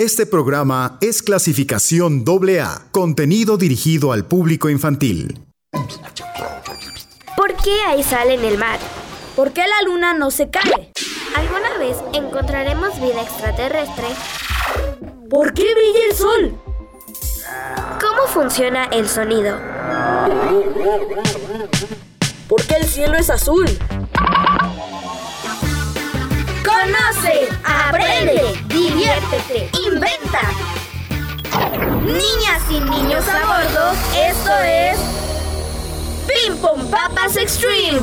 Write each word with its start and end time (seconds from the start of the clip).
Este 0.00 0.24
programa 0.24 0.96
es 1.02 1.22
clasificación 1.22 2.24
AA, 2.26 2.86
contenido 2.90 3.58
dirigido 3.58 4.12
al 4.12 4.24
público 4.24 4.70
infantil. 4.70 5.44
¿Por 7.36 7.54
qué 7.62 7.82
hay 7.86 8.02
sal 8.02 8.30
en 8.30 8.42
el 8.42 8.56
mar? 8.56 8.78
¿Por 9.36 9.52
qué 9.52 9.60
la 9.60 9.86
luna 9.86 10.14
no 10.14 10.30
se 10.30 10.48
cae? 10.48 10.90
¿Alguna 11.36 11.76
vez 11.78 11.98
encontraremos 12.14 12.98
vida 12.98 13.20
extraterrestre? 13.20 14.06
¿Por 15.28 15.52
qué 15.52 15.64
brilla 15.64 16.06
el 16.08 16.16
sol? 16.16 16.58
¿Cómo 18.00 18.26
funciona 18.26 18.84
el 18.86 19.06
sonido? 19.06 19.54
¿Por 22.48 22.62
qué 22.62 22.76
el 22.76 22.86
cielo 22.86 23.18
es 23.18 23.28
azul? 23.28 23.66
Conoce, 26.80 27.46
aprende, 27.62 28.54
diviértete, 28.68 29.68
inventa. 29.86 30.40
Niñas 32.02 32.62
y 32.70 32.80
niños 32.80 33.24
a 33.28 33.44
bordo, 33.44 33.92
esto 34.16 34.50
es 34.64 34.98
Ping 36.26 36.56
Pong 36.56 36.90
Papas 36.90 37.36
Extreme. 37.36 38.00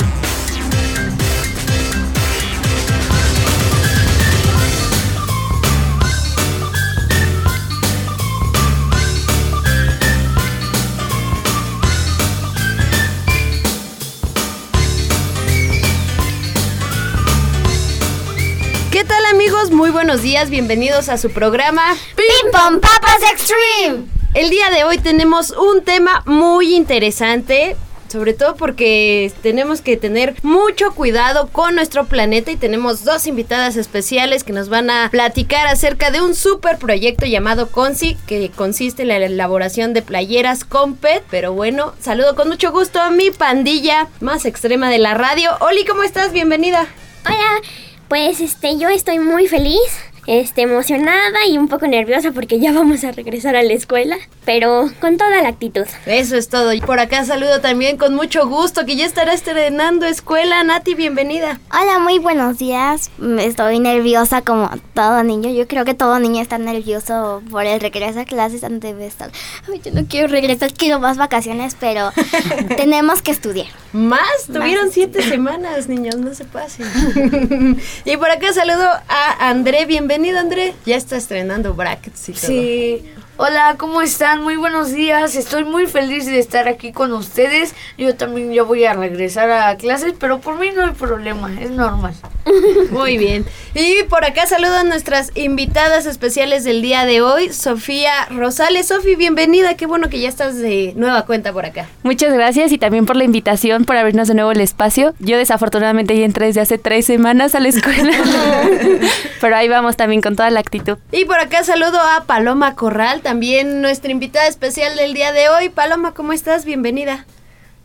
¿Qué 18.98 19.04
tal 19.04 19.24
amigos? 19.26 19.70
Muy 19.70 19.92
buenos 19.92 20.24
días, 20.24 20.50
bienvenidos 20.50 21.08
a 21.10 21.20
su 21.20 21.30
programa 21.30 21.84
Ping 22.16 22.52
Pong 22.52 22.80
Papas 22.82 23.20
Extreme. 23.32 24.08
El 24.34 24.50
día 24.50 24.72
de 24.72 24.86
hoy 24.86 24.98
tenemos 24.98 25.52
un 25.52 25.84
tema 25.84 26.24
muy 26.26 26.74
interesante, 26.74 27.76
sobre 28.08 28.34
todo 28.34 28.56
porque 28.56 29.32
tenemos 29.44 29.82
que 29.82 29.98
tener 29.98 30.34
mucho 30.42 30.96
cuidado 30.96 31.48
con 31.52 31.76
nuestro 31.76 32.08
planeta 32.08 32.50
y 32.50 32.56
tenemos 32.56 33.04
dos 33.04 33.28
invitadas 33.28 33.76
especiales 33.76 34.44
que 34.44 34.52
nos 34.52 34.68
van 34.68 34.90
a 34.90 35.12
platicar 35.12 35.68
acerca 35.68 36.10
de 36.10 36.22
un 36.22 36.34
super 36.34 36.80
proyecto 36.80 37.28
llamado 37.28 37.70
CONSI 37.70 38.18
que 38.26 38.50
consiste 38.50 39.04
en 39.04 39.10
la 39.10 39.18
elaboración 39.18 39.94
de 39.94 40.02
playeras 40.02 40.66
con 40.66 40.96
PET. 40.96 41.24
Pero 41.30 41.54
bueno, 41.54 41.94
saludo 42.00 42.36
con 42.36 42.50
mucho 42.50 42.72
gusto 42.72 43.00
a 43.00 43.12
mi 43.12 43.30
pandilla 43.30 44.08
más 44.22 44.46
extrema 44.46 44.90
de 44.90 44.98
la 44.98 45.14
radio. 45.14 45.52
Oli, 45.60 45.86
¿cómo 45.86 46.02
estás? 46.02 46.32
Bienvenida. 46.32 46.88
Hola, 47.28 47.62
pues 48.08 48.40
este, 48.40 48.78
yo 48.78 48.90
estoy 48.90 49.20
muy 49.20 49.48
feliz, 49.48 49.80
este, 50.28 50.64
emocionada 50.64 51.46
y 51.48 51.58
un 51.58 51.70
poco 51.70 51.88
nerviosa 51.88 52.34
porque 52.34 52.60
ya 52.60 52.74
vamos 52.74 53.06
a 53.06 53.14
regresar 53.14 53.56
a 53.56 53.64
la 53.64 53.72
escuela, 53.72 54.18
pero 54.46 54.92
con 55.00 55.16
toda 55.18 55.42
la 55.42 55.48
actitud. 55.48 55.86
Eso 56.06 56.36
es 56.36 56.50
todo. 56.50 56.74
Y 56.74 56.82
por 56.82 57.00
acá 57.00 57.24
saludo 57.24 57.62
también 57.62 57.96
con 57.98 58.14
mucho 58.14 58.46
gusto 58.46 58.86
que 58.86 58.98
ya 58.98 59.06
estará 59.06 59.34
estrenando 59.34 60.06
escuela. 60.06 60.62
Nati, 60.66 60.96
bienvenida. 60.96 61.60
Hola, 61.72 62.00
muy 62.00 62.20
buenos 62.20 62.58
días. 62.58 63.10
Mm, 63.20 63.40
Estoy 63.40 63.80
nerviosa 63.80 64.42
como 64.42 64.70
todo 64.94 65.24
niño. 65.24 65.50
Yo 65.50 65.66
creo 65.66 65.86
que 65.86 65.94
todo 65.94 66.20
niño 66.20 66.42
está 66.42 66.58
nervioso 66.58 67.42
por 67.50 67.66
el 67.66 67.80
regreso 67.80 68.20
a 68.20 68.26
clases 68.26 68.66
antes 68.66 68.98
de 68.98 69.08
estar. 69.08 69.32
Ay, 69.72 69.82
yo 69.84 69.92
no 69.94 70.06
quiero 70.08 70.28
regresar, 70.28 70.74
quiero 70.74 71.00
más 71.00 71.16
vacaciones, 71.16 71.78
pero 71.80 72.12
tenemos 72.76 73.22
que 73.22 73.32
estudiar. 73.32 73.68
Más, 73.94 74.48
tuvieron 74.52 74.92
siete 74.92 75.22
semanas, 75.24 75.88
niños, 75.88 76.18
no 76.18 76.34
se 76.34 76.44
pasen. 76.44 76.86
y 78.06 78.18
por 78.18 78.30
acá 78.30 78.52
saludo 78.52 78.90
a 79.08 79.50
André, 79.50 79.86
bienvenido 79.86 80.17
André. 80.40 80.74
Ya 80.86 80.96
está 80.96 81.18
estrenando 81.18 81.74
brackets 81.74 82.30
y 82.30 82.34
todo. 82.34 82.48
Sí. 82.48 83.06
Hola, 83.40 83.76
¿cómo 83.78 84.02
están? 84.02 84.42
Muy 84.42 84.56
buenos 84.56 84.92
días. 84.92 85.36
Estoy 85.36 85.64
muy 85.64 85.86
feliz 85.86 86.26
de 86.26 86.40
estar 86.40 86.68
aquí 86.68 86.92
con 86.92 87.14
ustedes. 87.14 87.76
Yo 87.96 88.16
también 88.16 88.52
ya 88.52 88.64
voy 88.64 88.84
a 88.86 88.94
regresar 88.94 89.52
a 89.52 89.78
clases, 89.78 90.16
pero 90.20 90.40
por 90.40 90.58
mí 90.58 90.72
no 90.76 90.84
hay 90.84 90.94
problema, 90.94 91.52
es 91.62 91.70
normal. 91.70 92.16
Muy 92.92 93.18
bien. 93.18 93.46
Y 93.74 94.04
por 94.04 94.26
acá 94.26 94.46
saludo 94.46 94.78
a 94.78 94.84
nuestras 94.84 95.32
invitadas 95.36 96.06
especiales 96.06 96.64
del 96.64 96.82
día 96.82 97.06
de 97.06 97.22
hoy, 97.22 97.52
Sofía 97.54 98.12
Rosales. 98.30 98.88
Sofi, 98.88 99.16
bienvenida. 99.16 99.76
Qué 99.76 99.86
bueno 99.86 100.10
que 100.10 100.20
ya 100.20 100.30
estás 100.30 100.58
de 100.58 100.94
nueva 100.96 101.26
cuenta 101.26 101.54
por 101.54 101.66
acá. 101.66 101.88
Muchas 102.04 102.34
gracias 102.34 102.72
y 102.72 102.78
también 102.78 103.06
por 103.06 103.16
la 103.16 103.24
invitación, 103.24 103.86
por 103.86 103.98
abrirnos 103.98 104.28
de 104.28 104.34
nuevo 104.34 104.52
el 104.52 104.62
espacio. 104.62 105.14
Yo 105.20 105.38
desafortunadamente 105.38 106.18
ya 106.18 106.26
entré 106.26 106.48
desde 106.48 106.62
hace 106.62 106.78
tres 106.78 107.06
semanas 107.06 107.56
a 107.56 107.60
la 107.60 107.70
escuela, 107.70 108.12
pero 109.42 109.56
ahí 109.56 109.68
vamos 109.68 109.98
también 109.98 110.22
con 110.22 110.36
toda 110.36 110.50
la 110.50 110.60
actitud. 110.60 110.98
Y 111.12 111.26
por 111.26 111.40
acá 111.40 111.64
saludo 111.64 112.00
a 112.00 112.24
Paloma 112.26 112.76
Corral, 112.76 113.22
también 113.28 113.82
nuestra 113.82 114.10
invitada 114.10 114.48
especial 114.48 114.96
del 114.96 115.14
día 115.14 115.34
de 115.34 115.50
hoy. 115.50 115.68
Paloma, 115.68 116.14
¿cómo 116.14 116.32
estás? 116.32 116.64
Bienvenida. 116.64 117.26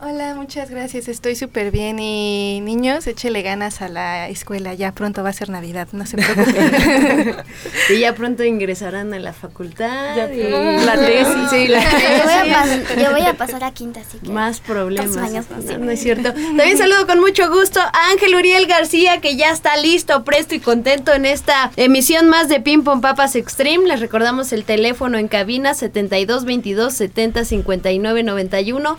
Hola, 0.05 0.33
muchas 0.35 0.69
gracias. 0.69 1.07
Estoy 1.07 1.33
súper 1.37 1.71
bien 1.71 1.97
y 1.97 2.59
niños, 2.61 3.07
échele 3.07 3.41
ganas 3.41 3.81
a 3.81 3.87
la 3.87 4.27
escuela. 4.27 4.73
Ya 4.73 4.91
pronto 4.91 5.23
va 5.23 5.29
a 5.29 5.33
ser 5.33 5.49
Navidad, 5.49 5.87
no 5.93 6.05
se 6.05 6.17
preocupen. 6.17 7.37
y 7.89 7.99
ya 7.99 8.13
pronto 8.13 8.43
ingresarán 8.43 9.13
a 9.13 9.19
la 9.19 9.31
facultad. 9.31 10.17
Ya 10.17 10.33
y- 10.33 10.39
pronto. 10.49 10.85
La 10.85 10.95
tesis, 10.97 11.49
sí, 11.49 11.67
la 11.69 11.79
Yo 11.83 12.23
voy, 12.25 12.49
a 12.51 12.63
tesis. 12.63 12.89
pas- 12.89 13.01
yo 13.01 13.11
voy 13.11 13.21
a 13.21 13.33
pasar 13.35 13.63
a 13.63 13.71
quinta, 13.71 14.01
así 14.01 14.17
que. 14.17 14.27
Más 14.29 14.59
problemas. 14.59 15.13
Dos 15.15 15.23
años, 15.23 15.45
No, 15.49 15.77
no 15.77 15.91
es 15.91 16.01
cierto. 16.01 16.33
También 16.33 16.77
saludo 16.77 17.07
con 17.07 17.21
mucho 17.21 17.49
gusto 17.49 17.79
a 17.79 17.91
Ángel 18.11 18.35
Uriel 18.35 18.65
García, 18.67 19.21
que 19.21 19.37
ya 19.37 19.51
está 19.51 19.77
listo, 19.77 20.25
presto 20.25 20.53
y 20.53 20.59
contento 20.59 21.13
en 21.13 21.25
esta 21.25 21.71
emisión 21.77 22.27
más 22.27 22.49
de 22.49 22.59
Ping 22.59 22.83
Pong 22.83 22.99
Papas 23.01 23.37
Extreme. 23.37 23.87
Les 23.87 24.01
recordamos 24.01 24.51
el 24.51 24.65
teléfono 24.65 25.17
en 25.17 25.29
cabina 25.29 25.73
7222 25.73 26.93
70 26.93 27.45
59 27.45 28.23
91 28.23 28.97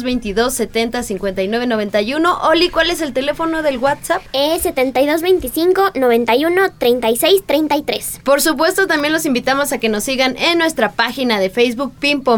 7222 0.00 0.54
70 0.54 1.02
59 1.02 1.66
91. 1.66 2.38
Oli, 2.48 2.68
¿cuál 2.68 2.90
es 2.90 3.00
el 3.00 3.12
teléfono 3.12 3.62
del 3.62 3.78
WhatsApp? 3.78 4.22
Es 4.32 4.62
7225 4.62 5.92
91 5.94 6.72
36 6.78 7.42
33. 7.46 8.20
Por 8.24 8.40
supuesto, 8.40 8.86
también 8.86 9.12
los 9.12 9.26
invitamos 9.26 9.72
a 9.72 9.78
que 9.78 9.88
nos 9.88 10.04
sigan 10.04 10.36
en 10.36 10.58
nuestra 10.58 10.92
página 10.92 11.38
de 11.38 11.50
Facebook, 11.50 11.92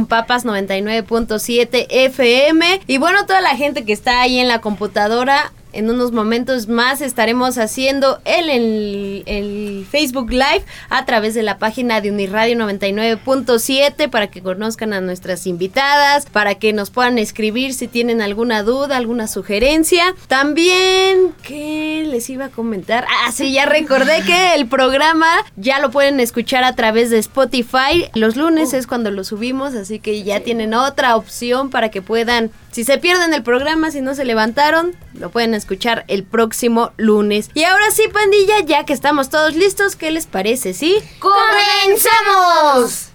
Papas 0.08 0.44
99.7 0.44 1.86
FM. 1.88 2.80
Y 2.86 2.98
bueno, 2.98 3.26
toda 3.26 3.40
la 3.40 3.56
gente 3.56 3.84
que 3.84 3.92
está 3.92 4.20
ahí 4.20 4.38
en 4.38 4.48
la 4.48 4.60
computadora. 4.60 5.52
En 5.76 5.90
unos 5.90 6.10
momentos 6.10 6.68
más 6.68 7.02
estaremos 7.02 7.58
haciendo 7.58 8.18
el, 8.24 8.48
el, 8.48 9.22
el 9.26 9.86
Facebook 9.90 10.30
Live 10.30 10.64
a 10.88 11.04
través 11.04 11.34
de 11.34 11.42
la 11.42 11.58
página 11.58 12.00
de 12.00 12.10
Uniradio 12.10 12.56
99.7 12.56 14.08
para 14.08 14.28
que 14.28 14.40
conozcan 14.40 14.94
a 14.94 15.02
nuestras 15.02 15.46
invitadas, 15.46 16.24
para 16.24 16.54
que 16.54 16.72
nos 16.72 16.88
puedan 16.88 17.18
escribir 17.18 17.74
si 17.74 17.88
tienen 17.88 18.22
alguna 18.22 18.62
duda, 18.62 18.96
alguna 18.96 19.28
sugerencia. 19.28 20.14
También, 20.28 21.34
¿qué 21.42 22.06
les 22.08 22.30
iba 22.30 22.46
a 22.46 22.48
comentar? 22.48 23.04
Ah, 23.26 23.30
sí, 23.30 23.52
ya 23.52 23.66
recordé 23.66 24.22
que 24.22 24.54
el 24.54 24.68
programa 24.68 25.28
ya 25.56 25.78
lo 25.78 25.90
pueden 25.90 26.20
escuchar 26.20 26.64
a 26.64 26.74
través 26.74 27.10
de 27.10 27.18
Spotify. 27.18 28.08
Los 28.14 28.36
lunes 28.36 28.72
es 28.72 28.86
cuando 28.86 29.10
lo 29.10 29.24
subimos, 29.24 29.74
así 29.74 29.98
que 29.98 30.22
ya 30.22 30.40
tienen 30.40 30.72
otra 30.72 31.16
opción 31.16 31.68
para 31.68 31.90
que 31.90 32.00
puedan, 32.00 32.50
si 32.76 32.84
se 32.84 32.98
pierden 32.98 33.32
el 33.32 33.42
programa, 33.42 33.90
si 33.90 34.02
no 34.02 34.14
se 34.14 34.26
levantaron, 34.26 34.94
lo 35.14 35.30
pueden 35.30 35.54
escuchar 35.54 36.04
el 36.08 36.24
próximo 36.24 36.92
lunes. 36.98 37.48
Y 37.54 37.64
ahora 37.64 37.90
sí, 37.90 38.02
pandilla, 38.12 38.60
ya 38.66 38.84
que 38.84 38.92
estamos 38.92 39.30
todos 39.30 39.54
listos, 39.54 39.96
¿qué 39.96 40.10
les 40.10 40.26
parece? 40.26 40.74
¿Sí? 40.74 40.98
¡Comenzamos! 41.18 43.12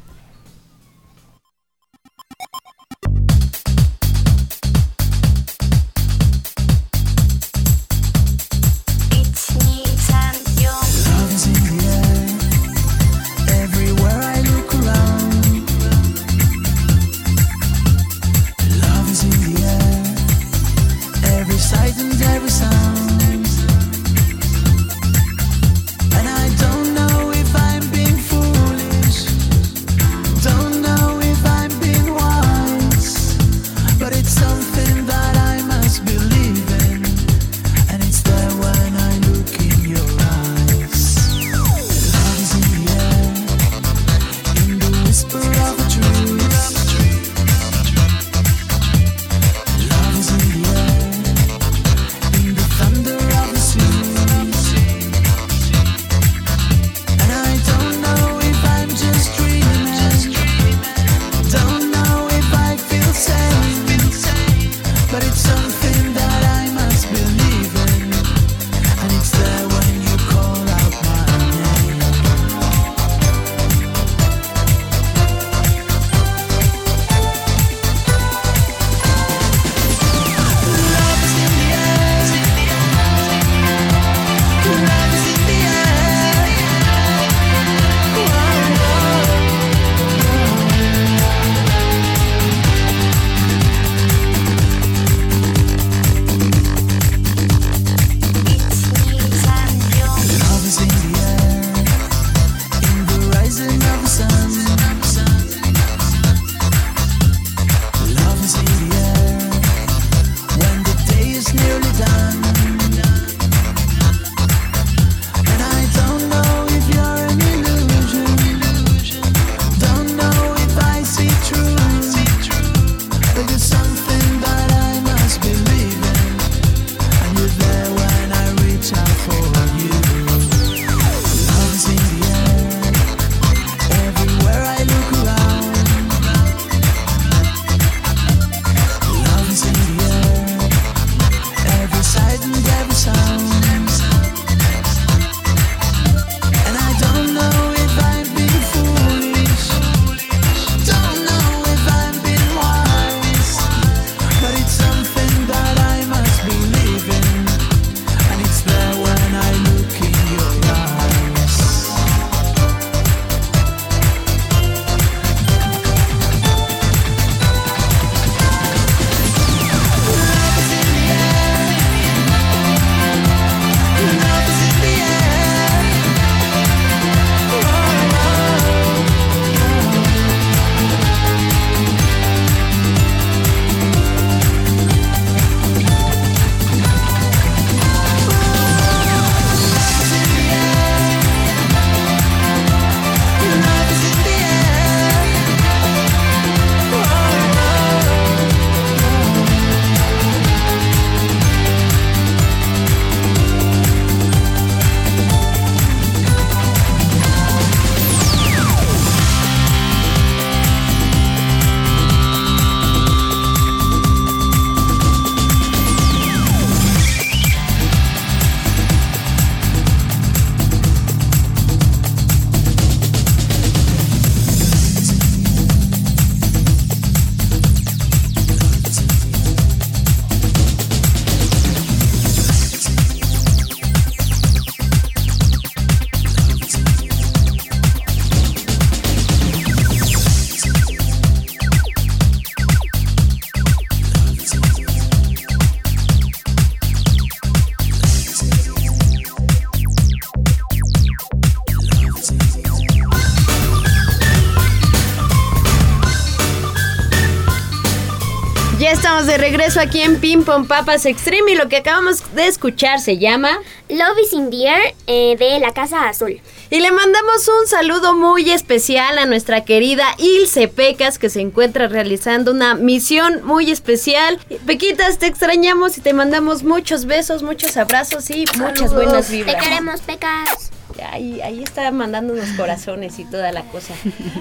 Regreso 259.41 259.79
aquí 259.79 260.01
en 260.01 260.19
Ping 260.19 260.43
Pong 260.43 260.67
Papas 260.67 261.07
Extreme 261.07 261.53
y 261.53 261.55
lo 261.55 261.67
que 261.67 261.77
acabamos 261.77 262.35
de 262.35 262.45
escuchar 262.45 262.99
se 262.99 263.17
llama 263.17 263.57
Love 263.89 264.19
is 264.23 264.33
in 264.33 264.51
the 264.51 264.67
air 264.67 264.95
eh, 265.07 265.35
de 265.35 265.59
la 265.59 265.73
Casa 265.73 266.07
Azul. 266.07 266.39
Y 266.69 266.79
le 266.79 266.91
mandamos 266.91 267.47
un 267.47 267.67
saludo 267.67 268.13
muy 268.13 268.51
especial 268.51 269.17
a 269.17 269.25
nuestra 269.25 269.65
querida 269.65 270.05
Ilse 270.19 270.67
Pecas 270.67 271.17
que 271.17 271.31
se 271.31 271.41
encuentra 271.41 271.87
realizando 271.87 272.51
una 272.51 272.75
misión 272.75 273.41
muy 273.43 273.71
especial. 273.71 274.39
Pequitas, 274.67 275.17
te 275.17 275.25
extrañamos 275.25 275.97
y 275.97 276.01
te 276.01 276.13
mandamos 276.13 276.61
muchos 276.61 277.05
besos, 277.05 277.41
muchos 277.41 277.77
abrazos 277.77 278.29
y 278.29 278.45
muchas 278.59 278.93
buenas 278.93 279.25
Te 279.27 279.37
vibras. 279.37 279.63
queremos, 279.63 280.01
Pecas. 280.01 280.71
Ahí, 281.01 281.41
ahí 281.41 281.63
está 281.63 281.89
mandando 281.91 282.33
unos 282.33 282.49
corazones 282.51 283.19
y 283.19 283.25
toda 283.25 283.51
la 283.51 283.63
cosa. 283.63 283.93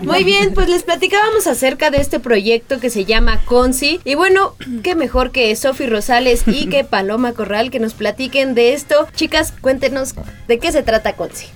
Muy 0.02 0.24
bien, 0.24 0.52
pues 0.54 0.68
les 0.68 0.82
platicábamos 0.82 1.46
acerca 1.46 1.90
de 1.90 1.98
este 1.98 2.20
proyecto 2.20 2.80
que 2.80 2.90
se 2.90 3.04
llama 3.04 3.40
Conci. 3.44 4.00
Y 4.04 4.14
bueno, 4.14 4.54
qué 4.82 4.94
mejor 4.94 5.30
que 5.30 5.54
Sofi 5.56 5.86
Rosales 5.86 6.44
y 6.46 6.68
que 6.68 6.84
Paloma 6.90 7.32
Corral 7.32 7.70
que 7.70 7.80
nos 7.80 7.94
platiquen 7.94 8.54
de 8.54 8.72
esto. 8.74 9.08
Chicas, 9.14 9.52
cuéntenos 9.60 10.14
de 10.48 10.58
qué 10.58 10.72
se 10.72 10.82
trata 10.82 11.14
Conci. 11.14 11.46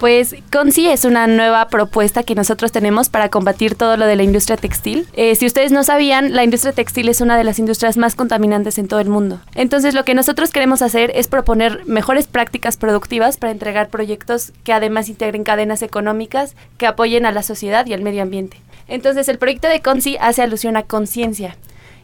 Pues 0.00 0.34
Conci 0.50 0.88
es 0.88 1.04
una 1.04 1.26
nueva 1.26 1.68
propuesta 1.68 2.22
que 2.22 2.34
nosotros 2.34 2.72
tenemos 2.72 3.10
para 3.10 3.28
combatir 3.28 3.74
todo 3.74 3.98
lo 3.98 4.06
de 4.06 4.16
la 4.16 4.22
industria 4.22 4.56
textil. 4.56 5.06
Eh, 5.12 5.34
si 5.34 5.44
ustedes 5.44 5.72
no 5.72 5.84
sabían, 5.84 6.34
la 6.34 6.42
industria 6.42 6.72
textil 6.72 7.10
es 7.10 7.20
una 7.20 7.36
de 7.36 7.44
las 7.44 7.58
industrias 7.58 7.98
más 7.98 8.14
contaminantes 8.14 8.78
en 8.78 8.88
todo 8.88 9.00
el 9.00 9.10
mundo. 9.10 9.42
Entonces 9.54 9.92
lo 9.92 10.06
que 10.06 10.14
nosotros 10.14 10.52
queremos 10.52 10.80
hacer 10.80 11.12
es 11.14 11.28
proponer 11.28 11.84
mejores 11.84 12.28
prácticas 12.28 12.78
productivas 12.78 13.36
para 13.36 13.52
entregar 13.52 13.90
proyectos 13.90 14.54
que 14.64 14.72
además 14.72 15.10
integren 15.10 15.44
cadenas 15.44 15.82
económicas 15.82 16.56
que 16.78 16.86
apoyen 16.86 17.26
a 17.26 17.30
la 17.30 17.42
sociedad 17.42 17.84
y 17.84 17.92
al 17.92 18.00
medio 18.00 18.22
ambiente. 18.22 18.56
Entonces 18.88 19.28
el 19.28 19.36
proyecto 19.36 19.68
de 19.68 19.82
Conci 19.82 20.16
hace 20.18 20.40
alusión 20.40 20.78
a 20.78 20.84
conciencia. 20.84 21.56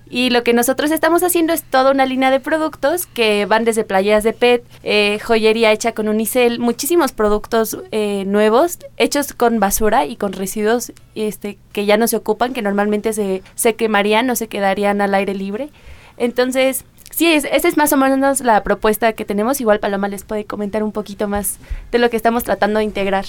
Y 0.09 0.31
lo 0.31 0.45
que 0.45 0.53
nosotros 0.53 0.93
estamos 0.93 1.23
haciendo 1.23 1.53
es 1.53 1.65
toda 1.65 1.91
una 1.91 2.07
línea 2.07 2.31
de 2.31 2.39
productos 2.39 3.07
que 3.07 3.45
van 3.47 3.65
desde 3.65 3.83
playeras 3.85 4.23
de 4.23 4.33
PET, 4.33 4.65
eh, 4.85 5.19
joyería 5.23 5.73
hecha 5.73 5.93
con 5.93 6.09
unicel, 6.09 6.61
muchísimos 6.61 7.13
productos 7.13 7.79
eh, 7.91 8.25
nuevos 8.25 8.79
hechos 8.99 9.33
con 9.33 9.59
basura 9.59 10.07
y 10.07 10.17
con 10.17 10.33
residuos 10.33 10.93
este, 11.17 11.59
que 11.73 11.87
ya 11.87 11.97
no 11.97 12.07
se 12.07 12.17
ocupan, 12.17 12.53
que 12.53 12.63
normalmente 12.63 13.13
se, 13.13 13.43
se 13.57 13.75
quemarían 13.75 14.31
o 14.31 14.37
se 14.37 14.47
quedarían 14.47 15.01
al 15.01 15.15
aire 15.15 15.35
libre. 15.35 15.71
Entonces, 16.19 16.85
sí, 17.11 17.27
es, 17.33 17.45
esa 17.45 17.67
es 17.67 17.77
más 17.77 17.93
o 17.93 17.97
menos 17.97 18.41
la 18.41 18.63
propuesta 18.63 19.13
que 19.13 19.25
tenemos. 19.25 19.61
Igual 19.61 19.81
Paloma 19.81 20.07
les 20.09 20.23
puede 20.23 20.45
comentar 20.45 20.85
un 20.85 20.93
poquito 20.93 21.27
más 21.27 21.59
de 21.91 21.99
lo 21.99 22.11
que 22.11 22.17
estamos 22.17 22.45
tratando 22.45 22.79
de 22.79 22.85
integrar. 22.85 23.25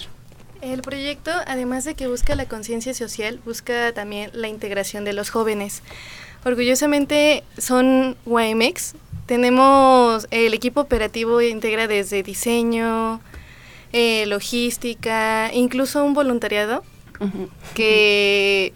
El 0.61 0.81
proyecto, 0.81 1.31
además 1.45 1.85
de 1.85 1.93
que 1.93 2.07
busca 2.07 2.35
la 2.35 2.45
conciencia 2.45 2.93
social, 2.93 3.39
busca 3.45 3.93
también 3.93 4.31
la 4.33 4.47
integración 4.47 5.05
de 5.05 5.13
los 5.13 5.29
jóvenes. 5.29 5.83
Orgullosamente 6.47 7.43
son 7.57 8.15
YMX. 8.25 8.93
Tenemos 9.25 10.27
el 10.31 10.53
equipo 10.53 10.79
operativo 10.79 11.41
integra 11.41 11.89
desde 11.89 12.23
diseño, 12.23 13.19
eh, 13.91 14.25
logística, 14.27 15.51
incluso 15.53 16.05
un 16.05 16.13
voluntariado 16.13 16.85
que 17.73 18.71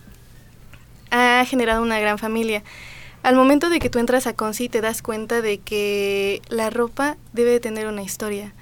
ha 1.11 1.45
generado 1.47 1.81
una 1.81 1.97
gran 2.01 2.17
familia. 2.17 2.61
Al 3.23 3.37
momento 3.37 3.69
de 3.69 3.79
que 3.79 3.89
tú 3.89 3.99
entras 3.99 4.27
a 4.27 4.33
Conci 4.33 4.67
te 4.67 4.81
das 4.81 5.01
cuenta 5.01 5.41
de 5.41 5.57
que 5.59 6.41
la 6.49 6.71
ropa 6.71 7.15
debe 7.31 7.51
de 7.51 7.61
tener 7.61 7.87
una 7.87 8.03
historia. 8.03 8.53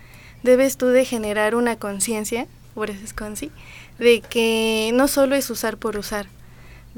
Debes 0.44 0.78
tú 0.78 0.86
de 0.86 1.04
generar 1.04 1.56
una 1.56 1.78
conciencia, 1.78 2.46
por 2.76 2.92
eso 2.92 3.04
es 3.04 3.14
Conci, 3.14 3.50
de 3.98 4.22
que 4.22 4.92
no 4.94 5.08
solo 5.08 5.34
es 5.34 5.50
usar 5.50 5.78
por 5.78 5.98
usar, 5.98 6.28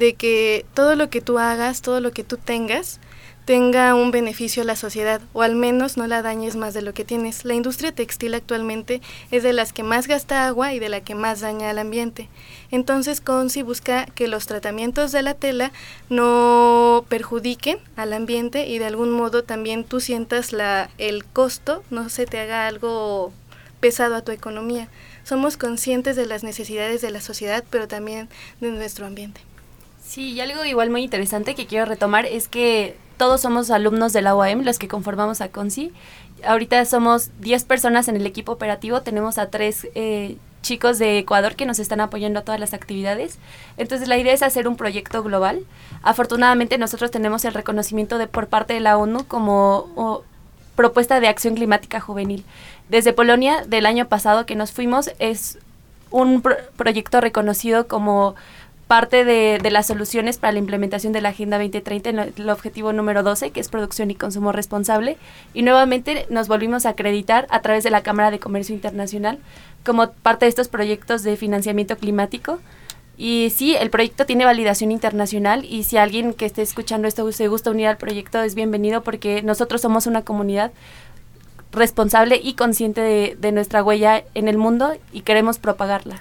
de 0.02 0.16
que 0.16 0.66
todo 0.74 0.96
lo 0.96 1.12
que 1.12 1.22
tú 1.22 1.38
hagas, 1.38 1.84
todo 1.84 2.00
lo 2.00 2.12
que 2.12 2.24
tú 2.24 2.38
tengas, 2.38 3.00
tenga 3.46 3.94
un 3.94 4.10
beneficio 4.10 4.64
a 4.64 4.66
la 4.66 4.76
sociedad 4.76 5.22
o 5.32 5.44
al 5.44 5.54
menos 5.56 5.96
no 5.96 6.08
la 6.08 6.24
dañes 6.24 6.56
más 6.56 6.74
de 6.74 6.82
lo 6.82 6.96
que 6.96 7.06
tienes. 7.06 7.46
La 7.46 7.54
industria 7.54 7.92
textil 7.92 8.34
actualmente 8.34 9.00
es 9.30 9.44
de 9.44 9.54
las 9.54 9.74
que 9.74 9.84
más 9.84 10.08
gasta 10.08 10.48
agua 10.48 10.74
y 10.74 10.80
de 10.80 10.90
la 10.90 11.02
que 11.02 11.14
más 11.14 11.42
daña 11.42 11.70
al 11.70 11.78
ambiente. 11.78 12.30
Entonces 12.72 13.22
Consi 13.22 13.62
busca 13.62 14.08
que 14.08 14.28
los 14.28 14.48
tratamientos 14.48 15.12
de 15.12 15.22
la 15.22 15.36
tela 15.36 15.72
no 16.10 17.06
perjudiquen 17.08 17.78
al 17.96 18.14
ambiente 18.14 18.68
y 18.68 18.80
de 18.80 18.86
algún 18.86 19.12
modo 19.12 19.44
también 19.44 19.84
tú 19.84 20.00
sientas 20.00 20.52
el 20.98 21.26
costo, 21.26 21.84
no 21.92 22.10
se 22.10 22.26
te 22.26 22.40
haga 22.40 22.66
algo 22.66 23.34
pesado 23.80 24.16
a 24.16 24.22
tu 24.22 24.32
economía. 24.32 24.90
Somos 25.24 25.58
conscientes 25.58 26.16
de 26.16 26.26
las 26.26 26.44
necesidades 26.44 27.02
de 27.02 27.12
la 27.12 27.22
sociedad, 27.22 27.64
pero 27.70 27.88
también 27.88 28.30
de 28.62 28.72
nuestro 28.72 29.06
ambiente. 29.06 29.42
Sí, 30.12 30.32
y 30.34 30.42
algo 30.42 30.66
igual 30.66 30.90
muy 30.90 31.04
interesante 31.04 31.56
que 31.56 31.68
quiero 31.68 31.86
retomar 31.86 32.26
es 32.26 32.50
que 32.50 32.98
todos 33.16 33.40
somos 33.40 33.72
alumnos 33.72 34.12
de 34.12 34.22
la 34.22 34.36
UAM, 34.36 34.62
los 34.66 34.78
que 34.78 34.90
conformamos 34.90 35.40
a 35.40 35.48
CONCI. 35.48 35.94
Ahorita 36.46 36.84
somos 36.84 37.30
10 37.40 37.64
personas 37.64 38.10
en 38.10 38.18
el 38.18 38.26
equipo 38.26 38.52
operativo, 38.52 39.04
tenemos 39.04 39.38
a 39.38 39.50
tres 39.50 39.88
eh, 39.96 40.36
chicos 40.64 41.00
de 41.00 41.20
Ecuador 41.20 41.56
que 41.56 41.66
nos 41.66 41.80
están 41.80 42.02
apoyando 42.02 42.42
a 42.42 42.44
todas 42.44 42.60
las 42.60 42.74
actividades. 42.74 43.40
Entonces 43.78 44.10
la 44.10 44.18
idea 44.18 44.34
es 44.34 44.44
hacer 44.44 44.68
un 44.68 44.76
proyecto 44.76 45.24
global. 45.24 45.62
Afortunadamente 46.04 46.78
nosotros 46.78 47.10
tenemos 47.10 47.46
el 47.46 47.54
reconocimiento 47.54 48.18
de 48.18 48.28
por 48.28 48.48
parte 48.48 48.74
de 48.74 48.82
la 48.82 48.98
ONU 48.98 49.26
como 49.28 50.24
propuesta 50.76 51.22
de 51.22 51.30
acción 51.30 51.56
climática 51.56 52.02
juvenil. 52.02 52.44
Desde 52.90 53.14
Polonia 53.14 53.64
del 53.66 53.86
año 53.86 54.10
pasado 54.10 54.46
que 54.46 54.56
nos 54.58 54.74
fuimos 54.74 55.10
es 55.20 55.58
un 56.10 56.42
pro- 56.42 56.58
proyecto 56.76 57.22
reconocido 57.22 57.88
como 57.88 58.36
parte 58.92 59.24
de, 59.24 59.58
de 59.64 59.72
las 59.72 59.88
soluciones 59.88 60.38
para 60.38 60.52
la 60.52 60.60
implementación 60.60 61.14
de 61.14 61.22
la 61.22 61.30
Agenda 61.30 61.58
2030 61.58 62.10
en 62.10 62.20
el 62.20 62.50
objetivo 62.50 62.92
número 62.92 63.24
12, 63.24 63.52
que 63.52 63.62
es 63.62 63.70
producción 63.70 64.12
y 64.12 64.16
consumo 64.16 64.52
responsable. 64.52 65.18
Y 65.54 65.62
nuevamente 65.62 66.26
nos 66.30 66.50
volvimos 66.50 66.86
a 66.86 66.90
acreditar 66.90 67.48
a 67.52 67.62
través 67.62 67.86
de 67.86 67.90
la 67.90 68.04
Cámara 68.04 68.32
de 68.32 68.40
Comercio 68.40 68.76
Internacional 68.76 69.40
como 69.86 70.12
parte 70.12 70.44
de 70.44 70.50
estos 70.50 70.68
proyectos 70.68 71.24
de 71.24 71.38
financiamiento 71.38 71.96
climático. 71.96 72.60
Y 73.16 73.54
sí, 73.56 73.78
el 73.78 73.90
proyecto 73.90 74.26
tiene 74.26 74.44
validación 74.44 74.92
internacional 74.92 75.64
y 75.64 75.84
si 75.84 75.96
alguien 75.96 76.34
que 76.34 76.46
esté 76.46 76.62
escuchando 76.62 77.08
esto 77.08 77.32
se 77.32 77.48
gusta 77.48 77.72
unir 77.72 77.88
al 77.88 77.96
proyecto 77.96 78.42
es 78.42 78.56
bienvenido 78.56 79.04
porque 79.04 79.42
nosotros 79.42 79.80
somos 79.80 80.06
una 80.06 80.24
comunidad 80.24 80.74
responsable 81.72 82.42
y 82.44 82.56
consciente 82.56 83.00
de, 83.00 83.38
de 83.40 83.54
nuestra 83.54 83.86
huella 83.86 84.26
en 84.34 84.50
el 84.50 84.58
mundo 84.58 84.98
y 85.14 85.22
queremos 85.22 85.60
propagarla. 85.60 86.20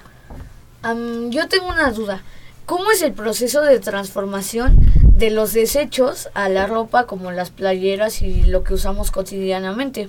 Am, 0.83 1.31
yo 1.31 1.49
tengo 1.49 1.69
una 1.69 1.91
duda. 1.91 2.23
¿Cómo 2.71 2.93
es 2.93 3.03
el 3.03 3.13
proceso 3.13 3.63
de 3.63 3.81
transformación 3.81 4.79
de 5.03 5.31
los 5.31 5.53
desechos 5.53 6.29
a 6.35 6.49
la 6.49 6.69
ropa 6.69 7.05
como 7.09 7.33
las 7.33 7.51
playeras 7.51 8.23
y 8.23 8.45
lo 8.45 8.63
que 8.63 8.75
usamos 8.75 9.11
cotidianamente? 9.11 10.09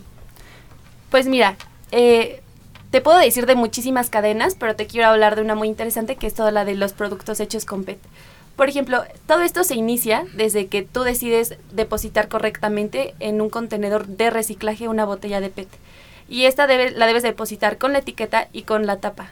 Pues 1.09 1.25
mira, 1.25 1.55
eh, 1.91 2.43
te 2.91 3.01
puedo 3.01 3.17
decir 3.17 3.47
de 3.47 3.55
muchísimas 3.55 4.11
cadenas, 4.11 4.55
pero 4.59 4.75
te 4.75 4.85
quiero 4.85 5.07
hablar 5.07 5.35
de 5.35 5.41
una 5.41 5.55
muy 5.55 5.69
interesante 5.69 6.17
que 6.17 6.27
es 6.27 6.35
toda 6.35 6.51
la 6.51 6.63
de 6.63 6.75
los 6.75 6.93
productos 6.93 7.39
hechos 7.39 7.65
con 7.65 7.83
PET. 7.83 7.97
Por 8.55 8.69
ejemplo, 8.69 9.05
todo 9.25 9.41
esto 9.41 9.63
se 9.63 9.73
inicia 9.73 10.27
desde 10.35 10.67
que 10.67 10.83
tú 10.83 11.01
decides 11.01 11.55
depositar 11.71 12.27
correctamente 12.27 13.15
en 13.17 13.41
un 13.41 13.49
contenedor 13.49 14.05
de 14.05 14.29
reciclaje 14.29 14.87
una 14.87 15.05
botella 15.05 15.41
de 15.41 15.49
PET. 15.49 15.69
Y 16.29 16.45
esta 16.45 16.67
la 16.67 17.07
debes 17.07 17.23
depositar 17.23 17.79
con 17.79 17.91
la 17.91 17.99
etiqueta 17.99 18.49
y 18.53 18.61
con 18.61 18.85
la 18.85 18.97
tapa 18.97 19.31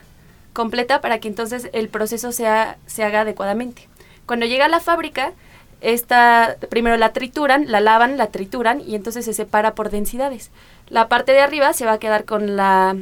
completa 0.52 1.00
para 1.00 1.18
que 1.18 1.28
entonces 1.28 1.68
el 1.72 1.88
proceso 1.88 2.32
sea, 2.32 2.78
se 2.86 3.04
haga 3.04 3.22
adecuadamente. 3.22 3.88
Cuando 4.26 4.46
llega 4.46 4.66
a 4.66 4.68
la 4.68 4.80
fábrica, 4.80 5.32
esta 5.80 6.56
primero 6.68 6.96
la 6.96 7.12
trituran, 7.12 7.70
la 7.70 7.80
lavan, 7.80 8.16
la 8.16 8.28
trituran 8.28 8.80
y 8.80 8.94
entonces 8.94 9.24
se 9.24 9.32
separa 9.32 9.74
por 9.74 9.90
densidades. 9.90 10.50
La 10.88 11.08
parte 11.08 11.32
de 11.32 11.40
arriba 11.40 11.72
se 11.72 11.86
va 11.86 11.92
a 11.92 11.98
quedar 11.98 12.24
con 12.24 12.56
la 12.56 12.96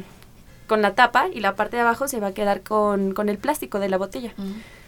con 0.67 0.81
la 0.81 0.93
tapa 0.93 1.27
y 1.33 1.39
la 1.39 1.55
parte 1.55 1.75
de 1.75 1.81
abajo 1.81 2.07
se 2.07 2.19
va 2.19 2.27
a 2.27 2.33
quedar 2.33 2.61
con, 2.61 3.13
con 3.13 3.27
el 3.27 3.37
plástico 3.37 3.79
de 3.79 3.89
la 3.89 3.97
botella. 3.97 4.33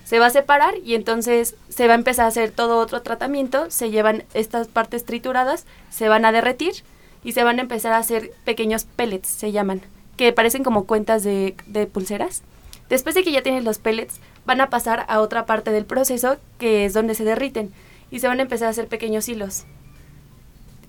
Se 0.06 0.20
va 0.20 0.28
a 0.28 0.30
separar 0.30 0.76
y 0.84 0.94
entonces 0.96 1.56
se 1.70 1.88
va 1.88 1.94
a 1.94 1.98
empezar 1.98 2.26
a 2.26 2.30
hacer 2.30 2.52
todo 2.52 2.78
otro 2.78 3.02
tratamiento, 3.02 3.70
se 3.72 3.90
llevan 3.90 4.24
estas 4.34 4.68
partes 4.68 5.06
trituradas, 5.06 5.66
se 5.90 6.08
van 6.08 6.24
a 6.24 6.32
derretir 6.32 6.84
y 7.24 7.32
se 7.32 7.44
van 7.44 7.58
a 7.58 7.64
empezar 7.64 7.94
a 7.94 7.98
hacer 7.98 8.32
pequeños 8.46 8.84
pellets, 8.84 9.28
se 9.28 9.52
llaman, 9.52 9.82
que 10.18 10.32
parecen 10.34 10.64
como 10.64 10.86
cuentas 10.86 11.24
de, 11.24 11.56
de 11.66 11.88
pulseras. 11.88 12.44
Después 12.92 13.16
de 13.16 13.24
que 13.24 13.32
ya 13.32 13.42
tienes 13.42 13.64
los 13.64 13.78
pellets, 13.78 14.20
van 14.46 14.60
a 14.60 14.70
pasar 14.70 15.06
a 15.08 15.22
otra 15.22 15.46
parte 15.46 15.72
del 15.72 15.86
proceso 15.86 16.36
que 16.58 16.84
es 16.84 16.94
donde 16.94 17.16
se 17.16 17.24
derriten 17.24 17.72
y 18.12 18.20
se 18.20 18.28
van 18.28 18.40
a 18.40 18.42
empezar 18.42 18.68
a 18.68 18.72
hacer 18.72 18.88
pequeños 18.88 19.30
hilos. 19.30 19.64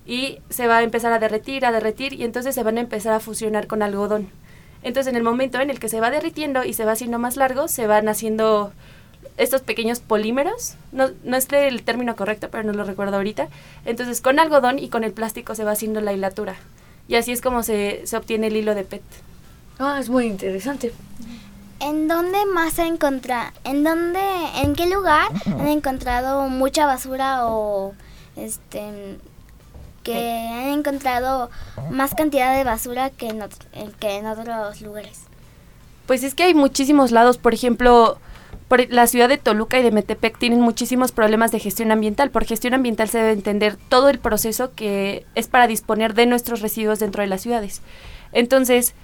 Y 0.05 0.39
se 0.49 0.67
va 0.67 0.79
a 0.79 0.83
empezar 0.83 1.13
a 1.13 1.19
derretir, 1.19 1.65
a 1.65 1.71
derretir 1.71 2.11
y 2.11 2.25
entonces 2.25 2.55
se 2.55 2.61
van 2.61 2.77
a 2.77 2.81
empezar 2.81 3.13
a 3.13 3.21
fusionar 3.21 3.67
con 3.67 3.81
algodón. 3.81 4.27
Entonces 4.81 5.11
en 5.11 5.15
el 5.15 5.23
momento 5.23 5.61
en 5.61 5.69
el 5.69 5.79
que 5.79 5.87
se 5.87 6.01
va 6.01 6.11
derritiendo 6.11 6.65
y 6.65 6.73
se 6.73 6.83
va 6.83 6.91
haciendo 6.91 7.19
más 7.19 7.37
largo, 7.37 7.69
se 7.69 7.87
van 7.87 8.09
haciendo 8.09 8.73
estos 9.37 9.61
pequeños 9.61 10.01
polímeros. 10.01 10.75
No, 10.91 11.07
no 11.23 11.37
es 11.37 11.47
el 11.53 11.83
término 11.83 12.17
correcto, 12.17 12.49
pero 12.51 12.65
no 12.65 12.73
lo 12.73 12.83
recuerdo 12.83 13.15
ahorita. 13.15 13.47
Entonces 13.85 14.19
con 14.19 14.39
algodón 14.39 14.77
y 14.77 14.89
con 14.89 15.05
el 15.05 15.13
plástico 15.13 15.55
se 15.55 15.63
va 15.63 15.71
haciendo 15.71 16.01
la 16.01 16.11
hilatura. 16.11 16.57
Y 17.07 17.15
así 17.15 17.31
es 17.31 17.39
como 17.39 17.63
se, 17.63 18.01
se 18.03 18.17
obtiene 18.17 18.47
el 18.47 18.57
hilo 18.57 18.75
de 18.75 18.83
PET. 18.83 19.03
Ah, 19.79 19.99
es 20.01 20.09
muy 20.09 20.25
interesante. 20.25 20.91
¿En 21.79 22.07
dónde 22.07 22.45
más 22.45 22.73
se 22.73 22.83
encontra? 22.83 23.53
¿En 23.63 23.83
dónde, 23.83 24.19
en 24.61 24.73
qué 24.75 24.87
lugar 24.87 25.27
han 25.45 25.67
encontrado 25.67 26.47
mucha 26.49 26.85
basura 26.85 27.47
o 27.47 27.93
este 28.35 29.17
que 30.03 30.49
han 30.51 30.79
encontrado 30.79 31.49
más 31.91 32.13
cantidad 32.13 32.55
de 32.57 32.63
basura 32.65 33.09
que 33.09 33.29
en, 33.29 33.41
en- 33.73 33.91
que 33.93 34.17
en 34.17 34.25
otros 34.25 34.81
lugares. 34.81 35.21
Pues 36.07 36.23
es 36.23 36.35
que 36.35 36.43
hay 36.43 36.53
muchísimos 36.53 37.11
lados, 37.11 37.37
por 37.37 37.53
ejemplo, 37.53 38.17
por 38.67 38.85
la 38.91 39.07
ciudad 39.07 39.29
de 39.29 39.37
Toluca 39.37 39.79
y 39.79 39.83
de 39.83 39.91
Metepec 39.91 40.37
tienen 40.37 40.59
muchísimos 40.59 41.13
problemas 41.13 41.51
de 41.53 41.59
gestión 41.59 41.89
ambiental. 41.91 42.31
Por 42.31 42.43
gestión 42.43 42.73
ambiental 42.73 43.07
se 43.07 43.19
debe 43.19 43.31
entender 43.31 43.77
todo 43.87 44.09
el 44.09 44.19
proceso 44.19 44.71
que 44.75 45.25
es 45.35 45.47
para 45.47 45.67
disponer 45.67 46.13
de 46.15 46.25
nuestros 46.25 46.59
residuos 46.59 46.99
dentro 46.99 47.21
de 47.21 47.27
las 47.27 47.41
ciudades. 47.41 47.81
Entonces, 48.33 48.95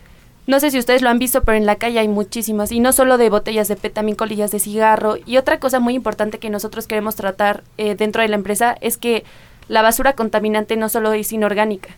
no 0.49 0.59
sé 0.59 0.71
si 0.71 0.79
ustedes 0.79 1.03
lo 1.03 1.09
han 1.09 1.19
visto, 1.19 1.43
pero 1.43 1.57
en 1.57 1.67
la 1.67 1.75
calle 1.75 1.99
hay 1.99 2.07
muchísimas, 2.07 2.71
y 2.71 2.79
no 2.79 2.91
solo 2.91 3.19
de 3.19 3.29
botellas 3.29 3.67
de 3.67 3.75
PET, 3.75 3.93
también 3.93 4.15
colillas 4.15 4.49
de 4.49 4.59
cigarro. 4.59 5.17
Y 5.25 5.37
otra 5.37 5.59
cosa 5.59 5.79
muy 5.79 5.93
importante 5.93 6.39
que 6.39 6.49
nosotros 6.49 6.87
queremos 6.87 7.15
tratar 7.15 7.63
eh, 7.77 7.93
dentro 7.93 8.23
de 8.23 8.29
la 8.29 8.35
empresa 8.35 8.75
es 8.81 8.97
que 8.97 9.23
la 9.67 9.83
basura 9.83 10.13
contaminante 10.13 10.75
no 10.75 10.89
solo 10.89 11.13
es 11.13 11.31
inorgánica, 11.31 11.89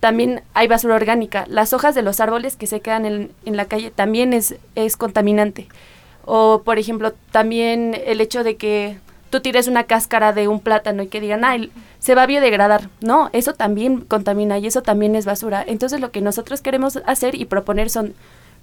también 0.00 0.42
hay 0.54 0.68
basura 0.68 0.94
orgánica. 0.94 1.44
Las 1.48 1.74
hojas 1.74 1.94
de 1.94 2.00
los 2.00 2.18
árboles 2.20 2.56
que 2.56 2.66
se 2.66 2.80
quedan 2.80 3.04
en, 3.04 3.30
en 3.44 3.56
la 3.58 3.66
calle 3.66 3.90
también 3.90 4.32
es, 4.32 4.54
es 4.74 4.96
contaminante. 4.96 5.68
O, 6.24 6.62
por 6.64 6.78
ejemplo, 6.78 7.12
también 7.30 7.94
el 8.06 8.22
hecho 8.22 8.42
de 8.42 8.56
que 8.56 8.98
tú 9.30 9.40
tires 9.40 9.68
una 9.68 9.84
cáscara 9.84 10.32
de 10.32 10.48
un 10.48 10.60
plátano 10.60 11.02
y 11.02 11.08
que 11.08 11.20
digan, 11.20 11.44
ah, 11.44 11.56
se 11.98 12.14
va 12.14 12.22
a 12.22 12.26
biodegradar. 12.26 12.88
No, 13.00 13.30
eso 13.32 13.54
también 13.54 14.00
contamina 14.02 14.58
y 14.58 14.66
eso 14.66 14.82
también 14.82 15.14
es 15.14 15.24
basura. 15.24 15.64
Entonces 15.66 16.00
lo 16.00 16.10
que 16.10 16.20
nosotros 16.20 16.60
queremos 16.60 16.98
hacer 17.06 17.34
y 17.34 17.44
proponer 17.44 17.90
son 17.90 18.14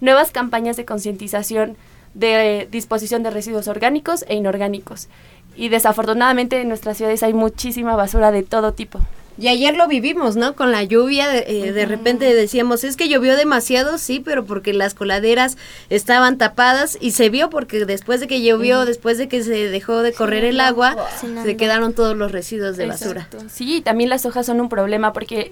nuevas 0.01 0.31
campañas 0.31 0.77
de 0.77 0.85
concientización 0.85 1.77
de 2.13 2.67
disposición 2.71 3.23
de 3.23 3.29
residuos 3.29 3.67
orgánicos 3.67 4.25
e 4.27 4.35
inorgánicos. 4.35 5.09
Y 5.55 5.69
desafortunadamente 5.69 6.59
en 6.61 6.69
nuestras 6.69 6.97
ciudades 6.97 7.23
hay 7.23 7.33
muchísima 7.33 7.95
basura 7.95 8.31
de 8.31 8.43
todo 8.43 8.73
tipo. 8.73 8.99
Y 9.37 9.49
ayer 9.49 9.75
lo 9.75 9.87
vivimos, 9.87 10.37
¿no? 10.37 10.55
Con 10.55 10.71
la 10.71 10.83
lluvia, 10.83 11.27
de, 11.27 11.45
eh, 11.47 11.71
de 11.73 11.85
repente 11.85 12.33
decíamos, 12.33 12.83
es 12.83 12.95
que 12.95 13.09
llovió 13.09 13.35
demasiado, 13.35 13.97
sí, 13.97 14.21
pero 14.21 14.45
porque 14.45 14.73
las 14.73 14.93
coladeras 14.93 15.57
estaban 15.89 16.37
tapadas 16.37 16.97
y 17.01 17.11
se 17.11 17.29
vio 17.29 17.49
porque 17.49 17.85
después 17.85 18.21
de 18.21 18.27
que 18.27 18.41
llovió, 18.41 18.85
después 18.85 19.17
de 19.17 19.27
que 19.27 19.43
se 19.43 19.69
dejó 19.69 20.01
de 20.03 20.13
correr 20.13 20.45
el 20.45 20.59
agua, 20.61 20.95
se 21.43 21.57
quedaron 21.57 21.93
todos 21.93 22.15
los 22.15 22.31
residuos 22.31 22.77
de 22.77 22.87
basura. 22.87 23.23
Exacto. 23.23 23.49
Sí, 23.49 23.81
también 23.81 24.09
las 24.09 24.25
hojas 24.25 24.45
son 24.45 24.61
un 24.61 24.69
problema 24.69 25.11
porque 25.11 25.51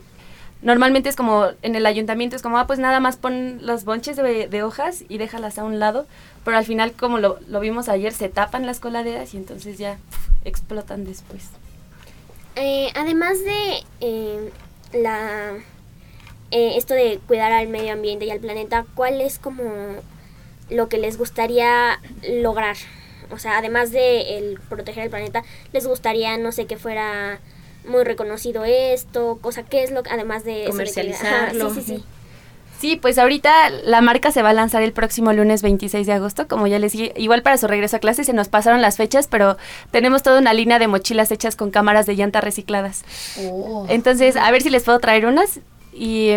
normalmente 0.61 1.09
es 1.09 1.17
como 1.17 1.47
en 1.61 1.75
el 1.75 1.85
ayuntamiento 1.85 2.37
es 2.37 2.41
como, 2.41 2.57
ah, 2.57 2.67
pues 2.67 2.79
nada 2.79 3.01
más 3.01 3.17
pon 3.17 3.59
los 3.61 3.83
bonches 3.83 4.15
de, 4.15 4.47
de 4.47 4.63
hojas 4.63 5.03
y 5.09 5.17
déjalas 5.17 5.57
a 5.57 5.65
un 5.65 5.79
lado, 5.79 6.07
pero 6.45 6.55
al 6.55 6.65
final 6.65 6.93
como 6.93 7.17
lo, 7.19 7.37
lo 7.49 7.59
vimos 7.59 7.89
ayer, 7.89 8.13
se 8.13 8.29
tapan 8.29 8.65
las 8.65 8.79
coladeras 8.79 9.33
y 9.33 9.37
entonces 9.37 9.77
ya 9.77 9.97
explotan 10.45 11.03
después. 11.03 11.43
Eh, 12.55 12.89
además 12.95 13.43
de 13.43 13.83
eh, 14.01 14.51
la 14.93 15.53
eh, 16.51 16.73
esto 16.77 16.93
de 16.93 17.19
cuidar 17.27 17.51
al 17.51 17.67
medio 17.67 17.93
ambiente 17.93 18.25
y 18.25 18.31
al 18.31 18.39
planeta, 18.39 18.85
¿cuál 18.95 19.21
es 19.21 19.39
como 19.39 19.63
lo 20.69 20.87
que 20.89 20.97
les 20.97 21.17
gustaría 21.17 21.99
lograr? 22.41 22.77
O 23.31 23.39
sea, 23.39 23.57
además 23.57 23.91
de 23.91 24.37
el 24.37 24.59
proteger 24.69 25.03
el 25.05 25.09
planeta, 25.09 25.43
¿les 25.71 25.87
gustaría, 25.87 26.37
no 26.37 26.51
sé, 26.51 26.67
que 26.67 26.77
fuera 26.77 27.39
muy 27.87 28.03
reconocido 28.03 28.63
esto? 28.65 29.39
Cosa, 29.41 29.63
¿qué 29.63 29.83
es 29.83 29.91
lo 29.91 30.03
que, 30.03 30.11
además 30.11 30.43
de 30.43 30.65
eso 30.67 30.77
de 30.77 30.83
que- 30.85 31.13
ajá, 31.15 31.51
sí, 31.53 31.57
sí, 31.73 31.81
sí. 31.81 32.03
Sí, 32.83 32.97
pues 32.97 33.17
ahorita 33.17 33.69
la 33.69 34.01
marca 34.01 34.29
se 34.33 34.41
va 34.41 34.49
a 34.49 34.53
lanzar 34.53 34.83
el 34.83 34.91
próximo 34.91 35.31
lunes 35.31 35.61
26 35.61 36.05
de 36.05 36.11
agosto, 36.11 36.49
como 36.49 36.67
ya 36.67 36.79
les 36.79 36.91
dije, 36.91 37.13
igual 37.15 37.41
para 37.41 37.57
su 37.57 37.65
regreso 37.65 37.95
a 37.95 37.99
clase 37.99 38.25
se 38.25 38.33
nos 38.33 38.49
pasaron 38.49 38.81
las 38.81 38.97
fechas, 38.97 39.27
pero 39.27 39.55
tenemos 39.91 40.21
toda 40.21 40.41
una 40.41 40.51
línea 40.51 40.79
de 40.79 40.89
mochilas 40.89 41.31
hechas 41.31 41.55
con 41.55 41.71
cámaras 41.71 42.07
de 42.07 42.17
llanta 42.17 42.41
recicladas. 42.41 43.05
Entonces, 43.87 44.35
a 44.35 44.51
ver 44.51 44.61
si 44.63 44.69
les 44.69 44.83
puedo 44.83 44.99
traer 44.99 45.27
unas 45.27 45.61
y 45.93 46.33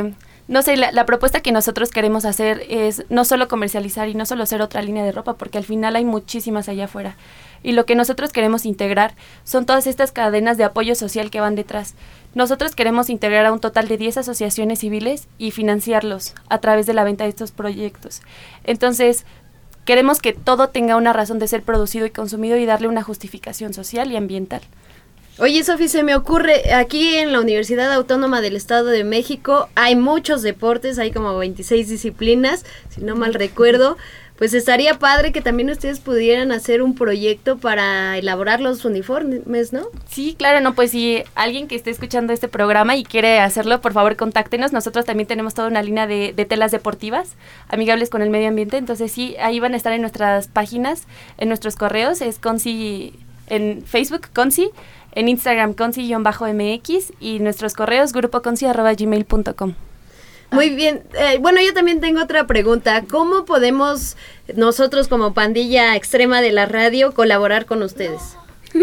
no 0.47 0.63
sé, 0.63 0.77
la, 0.77 0.93
la 0.93 1.05
propuesta 1.05 1.41
que 1.41 1.51
nosotros 1.51 1.91
queremos 1.91 2.25
hacer 2.25 2.63
es 2.69 3.05
no 3.09 3.25
solo 3.25 3.49
comercializar 3.49 4.09
y 4.09 4.15
no 4.15 4.25
solo 4.25 4.47
ser 4.47 4.63
otra 4.63 4.83
línea 4.83 5.03
de 5.03 5.11
ropa, 5.11 5.33
porque 5.35 5.59
al 5.59 5.65
final 5.65 5.97
hay 5.97 6.05
muchísimas 6.05 6.69
allá 6.69 6.85
afuera. 6.85 7.17
Y 7.63 7.73
lo 7.73 7.87
que 7.87 7.95
nosotros 7.95 8.33
queremos 8.33 8.67
integrar 8.67 9.15
son 9.45 9.67
todas 9.67 9.87
estas 9.87 10.13
cadenas 10.13 10.57
de 10.57 10.65
apoyo 10.65 10.95
social 10.95 11.31
que 11.31 11.41
van 11.41 11.55
detrás. 11.55 11.95
Nosotros 12.35 12.75
queremos 12.75 13.09
integrar 13.09 13.47
a 13.47 13.53
un 13.53 13.61
total 13.61 13.89
de 13.89 13.97
10 13.97 14.19
asociaciones 14.19 14.81
civiles 14.81 15.29
y 15.39 15.53
financiarlos 15.53 16.35
a 16.49 16.59
través 16.59 16.87
de 16.87 16.95
la 16.95 17.05
venta 17.05 17.25
de 17.25 17.31
estos 17.31 17.51
proyectos. 17.51 18.21
Entonces, 18.65 19.25
queremos 19.87 20.21
que 20.21 20.33
todo 20.33 20.69
tenga 20.69 20.97
una 20.97 21.13
razón 21.13 21.39
de 21.39 21.49
ser 21.49 21.63
producido 21.63 22.05
y 22.05 22.11
consumido 22.11 22.59
y 22.59 22.67
darle 22.67 22.89
una 22.89 23.03
justificación 23.03 23.73
social 23.73 24.13
y 24.13 24.17
ambiental. 24.17 24.63
Oye, 25.39 25.63
Sofi, 25.65 25.89
se 25.89 26.03
me 26.03 26.15
ocurre, 26.15 26.73
aquí 26.73 27.17
en 27.17 27.31
la 27.31 27.41
Universidad 27.41 27.93
Autónoma 27.93 28.41
del 28.41 28.57
Estado 28.57 28.87
de 28.87 29.05
México 29.05 29.69
hay 29.75 29.95
muchos 29.95 30.41
deportes, 30.41 30.99
hay 30.99 31.13
como 31.13 31.37
26 31.37 31.91
disciplinas, 31.91 32.65
si 32.89 33.03
no 33.03 33.17
mal 33.17 33.35
recuerdo. 33.35 33.99
Pues 34.39 34.53
estaría 34.53 34.99
padre 34.99 35.33
que 35.33 35.41
también 35.41 35.71
ustedes 35.71 35.99
pudieran 36.01 36.53
hacer 36.53 36.83
un 36.83 36.95
proyecto 36.95 37.57
para 37.57 38.19
elaborar 38.19 38.61
los 38.61 38.85
uniformes, 38.85 39.73
¿no? 39.73 39.89
Sí, 40.11 40.35
claro, 40.39 40.61
no, 40.61 40.75
pues 40.75 40.91
si 40.91 41.23
alguien 41.35 41.69
que 41.69 41.75
esté 41.75 41.91
escuchando 41.91 42.35
este 42.35 42.47
programa 42.47 42.97
y 42.97 43.05
quiere 43.05 43.41
hacerlo, 43.41 43.81
por 43.81 43.95
favor 43.95 44.17
contáctenos. 44.17 44.73
Nosotros 44.73 45.07
también 45.07 45.27
tenemos 45.27 45.55
toda 45.55 45.69
una 45.69 45.83
línea 45.83 46.07
de, 46.07 46.33
telas 46.47 46.71
deportivas 46.71 47.35
amigables 47.69 48.11
con 48.11 48.21
el 48.21 48.29
medio 48.29 48.49
ambiente. 48.49 48.77
Entonces 48.77 49.11
sí, 49.11 49.37
ahí 49.41 49.59
van 49.59 49.73
a 49.73 49.79
estar 49.79 49.93
en 49.95 50.03
nuestras 50.03 50.49
páginas, 50.49 51.07
en 51.39 51.49
nuestros 51.49 51.77
correos. 51.77 52.21
Es 52.21 52.39
Conci 52.39 53.15
en 53.49 53.83
Facebook, 53.87 54.29
Conci, 54.35 54.71
en 55.13 55.29
Instagram, 55.29 55.75
Conci-MX 55.75 57.15
y 57.21 57.39
nuestros 57.39 57.73
correos, 57.73 58.13
grupoconci.gmail.com. 58.13 59.75
Muy 60.51 60.71
bien. 60.71 61.03
Eh, 61.15 61.39
bueno, 61.41 61.61
yo 61.61 61.75
también 61.75 62.01
tengo 62.01 62.23
otra 62.23 62.47
pregunta. 62.47 63.05
¿Cómo 63.09 63.45
podemos 63.45 64.17
nosotros 64.55 65.09
como 65.09 65.35
pandilla 65.35 65.97
extrema 65.97 66.41
de 66.41 66.53
la 66.53 66.67
radio 66.67 67.13
colaborar 67.13 67.67
con 67.67 67.83
ustedes? 67.83 68.37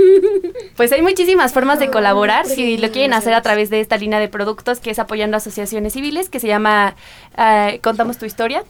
Pues 0.76 0.92
hay 0.92 1.04
muchísimas 1.04 1.54
formas 1.54 1.78
de 1.78 1.92
colaborar. 1.92 2.48
Si 2.48 2.78
lo 2.78 2.92
quieren 2.92 3.14
hacer 3.14 3.36
a 3.36 3.44
través 3.44 3.70
de 3.70 3.80
esta 3.80 3.96
línea 3.98 4.20
de 4.20 4.28
productos 4.28 4.80
que 4.80 4.90
es 4.90 4.98
apoyando 4.98 5.38
asociaciones 5.38 5.94
civiles, 5.94 6.30
que 6.30 6.40
se 6.40 6.48
llama 6.48 6.96
eh, 7.38 7.80
Contamos 7.84 8.18
tu 8.18 8.26
historia. 8.26 8.64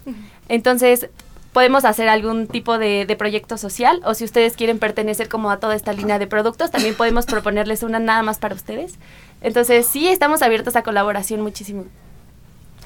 Entonces, 0.49 1.07
podemos 1.53 1.85
hacer 1.85 2.09
algún 2.09 2.47
tipo 2.47 2.77
de, 2.77 3.05
de 3.05 3.15
proyecto 3.15 3.57
social 3.57 4.01
o 4.03 4.15
si 4.15 4.25
ustedes 4.25 4.57
quieren 4.57 4.79
pertenecer 4.79 5.29
como 5.29 5.49
a 5.49 5.61
toda 5.61 5.75
esta 5.75 5.93
línea 5.93 6.19
de 6.19 6.27
productos, 6.27 6.71
también 6.71 6.95
podemos 6.95 7.25
proponerles 7.27 7.83
una 7.83 7.99
nada 7.99 8.21
más 8.21 8.39
para 8.39 8.55
ustedes. 8.55 8.95
Entonces, 9.41 9.85
sí, 9.85 10.09
estamos 10.09 10.41
abiertos 10.41 10.75
a 10.75 10.83
colaboración 10.83 11.39
muchísimo. 11.39 11.85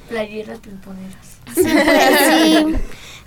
Playeras 0.08 0.58
pimponeras. 0.60 1.38
Sí, 1.54 2.66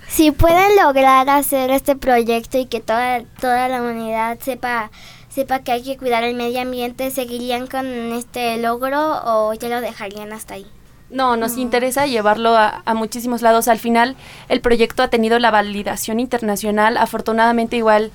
si 0.08 0.30
pueden 0.30 0.76
lograr 0.76 1.28
hacer 1.30 1.70
este 1.70 1.96
proyecto 1.96 2.58
y 2.58 2.66
que 2.66 2.80
toda, 2.80 3.22
toda 3.40 3.68
la 3.68 3.80
humanidad 3.80 4.38
sepa, 4.40 4.90
sepa 5.28 5.60
que 5.60 5.72
hay 5.72 5.82
que 5.82 5.96
cuidar 5.96 6.22
el 6.22 6.36
medio 6.36 6.60
ambiente, 6.60 7.10
¿seguirían 7.10 7.66
con 7.66 7.86
este 8.12 8.58
logro 8.58 9.22
o 9.24 9.54
ya 9.54 9.68
lo 9.68 9.80
dejarían 9.80 10.32
hasta 10.32 10.54
ahí? 10.54 10.66
No, 11.10 11.36
nos 11.36 11.56
interesa 11.56 12.06
llevarlo 12.06 12.56
a, 12.56 12.82
a 12.84 12.94
muchísimos 12.94 13.42
lados. 13.42 13.68
Al 13.68 13.78
final, 13.78 14.16
el 14.48 14.60
proyecto 14.60 15.02
ha 15.02 15.08
tenido 15.08 15.38
la 15.38 15.50
validación 15.50 16.20
internacional. 16.20 16.96
Afortunadamente, 16.96 17.76
igual 17.76 18.12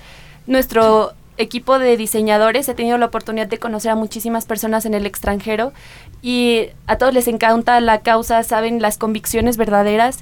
nuestro 0.47 1.13
equipo 1.37 1.79
de 1.79 1.95
diseñadores 1.97 2.67
ha 2.69 2.75
tenido 2.75 2.97
la 2.97 3.05
oportunidad 3.05 3.47
de 3.47 3.59
conocer 3.59 3.91
a 3.91 3.95
muchísimas 3.95 4.45
personas 4.45 4.85
en 4.85 4.93
el 4.93 5.05
extranjero 5.05 5.71
y 6.21 6.69
a 6.87 6.97
todos 6.97 7.13
les 7.13 7.27
encanta 7.27 7.79
la 7.79 8.01
causa, 8.01 8.43
saben 8.43 8.81
las 8.81 8.97
convicciones 8.97 9.57
verdaderas 9.57 10.19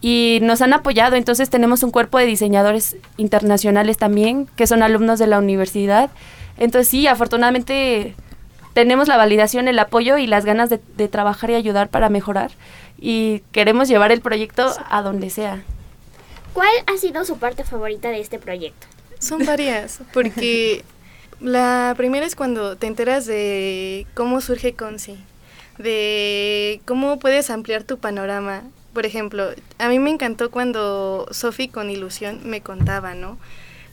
y 0.00 0.38
nos 0.42 0.62
han 0.62 0.72
apoyado. 0.72 1.16
Entonces 1.16 1.50
tenemos 1.50 1.82
un 1.82 1.90
cuerpo 1.90 2.18
de 2.18 2.26
diseñadores 2.26 2.96
internacionales 3.16 3.98
también 3.98 4.46
que 4.56 4.66
son 4.66 4.82
alumnos 4.82 5.18
de 5.18 5.26
la 5.26 5.38
universidad. 5.38 6.10
Entonces 6.56 6.88
sí, 6.88 7.06
afortunadamente 7.06 8.14
tenemos 8.74 9.08
la 9.08 9.16
validación, 9.16 9.68
el 9.68 9.78
apoyo 9.78 10.18
y 10.18 10.26
las 10.26 10.44
ganas 10.44 10.70
de, 10.70 10.80
de 10.96 11.08
trabajar 11.08 11.50
y 11.50 11.54
ayudar 11.54 11.88
para 11.88 12.08
mejorar 12.08 12.50
y 12.98 13.42
queremos 13.52 13.88
llevar 13.88 14.12
el 14.12 14.20
proyecto 14.20 14.72
a 14.88 15.02
donde 15.02 15.30
sea. 15.30 15.62
¿Cuál 16.52 16.70
ha 16.86 16.96
sido 16.96 17.24
su 17.24 17.38
parte 17.38 17.64
favorita 17.64 18.10
de 18.10 18.20
este 18.20 18.38
proyecto? 18.38 18.86
Son 19.18 19.44
varias, 19.44 20.00
porque 20.12 20.84
la 21.40 21.94
primera 21.96 22.24
es 22.24 22.36
cuando 22.36 22.76
te 22.76 22.86
enteras 22.86 23.26
de 23.26 24.06
cómo 24.14 24.40
surge 24.40 24.74
Conci, 24.74 25.18
de 25.78 26.80
cómo 26.84 27.18
puedes 27.18 27.50
ampliar 27.50 27.84
tu 27.84 27.98
panorama. 27.98 28.62
Por 28.92 29.06
ejemplo, 29.06 29.50
a 29.78 29.88
mí 29.88 29.98
me 29.98 30.10
encantó 30.10 30.50
cuando 30.50 31.26
Sofi 31.30 31.68
con 31.68 31.90
ilusión 31.90 32.40
me 32.44 32.60
contaba, 32.60 33.14
¿no? 33.14 33.38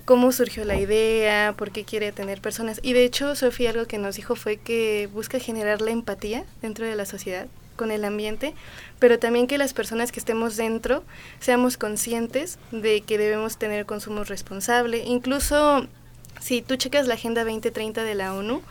Cómo 0.05 0.31
surgió 0.31 0.65
la 0.65 0.79
idea, 0.79 1.53
por 1.57 1.71
qué 1.71 1.83
quiere 1.83 2.11
tener 2.11 2.41
personas. 2.41 2.79
Y 2.83 2.93
de 2.93 3.03
hecho, 3.03 3.35
Sofi 3.35 3.67
algo 3.67 3.85
que 3.85 3.97
nos 3.97 4.15
dijo 4.15 4.35
fue 4.35 4.57
que 4.57 5.09
busca 5.11 5.39
generar 5.39 5.81
la 5.81 5.91
empatía 5.91 6.45
dentro 6.61 6.85
de 6.85 6.95
la 6.95 7.05
sociedad 7.05 7.47
con 7.75 7.89
el 7.91 8.05
ambiente, 8.05 8.53
pero 8.99 9.17
también 9.17 9.47
que 9.47 9.57
las 9.57 9.73
personas 9.73 10.11
que 10.11 10.19
estemos 10.19 10.55
dentro 10.55 11.03
seamos 11.39 11.77
conscientes 11.77 12.59
de 12.71 13.01
que 13.01 13.17
debemos 13.17 13.57
tener 13.57 13.87
consumo 13.87 14.23
responsable. 14.23 15.03
Incluso 15.05 15.87
si 16.39 16.61
tú 16.61 16.75
checas 16.75 17.07
la 17.07 17.15
Agenda 17.15 17.43
2030 17.43 18.03
de 18.03 18.15
la 18.15 18.33
ONU, 18.33 18.61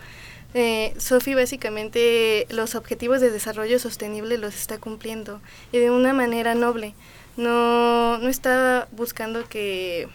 Eh, 0.52 0.94
Sofi 0.98 1.34
básicamente 1.34 2.46
los 2.50 2.74
objetivos 2.74 3.20
de 3.20 3.30
desarrollo 3.30 3.78
sostenible 3.78 4.36
los 4.36 4.54
está 4.56 4.78
cumpliendo 4.78 5.40
y 5.72 5.78
de 5.78 5.90
una 5.90 6.12
manera 6.12 6.54
noble. 6.54 6.94
No, 7.36 8.18
no 8.18 8.28
está 8.28 8.88
buscando 8.90 9.48
que, 9.48 10.08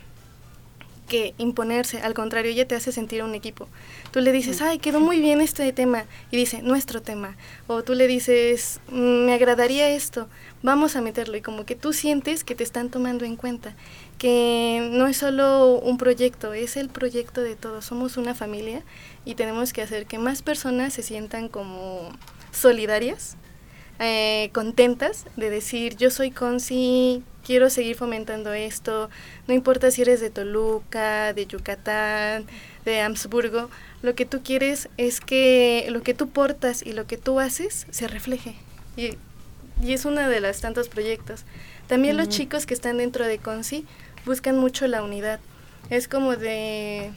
que 1.08 1.34
imponerse, 1.38 2.02
al 2.02 2.14
contrario, 2.14 2.52
ella 2.52 2.68
te 2.68 2.76
hace 2.76 2.92
sentir 2.92 3.24
un 3.24 3.34
equipo. 3.34 3.70
Tú 4.12 4.20
le 4.20 4.32
dices, 4.32 4.62
ay, 4.62 4.80
quedó 4.80 5.00
muy 5.00 5.20
bien 5.22 5.40
este 5.40 5.72
tema, 5.72 6.06
y 6.32 6.38
dice, 6.38 6.62
nuestro 6.62 7.02
tema. 7.02 7.36
O 7.68 7.84
tú 7.84 7.94
le 7.94 8.08
dices, 8.08 8.80
"Mm, 8.90 9.26
me 9.26 9.34
agradaría 9.34 9.90
esto, 9.90 10.28
vamos 10.64 10.96
a 10.96 11.02
meterlo. 11.02 11.38
Y 11.38 11.42
como 11.42 11.66
que 11.66 11.76
tú 11.76 11.94
sientes 11.94 12.44
que 12.44 12.56
te 12.56 12.64
están 12.64 12.90
tomando 12.90 13.24
en 13.26 13.38
cuenta, 13.38 13.76
que 14.18 14.90
no 14.92 15.08
es 15.08 15.18
solo 15.18 15.80
un 15.80 15.98
proyecto, 15.98 16.54
es 16.54 16.78
el 16.78 16.90
proyecto 16.90 17.42
de 17.42 17.56
todos. 17.56 17.86
Somos 17.86 18.18
una 18.18 18.36
familia 18.36 18.84
y 19.26 19.36
tenemos 19.36 19.74
que 19.74 19.82
hacer 19.82 20.06
que 20.06 20.20
más 20.20 20.42
personas 20.42 20.94
se 20.94 21.04
sientan 21.04 21.50
como 21.50 22.10
solidarias, 22.52 23.36
eh, 24.00 24.50
contentas 24.54 25.26
de 25.36 25.50
decir, 25.50 25.96
yo 25.98 26.10
soy 26.10 26.32
Conci, 26.32 27.24
quiero 27.46 27.70
seguir 27.70 27.96
fomentando 27.96 28.54
esto, 28.54 29.10
no 29.48 29.54
importa 29.54 29.92
si 29.92 30.02
eres 30.02 30.20
de 30.20 30.30
Toluca, 30.30 31.34
de 31.34 31.46
Yucatán, 31.46 32.46
de 32.84 33.02
Habsburgo, 33.02 33.70
lo 34.02 34.16
que 34.16 34.26
tú 34.26 34.42
quieres 34.44 34.90
es 34.98 35.22
que 35.22 35.88
lo 35.90 36.04
que 36.04 36.14
tú 36.14 36.30
portas 36.30 36.82
y 36.86 36.94
lo 36.94 37.08
que 37.08 37.18
tú 37.18 37.40
haces 37.40 37.88
se 37.90 38.08
refleje. 38.08 38.56
Y 39.82 39.94
es 39.94 40.06
uno 40.06 40.28
de 40.28 40.40
los 40.40 40.62
tantos 40.62 40.90
proyectos. 40.90 41.44
También 41.88 42.18
los 42.18 42.30
chicos 42.30 42.66
que 42.66 42.74
están 42.74 42.98
dentro 42.98 43.26
de 43.26 43.38
Conci 43.38 43.86
buscan 44.26 44.58
mucho 44.58 44.88
la 44.88 45.04
unidad. 45.04 45.40
Es 45.90 46.08
como 46.08 46.36
de, 46.36 47.12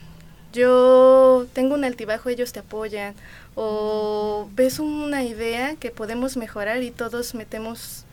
yo 0.53 1.47
tengo 1.53 1.75
un 1.75 1.83
altibajo, 1.83 2.29
ellos 2.29 2.53
te 2.53 2.59
apoyan. 2.59 3.15
O 3.55 4.47
ves 4.55 4.79
una 4.79 5.23
idea 5.23 5.75
que 5.75 5.91
podemos 5.91 6.37
mejorar 6.37 6.83
y 6.83 6.91
todos 6.91 7.33
metemos 7.33 8.05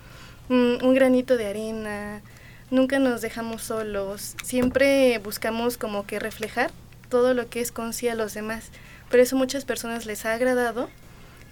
mm, 0.48 0.84
un 0.84 0.94
granito 0.94 1.36
de 1.36 1.46
arena. 1.46 2.22
Nunca 2.70 2.98
nos 2.98 3.20
dejamos 3.20 3.62
solos. 3.62 4.34
Siempre 4.42 5.18
buscamos 5.18 5.76
como 5.76 6.06
que 6.06 6.18
reflejar 6.18 6.70
todo 7.10 7.34
lo 7.34 7.48
que 7.48 7.60
es 7.60 7.70
Conci 7.70 8.08
a 8.08 8.14
los 8.14 8.34
demás. 8.34 8.70
Por 9.10 9.20
eso 9.20 9.36
muchas 9.36 9.64
personas 9.64 10.06
les 10.06 10.24
ha 10.24 10.32
agradado 10.32 10.88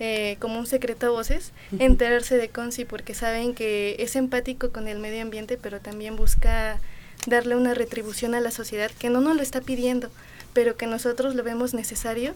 eh, 0.01 0.37
como 0.41 0.59
un 0.59 0.67
secreto 0.67 1.07
a 1.07 1.11
voces, 1.11 1.53
enterarse 1.79 2.37
de 2.37 2.49
Conci 2.49 2.85
porque 2.85 3.15
saben 3.15 3.55
que 3.55 3.97
es 3.99 4.17
empático 4.17 4.71
con 4.71 4.89
el 4.89 4.99
medio 4.99 5.23
ambiente, 5.23 5.59
pero 5.61 5.81
también 5.81 6.17
busca 6.17 6.79
darle 7.27 7.57
una 7.57 7.75
retribución 7.75 8.35
a 8.35 8.41
la 8.41 8.51
sociedad 8.51 8.91
que 8.99 9.11
no 9.11 9.21
nos 9.21 9.37
lo 9.37 9.43
está 9.43 9.61
pidiendo, 9.61 10.11
pero 10.53 10.77
que 10.77 10.87
nosotros 10.87 11.35
lo 11.35 11.43
vemos 11.43 11.75
necesario 11.75 12.35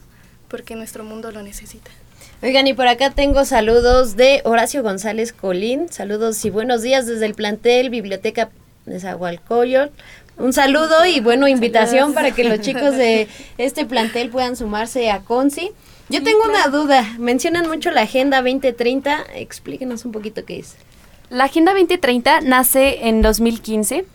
porque 0.48 0.76
nuestro 0.76 1.04
mundo 1.04 1.30
lo 1.30 1.42
necesita. 1.42 1.90
Oigan, 2.42 2.66
y 2.66 2.74
por 2.74 2.86
acá 2.86 3.10
tengo 3.10 3.44
saludos 3.44 4.16
de 4.16 4.42
Horacio 4.44 4.82
González 4.82 5.32
Colín. 5.32 5.88
Saludos 5.90 6.44
y 6.44 6.50
buenos 6.50 6.82
días 6.82 7.06
desde 7.06 7.26
el 7.26 7.34
plantel 7.34 7.90
Biblioteca 7.90 8.50
de 8.86 9.00
Zahualcoyol. 9.00 9.90
Un 10.36 10.52
saludo 10.52 11.04
y 11.04 11.18
bueno, 11.18 11.48
invitación 11.48 12.12
Saludos. 12.12 12.14
para 12.14 12.30
que 12.30 12.44
los 12.44 12.60
chicos 12.60 12.96
de 12.96 13.26
este 13.58 13.84
plantel 13.84 14.30
puedan 14.30 14.54
sumarse 14.54 15.10
a 15.10 15.20
Conci. 15.20 15.72
Yo 16.08 16.22
tengo 16.22 16.44
una 16.44 16.68
duda. 16.68 17.04
Mencionan 17.18 17.68
mucho 17.68 17.90
la 17.90 18.02
Agenda 18.02 18.38
2030. 18.38 19.26
Explíquenos 19.34 20.04
un 20.04 20.12
poquito 20.12 20.44
qué 20.44 20.58
es. 20.58 20.76
La 21.28 21.44
Agenda 21.44 21.72
2030 21.72 22.40
nace 22.40 23.08
en 23.08 23.20
2015. 23.20 24.06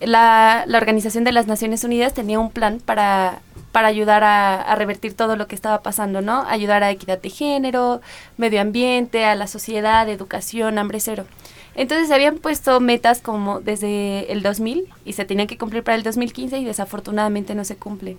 La, 0.00 0.64
la 0.66 0.78
Organización 0.78 1.24
de 1.24 1.32
las 1.32 1.46
Naciones 1.46 1.84
Unidas 1.84 2.14
tenía 2.14 2.40
un 2.40 2.50
plan 2.50 2.80
para, 2.84 3.40
para 3.70 3.88
ayudar 3.88 4.24
a, 4.24 4.60
a 4.60 4.74
revertir 4.74 5.14
todo 5.14 5.36
lo 5.36 5.46
que 5.46 5.54
estaba 5.54 5.82
pasando, 5.82 6.22
¿no? 6.22 6.42
Ayudar 6.48 6.82
a 6.82 6.90
equidad 6.90 7.20
de 7.20 7.30
género, 7.30 8.00
medio 8.38 8.60
ambiente, 8.60 9.26
a 9.26 9.34
la 9.34 9.46
sociedad, 9.46 10.08
educación, 10.08 10.78
hambre 10.78 11.00
cero. 11.00 11.26
Entonces 11.74 12.08
se 12.08 12.14
habían 12.14 12.38
puesto 12.38 12.80
metas 12.80 13.20
como 13.20 13.60
desde 13.60 14.32
el 14.32 14.42
2000 14.42 14.88
y 15.04 15.12
se 15.12 15.24
tenían 15.24 15.46
que 15.46 15.58
cumplir 15.58 15.82
para 15.82 15.96
el 15.96 16.02
2015 16.02 16.58
y 16.58 16.64
desafortunadamente 16.64 17.54
no 17.54 17.64
se 17.64 17.76
cumplen. 17.76 18.18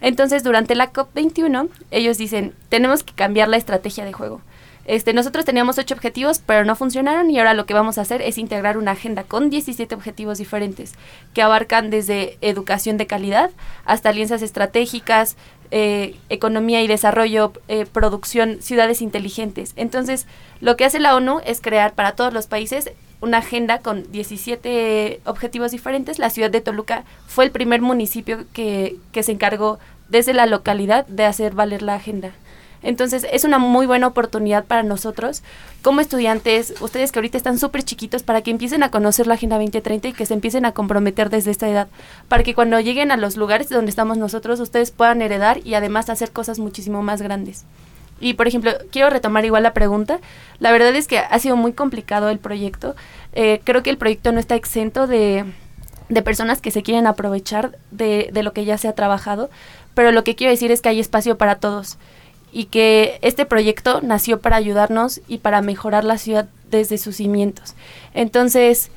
Entonces, 0.00 0.42
durante 0.42 0.74
la 0.74 0.92
COP21, 0.92 1.68
ellos 1.90 2.18
dicen, 2.18 2.54
tenemos 2.68 3.02
que 3.02 3.14
cambiar 3.14 3.48
la 3.48 3.56
estrategia 3.56 4.04
de 4.04 4.12
juego. 4.12 4.40
Este, 4.86 5.12
nosotros 5.12 5.44
teníamos 5.44 5.78
ocho 5.78 5.94
objetivos, 5.94 6.40
pero 6.46 6.64
no 6.64 6.76
funcionaron 6.76 7.28
y 7.28 7.38
ahora 7.38 7.54
lo 7.54 7.66
que 7.66 7.74
vamos 7.74 7.98
a 7.98 8.02
hacer 8.02 8.22
es 8.22 8.38
integrar 8.38 8.78
una 8.78 8.92
agenda 8.92 9.24
con 9.24 9.50
17 9.50 9.92
objetivos 9.94 10.38
diferentes 10.38 10.94
que 11.34 11.42
abarcan 11.42 11.90
desde 11.90 12.38
educación 12.40 12.96
de 12.96 13.08
calidad 13.08 13.50
hasta 13.84 14.10
alianzas 14.10 14.42
estratégicas, 14.42 15.36
eh, 15.72 16.14
economía 16.28 16.82
y 16.82 16.86
desarrollo, 16.86 17.52
eh, 17.66 17.84
producción, 17.84 18.62
ciudades 18.62 19.02
inteligentes. 19.02 19.72
Entonces, 19.74 20.28
lo 20.60 20.76
que 20.76 20.84
hace 20.84 21.00
la 21.00 21.16
ONU 21.16 21.40
es 21.44 21.60
crear 21.60 21.94
para 21.94 22.12
todos 22.12 22.32
los 22.32 22.46
países 22.46 22.92
una 23.20 23.38
agenda 23.38 23.78
con 23.78 24.10
17 24.12 25.20
objetivos 25.24 25.70
diferentes. 25.70 26.18
La 26.18 26.30
ciudad 26.30 26.50
de 26.50 26.60
Toluca 26.60 27.04
fue 27.26 27.44
el 27.44 27.50
primer 27.50 27.80
municipio 27.80 28.44
que, 28.52 28.96
que 29.12 29.22
se 29.22 29.32
encargó 29.32 29.78
desde 30.08 30.34
la 30.34 30.46
localidad 30.46 31.06
de 31.06 31.24
hacer 31.24 31.54
valer 31.54 31.82
la 31.82 31.94
agenda. 31.94 32.32
Entonces 32.82 33.26
es 33.32 33.44
una 33.44 33.58
muy 33.58 33.86
buena 33.86 34.06
oportunidad 34.06 34.64
para 34.64 34.82
nosotros 34.82 35.42
como 35.82 36.00
estudiantes, 36.00 36.74
ustedes 36.80 37.10
que 37.10 37.18
ahorita 37.18 37.36
están 37.36 37.58
súper 37.58 37.82
chiquitos, 37.82 38.22
para 38.22 38.42
que 38.42 38.50
empiecen 38.50 38.82
a 38.82 38.90
conocer 38.90 39.26
la 39.26 39.34
Agenda 39.34 39.56
2030 39.56 40.08
y 40.08 40.12
que 40.12 40.26
se 40.26 40.34
empiecen 40.34 40.64
a 40.64 40.72
comprometer 40.72 41.30
desde 41.30 41.50
esta 41.50 41.68
edad, 41.68 41.88
para 42.28 42.42
que 42.42 42.54
cuando 42.54 42.80
lleguen 42.80 43.10
a 43.10 43.16
los 43.16 43.36
lugares 43.36 43.68
donde 43.68 43.90
estamos 43.90 44.18
nosotros, 44.18 44.60
ustedes 44.60 44.90
puedan 44.90 45.22
heredar 45.22 45.64
y 45.64 45.74
además 45.74 46.10
hacer 46.10 46.32
cosas 46.32 46.58
muchísimo 46.58 47.02
más 47.02 47.22
grandes. 47.22 47.64
Y 48.20 48.34
por 48.34 48.48
ejemplo, 48.48 48.72
quiero 48.90 49.10
retomar 49.10 49.44
igual 49.44 49.62
la 49.62 49.74
pregunta. 49.74 50.20
La 50.58 50.72
verdad 50.72 50.94
es 50.94 51.06
que 51.06 51.18
ha 51.18 51.38
sido 51.38 51.56
muy 51.56 51.72
complicado 51.72 52.30
el 52.30 52.38
proyecto. 52.38 52.96
Eh, 53.32 53.60
creo 53.64 53.82
que 53.82 53.90
el 53.90 53.98
proyecto 53.98 54.32
no 54.32 54.40
está 54.40 54.54
exento 54.54 55.06
de, 55.06 55.44
de 56.08 56.22
personas 56.22 56.60
que 56.60 56.70
se 56.70 56.82
quieren 56.82 57.06
aprovechar 57.06 57.76
de, 57.90 58.30
de 58.32 58.42
lo 58.42 58.52
que 58.52 58.64
ya 58.64 58.78
se 58.78 58.88
ha 58.88 58.94
trabajado, 58.94 59.50
pero 59.94 60.12
lo 60.12 60.24
que 60.24 60.34
quiero 60.34 60.50
decir 60.50 60.70
es 60.70 60.82
que 60.82 60.88
hay 60.88 61.00
espacio 61.00 61.36
para 61.36 61.56
todos 61.56 61.98
y 62.52 62.66
que 62.66 63.18
este 63.22 63.44
proyecto 63.44 64.00
nació 64.02 64.40
para 64.40 64.56
ayudarnos 64.56 65.20
y 65.28 65.38
para 65.38 65.60
mejorar 65.60 66.04
la 66.04 66.16
ciudad 66.16 66.48
desde 66.70 66.96
sus 66.96 67.16
cimientos. 67.16 67.74
Entonces, 68.14 68.90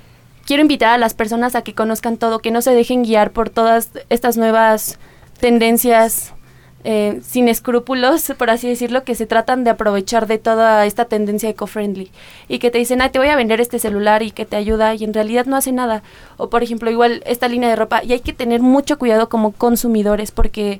quiero 0.45 0.62
invitar 0.62 0.93
a 0.93 0.97
las 0.97 1.13
personas 1.13 1.55
a 1.55 1.62
que 1.62 1.73
conozcan 1.73 2.17
todo, 2.17 2.39
que 2.39 2.51
no 2.51 2.62
se 2.62 2.73
dejen 2.73 3.03
guiar 3.03 3.32
por 3.32 3.49
todas 3.49 3.89
estas 4.10 4.38
nuevas 4.38 4.97
tendencias 5.39 6.34
eh, 6.83 7.19
sin 7.23 7.49
escrúpulos, 7.49 8.31
por 8.37 8.49
así 8.49 8.69
decirlo, 8.69 9.03
que 9.03 9.15
se 9.15 9.25
tratan 9.25 9.63
de 9.63 9.71
aprovechar 9.71 10.27
de 10.27 10.37
toda 10.37 10.85
esta 10.85 11.05
tendencia 11.05 11.49
eco-friendly 11.49 12.09
y 12.47 12.59
que 12.59 12.71
te 12.71 12.77
dicen, 12.77 13.01
ah, 13.01 13.09
te 13.09 13.19
voy 13.19 13.27
a 13.27 13.35
vender 13.35 13.59
este 13.59 13.79
celular 13.79 14.23
y 14.23 14.31
que 14.31 14.45
te 14.45 14.55
ayuda 14.55 14.95
y 14.95 15.03
en 15.03 15.13
realidad 15.13 15.45
no 15.45 15.57
hace 15.57 15.73
nada. 15.73 16.03
O 16.37 16.49
por 16.49 16.63
ejemplo, 16.63 16.89
igual 16.89 17.21
esta 17.25 17.49
línea 17.49 17.69
de 17.69 17.75
ropa 17.75 18.03
y 18.03 18.13
hay 18.13 18.21
que 18.21 18.33
tener 18.33 18.61
mucho 18.61 18.97
cuidado 18.97 19.27
como 19.27 19.51
consumidores 19.51 20.31
porque 20.31 20.79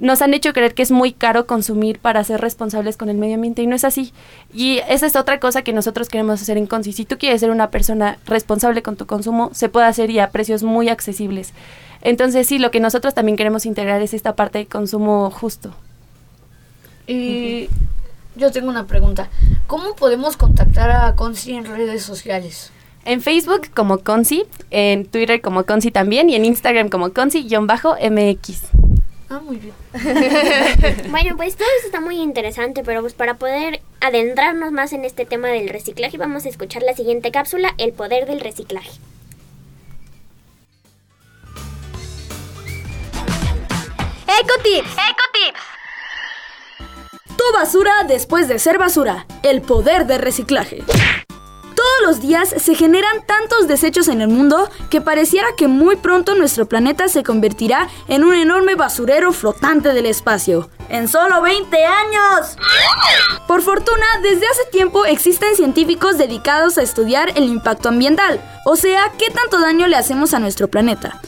nos 0.00 0.22
han 0.22 0.32
hecho 0.32 0.54
creer 0.54 0.72
que 0.72 0.82
es 0.82 0.90
muy 0.90 1.12
caro 1.12 1.46
consumir 1.46 1.98
para 1.98 2.24
ser 2.24 2.40
responsables 2.40 2.96
con 2.96 3.10
el 3.10 3.18
medio 3.18 3.34
ambiente 3.34 3.62
y 3.62 3.66
no 3.66 3.76
es 3.76 3.84
así. 3.84 4.12
Y 4.52 4.78
esa 4.88 5.06
es 5.06 5.14
otra 5.14 5.38
cosa 5.38 5.60
que 5.62 5.74
nosotros 5.74 6.08
queremos 6.08 6.40
hacer 6.40 6.56
en 6.56 6.66
Conci. 6.66 6.92
Si 6.92 7.04
tú 7.04 7.18
quieres 7.18 7.40
ser 7.40 7.50
una 7.50 7.70
persona 7.70 8.18
responsable 8.24 8.82
con 8.82 8.96
tu 8.96 9.04
consumo, 9.04 9.50
se 9.52 9.68
puede 9.68 9.86
hacer 9.86 10.10
y 10.10 10.18
a 10.18 10.30
precios 10.30 10.62
muy 10.62 10.88
accesibles. 10.88 11.52
Entonces 12.02 12.46
sí, 12.46 12.58
lo 12.58 12.70
que 12.70 12.80
nosotros 12.80 13.14
también 13.14 13.36
queremos 13.36 13.66
integrar 13.66 14.00
es 14.02 14.14
esta 14.14 14.34
parte 14.34 14.58
de 14.58 14.66
consumo 14.66 15.30
justo. 15.30 15.74
Y 17.06 17.68
yo 18.36 18.50
tengo 18.52 18.70
una 18.70 18.86
pregunta. 18.86 19.28
¿Cómo 19.66 19.94
podemos 19.96 20.36
contactar 20.36 20.90
a 20.90 21.14
Conci 21.14 21.54
en 21.54 21.64
redes 21.64 22.02
sociales? 22.02 22.70
En 23.04 23.20
Facebook 23.22 23.68
como 23.74 23.98
Conci, 23.98 24.44
en 24.70 25.06
Twitter 25.06 25.40
como 25.40 25.64
Conci 25.64 25.90
también 25.90 26.28
y 26.30 26.36
en 26.36 26.44
Instagram 26.44 26.88
como 26.88 27.10
Conci-MX. 27.10 28.60
Ah, 29.30 29.40
muy 29.44 29.56
bien. 29.56 29.74
Bueno, 31.10 31.36
pues 31.36 31.56
todo 31.56 31.68
eso 31.78 31.86
está 31.86 32.00
muy 32.00 32.16
interesante, 32.20 32.82
pero 32.84 33.00
pues 33.00 33.14
para 33.14 33.34
poder 33.34 33.80
adentrarnos 34.00 34.72
más 34.72 34.92
en 34.92 35.04
este 35.04 35.24
tema 35.24 35.48
del 35.48 35.68
reciclaje, 35.68 36.18
vamos 36.18 36.46
a 36.46 36.48
escuchar 36.48 36.82
la 36.82 36.94
siguiente 36.94 37.30
cápsula, 37.30 37.74
El 37.78 37.92
poder 37.92 38.26
del 38.26 38.40
reciclaje. 38.40 38.90
Ecotips. 44.38 44.92
Ecotips. 44.92 45.60
Tu 47.36 47.44
basura 47.52 48.04
después 48.06 48.46
de 48.46 48.60
ser 48.60 48.78
basura. 48.78 49.26
El 49.42 49.60
poder 49.60 50.06
de 50.06 50.18
reciclaje. 50.18 50.84
Todos 51.74 52.02
los 52.06 52.20
días 52.20 52.48
se 52.48 52.76
generan 52.76 53.26
tantos 53.26 53.66
desechos 53.66 54.06
en 54.06 54.20
el 54.20 54.28
mundo 54.28 54.70
que 54.88 55.00
pareciera 55.00 55.48
que 55.56 55.66
muy 55.66 55.96
pronto 55.96 56.36
nuestro 56.36 56.66
planeta 56.66 57.08
se 57.08 57.24
convertirá 57.24 57.88
en 58.06 58.22
un 58.22 58.34
enorme 58.34 58.76
basurero 58.76 59.32
flotante 59.32 59.92
del 59.92 60.06
espacio. 60.06 60.70
¡En 60.90 61.06
solo 61.06 61.40
20 61.40 61.84
años! 61.84 62.56
Por 63.46 63.62
fortuna, 63.62 64.06
desde 64.22 64.46
hace 64.46 64.64
tiempo 64.72 65.04
existen 65.04 65.54
científicos 65.54 66.18
dedicados 66.18 66.78
a 66.78 66.82
estudiar 66.82 67.30
el 67.36 67.44
impacto 67.44 67.88
ambiental, 67.88 68.40
o 68.64 68.74
sea, 68.74 69.12
qué 69.16 69.30
tanto 69.30 69.60
daño 69.60 69.86
le 69.86 69.96
hacemos 69.96 70.34
a 70.34 70.40
nuestro 70.40 70.66
planeta. 70.66 71.20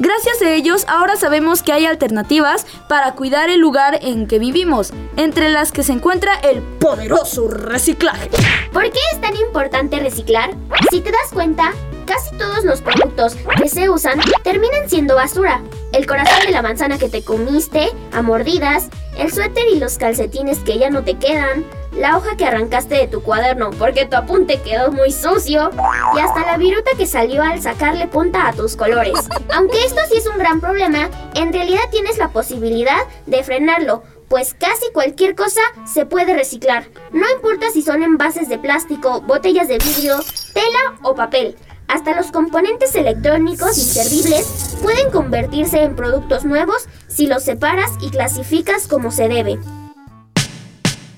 Gracias 0.00 0.42
a 0.42 0.50
ellos 0.50 0.84
ahora 0.88 1.14
sabemos 1.14 1.62
que 1.62 1.72
hay 1.72 1.86
alternativas 1.86 2.66
para 2.88 3.12
cuidar 3.12 3.50
el 3.50 3.60
lugar 3.60 4.00
en 4.02 4.26
que 4.26 4.40
vivimos, 4.40 4.92
entre 5.16 5.50
las 5.50 5.70
que 5.70 5.84
se 5.84 5.92
encuentra 5.92 6.34
el 6.34 6.60
poderoso 6.60 7.46
reciclaje. 7.48 8.30
¿Por 8.72 8.90
qué 8.90 8.98
es 9.12 9.20
tan 9.20 9.36
importante 9.36 10.00
reciclar? 10.00 10.50
Si 10.90 11.00
te 11.00 11.12
das 11.12 11.30
cuenta, 11.32 11.72
casi 12.04 12.36
todos 12.36 12.64
los 12.64 12.80
productos 12.80 13.36
que 13.60 13.68
se 13.68 13.88
usan 13.88 14.20
terminan 14.42 14.88
siendo 14.88 15.16
basura. 15.16 15.62
El 15.92 16.06
corazón 16.06 16.46
de 16.46 16.52
la 16.52 16.62
manzana 16.62 16.98
que 16.98 17.08
te 17.08 17.22
comiste 17.22 17.90
a 18.12 18.22
mordidas, 18.22 18.88
el 19.16 19.32
suéter 19.32 19.64
y 19.72 19.78
los 19.78 19.98
calcetines 19.98 20.58
que 20.60 20.78
ya 20.78 20.90
no 20.90 21.04
te 21.04 21.18
quedan, 21.18 21.64
la 21.92 22.16
hoja 22.16 22.36
que 22.36 22.44
arrancaste 22.44 22.96
de 22.96 23.06
tu 23.06 23.22
cuaderno 23.22 23.70
porque 23.70 24.06
tu 24.06 24.16
apunte 24.16 24.60
quedó 24.62 24.90
muy 24.90 25.12
sucio 25.12 25.70
y 26.16 26.18
hasta 26.18 26.40
la 26.40 26.56
viruta 26.56 26.90
que 26.98 27.06
salió 27.06 27.42
al 27.42 27.62
sacarle 27.62 28.08
punta 28.08 28.48
a 28.48 28.52
tus 28.52 28.76
colores. 28.76 29.14
Aunque 29.54 29.84
esto 29.84 30.00
sí 30.10 30.16
es 30.16 30.26
un 30.26 30.38
gran 30.38 30.60
problema, 30.60 31.08
en 31.34 31.52
realidad 31.52 31.82
tienes 31.90 32.18
la 32.18 32.28
posibilidad 32.28 32.98
de 33.26 33.44
frenarlo, 33.44 34.02
pues 34.28 34.54
casi 34.54 34.90
cualquier 34.92 35.36
cosa 35.36 35.60
se 35.86 36.06
puede 36.06 36.34
reciclar. 36.34 36.86
No 37.12 37.30
importa 37.30 37.70
si 37.70 37.82
son 37.82 38.02
envases 38.02 38.48
de 38.48 38.58
plástico, 38.58 39.20
botellas 39.20 39.68
de 39.68 39.78
vidrio, 39.78 40.18
tela 40.52 40.98
o 41.02 41.14
papel. 41.14 41.56
Hasta 41.94 42.16
los 42.16 42.32
componentes 42.32 42.92
electrónicos 42.96 43.78
inservibles 43.78 44.76
pueden 44.82 45.12
convertirse 45.12 45.84
en 45.84 45.94
productos 45.94 46.44
nuevos 46.44 46.88
si 47.06 47.28
los 47.28 47.44
separas 47.44 47.88
y 48.00 48.10
clasificas 48.10 48.88
como 48.88 49.12
se 49.12 49.28
debe. 49.28 49.60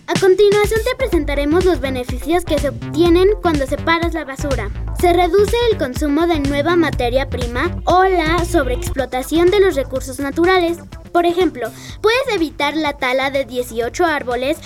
A 0.07 0.21
continuación 0.21 0.81
te 0.85 0.95
presentaremos 0.99 1.65
los 1.65 1.81
beneficios 1.81 2.45
que 2.45 2.59
se 2.59 2.69
obtienen 2.69 3.27
cuando 3.41 3.67
separas 3.67 4.13
la 4.13 4.27
basura. 4.27 4.69
Se 5.01 5.13
reduce 5.13 5.55
el 5.71 5.77
consumo 5.77 6.27
de 6.27 6.41
nueva 6.41 6.75
materia 6.75 7.29
prima 7.29 7.71
o 7.85 8.05
la 8.05 8.43
sobreexplotación 8.47 9.51
de 9.51 9.61
los 9.61 9.75
recursos 9.75 10.19
naturales. 10.21 10.79
Por 11.13 11.27
ejemplo, 11.27 11.69
puedes 12.01 12.27
evitar 12.33 12.75
la 12.75 12.95
tala 12.95 13.31
de 13.31 13.45
18 13.45 14.05
árboles 14.07 14.59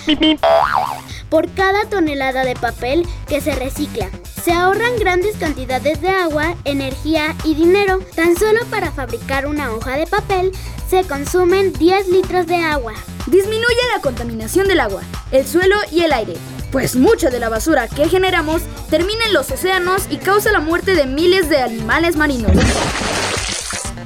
por 1.30 1.50
cada 1.50 1.84
tonelada 1.86 2.44
de 2.44 2.54
papel 2.54 3.06
que 3.28 3.40
se 3.40 3.56
recicla. 3.56 4.08
Se 4.44 4.52
ahorran 4.52 4.98
grandes 4.98 5.36
cantidades 5.36 6.00
de 6.00 6.10
agua, 6.10 6.54
energía 6.64 7.34
y 7.44 7.54
dinero. 7.54 7.98
Tan 8.14 8.36
solo 8.36 8.60
para 8.70 8.92
fabricar 8.92 9.46
una 9.46 9.72
hoja 9.72 9.96
de 9.96 10.06
papel 10.06 10.52
se 10.88 11.02
consumen 11.04 11.72
10 11.72 12.08
litros 12.08 12.46
de 12.46 12.56
agua. 12.56 12.94
Disminuye 13.26 13.80
la 13.94 14.00
contaminación 14.00 14.68
del 14.68 14.80
agua, 14.80 15.02
el 15.32 15.46
suelo 15.46 15.76
y 15.90 16.02
el 16.02 16.12
aire, 16.12 16.34
pues 16.70 16.96
mucha 16.96 17.30
de 17.30 17.40
la 17.40 17.48
basura 17.48 17.88
que 17.88 18.08
generamos 18.08 18.62
termina 18.88 19.24
en 19.26 19.32
los 19.32 19.50
océanos 19.50 20.06
y 20.10 20.18
causa 20.18 20.52
la 20.52 20.60
muerte 20.60 20.94
de 20.94 21.06
miles 21.06 21.48
de 21.48 21.58
animales 21.58 22.16
marinos. 22.16 22.52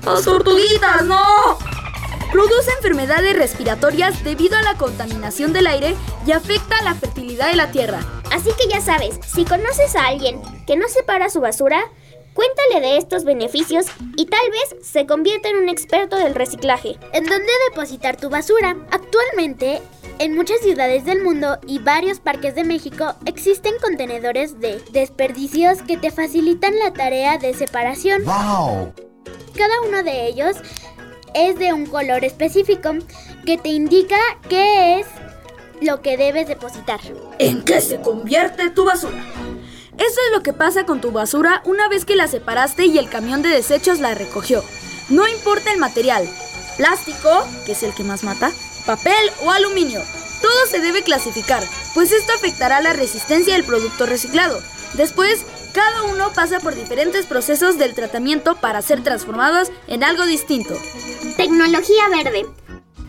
¡Las 0.05 0.23
tortuguitas, 0.23 1.05
no! 1.05 1.59
Produce 2.33 2.71
enfermedades 2.73 3.37
respiratorias 3.37 4.25
debido 4.25 4.57
a 4.57 4.63
la 4.63 4.75
contaminación 4.75 5.53
del 5.53 5.69
aire 5.69 5.95
y 6.27 6.33
afecta 6.33 6.83
la 6.83 6.95
fertilidad 6.95 7.49
de 7.49 7.57
la 7.57 7.71
tierra. 7.71 8.01
Así 8.33 8.51
que 8.59 8.69
ya 8.69 8.81
sabes, 8.81 9.21
si 9.25 9.45
conoces 9.45 9.95
a 9.95 10.07
alguien 10.07 10.41
que 10.67 10.77
no 10.77 10.89
separa 10.89 11.31
su 11.31 11.41
basura, 11.41 11.85
cuéntale 12.33 12.81
de 12.81 12.97
estos 12.99 13.25
beneficios 13.25 13.87
y 14.17 14.27
tal 14.27 14.51
vez 14.51 14.85
se 14.85 15.07
convierta 15.07 15.49
en 15.49 15.57
un 15.59 15.69
experto 15.69 16.17
del 16.17 16.35
reciclaje. 16.35 16.99
¿En 17.13 17.25
dónde 17.25 17.53
depositar 17.71 18.17
tu 18.17 18.31
basura? 18.31 18.77
Actualmente, 18.91 19.81
en 20.19 20.35
muchas 20.35 20.61
ciudades 20.61 21.05
del 21.05 21.23
mundo 21.23 21.59
y 21.67 21.79
varios 21.79 22.21
parques 22.21 22.55
de 22.55 22.65
México 22.65 23.15
existen 23.27 23.75
contenedores 23.83 24.61
de 24.61 24.83
desperdicios 24.93 25.83
que 25.83 25.97
te 25.97 26.11
facilitan 26.11 26.79
la 26.79 26.93
tarea 26.93 27.39
de 27.39 27.55
separación. 27.55 28.25
Cada 28.25 29.81
uno 29.87 30.03
de 30.03 30.27
ellos 30.27 30.57
es 31.35 31.59
de 31.59 31.73
un 31.73 31.87
color 31.87 32.25
específico 32.25 32.91
que 33.45 33.59
te 33.59 33.71
indica 33.71 34.19
qué 34.49 35.01
es 35.01 35.07
lo 35.81 36.01
que 36.01 36.17
debes 36.17 36.49
depositar. 36.49 37.01
¿En 37.39 37.65
qué 37.65 37.81
se 37.81 38.01
convierte 38.01 38.71
tu 38.71 38.85
basura? 38.85 39.23
Eso 39.97 40.21
es 40.27 40.33
lo 40.33 40.43
que 40.43 40.53
pasa 40.53 40.87
con 40.87 41.01
tu 41.01 41.13
basura 41.13 41.63
una 41.67 41.89
vez 41.89 42.05
que 42.05 42.17
la 42.17 42.27
separaste 42.27 42.87
y 42.87 42.99
el 42.99 43.09
camión 43.09 43.43
de 43.43 43.49
desechos 43.49 44.01
la 44.01 44.15
recogió. 44.15 44.65
No 45.09 45.29
importa 45.29 45.73
el 45.73 45.79
material, 45.79 46.29
plástico, 46.77 47.31
que 47.67 47.73
es 47.73 47.83
el 47.83 47.95
que 47.95 48.03
más 48.03 48.25
mata, 48.25 48.51
papel 48.87 49.31
o 49.43 49.51
aluminio. 49.51 50.03
Todo 50.43 50.67
se 50.67 50.81
debe 50.81 51.03
clasificar, 51.03 51.63
pues 51.95 52.13
esto 52.13 52.33
afectará 52.33 52.81
la 52.81 52.93
resistencia 52.93 53.55
del 53.55 53.65
producto 53.65 54.07
reciclado. 54.07 54.61
Después, 54.95 55.45
cada 55.73 56.05
uno 56.05 56.31
pasa 56.33 56.61
por 56.61 56.75
diferentes 56.75 57.27
procesos 57.27 57.79
del 57.79 57.95
tratamiento 57.95 58.57
para 58.57 58.83
ser 58.83 59.03
transformados 59.03 59.73
en 59.89 60.05
algo 60.05 60.25
distinto. 60.25 60.75
Tecnología 61.37 62.09
verde. 62.11 62.47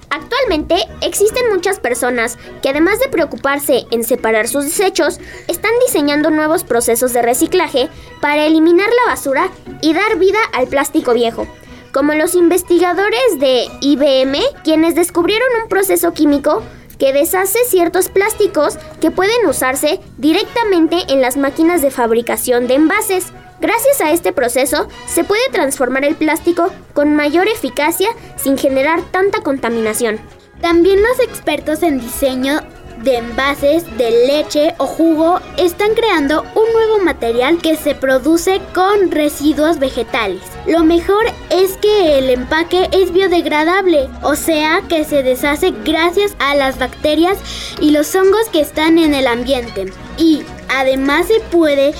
Actualmente 0.10 0.78
existen 1.02 1.52
muchas 1.52 1.80
personas 1.80 2.38
que 2.62 2.70
además 2.70 3.00
de 3.00 3.10
preocuparse 3.10 3.86
en 3.92 4.04
separar 4.04 4.48
sus 4.48 4.64
desechos, 4.64 5.20
están 5.48 5.72
diseñando 5.86 6.30
nuevos 6.30 6.64
procesos 6.64 7.12
de 7.12 7.22
reciclaje 7.22 7.90
para 8.22 8.46
eliminar 8.46 8.88
la 8.88 9.12
basura 9.12 9.50
y 9.82 9.94
dar 9.94 10.18
vida 10.18 10.40
al 10.54 10.68
plástico 10.68 11.14
viejo, 11.14 11.48
como 11.96 12.14
los 12.14 12.36
investigadores 12.36 13.40
de 13.40 13.70
IBM, 13.80 14.38
quienes 14.66 14.96
descubrieron 14.96 15.48
un 15.64 15.70
proceso 15.70 16.14
químico 16.14 16.62
que 17.00 17.14
deshace 17.14 17.58
ciertos 17.70 18.10
plásticos 18.10 18.78
que 19.00 19.12
pueden 19.12 19.48
usarse 19.48 20.02
directamente 20.18 20.98
en 21.08 21.22
las 21.22 21.38
máquinas 21.38 21.82
de 21.82 21.92
fabricación 21.92 22.68
de 22.68 22.74
envases. 22.74 23.28
Gracias 23.62 24.02
a 24.02 24.12
este 24.12 24.34
proceso 24.34 24.90
se 25.08 25.24
puede 25.24 25.48
transformar 25.54 26.04
el 26.04 26.16
plástico 26.16 26.70
con 26.94 27.16
mayor 27.16 27.48
eficacia 27.48 28.10
sin 28.36 28.58
generar 28.58 29.02
tanta 29.12 29.40
contaminación. 29.40 30.20
También 30.60 31.02
los 31.02 31.22
expertos 31.22 31.82
en 31.82 32.02
diseño 32.02 32.60
de 33.06 33.18
envases 33.18 33.86
de 33.98 34.26
leche 34.28 34.74
o 34.80 34.88
jugo 34.88 35.40
están 35.58 35.94
creando 35.94 36.42
un 36.42 36.74
nuevo 36.74 37.00
material 37.04 37.60
que 37.60 37.78
se 37.78 37.94
produce 37.94 38.60
con 38.74 39.12
residuos 39.12 39.78
vegetales. 39.78 40.42
Lo 40.66 40.84
mejor 40.84 41.24
es 41.52 41.78
que 41.78 42.18
el 42.18 42.32
empaque 42.32 42.90
es 42.92 43.14
biodegradable, 43.14 44.10
o 44.24 44.36
sea 44.36 44.82
que 44.90 45.06
se 45.06 45.22
deshace 45.22 45.72
gracias 45.86 46.36
a 46.40 46.56
las 46.56 46.80
bacterias 46.80 47.38
y 47.80 47.92
los 47.92 48.14
hongos 48.16 48.50
que 48.52 48.62
están 48.62 48.98
en 48.98 49.14
el 49.14 49.28
ambiente. 49.28 49.86
Y 50.18 50.42
además 50.68 51.28
se 51.28 51.40
puede 51.40 51.94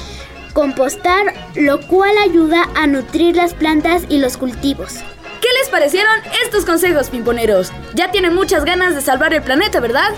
compostar, 0.54 1.34
lo 1.54 1.82
cual 1.82 2.18
ayuda 2.18 2.68
a 2.76 2.88
nutrir 2.88 3.36
las 3.36 3.54
plantas 3.54 4.04
y 4.10 4.18
los 4.18 4.38
cultivos. 4.38 4.96
¿Qué 5.40 5.48
les 5.60 5.70
parecieron 5.70 6.16
estos 6.44 6.66
consejos, 6.66 7.12
pimponeros? 7.12 7.72
Ya 7.94 8.10
tienen 8.10 8.34
muchas 8.34 8.66
ganas 8.66 8.96
de 8.96 9.02
salvar 9.02 9.36
el 9.36 9.44
planeta, 9.44 9.80
¿verdad? 9.80 10.10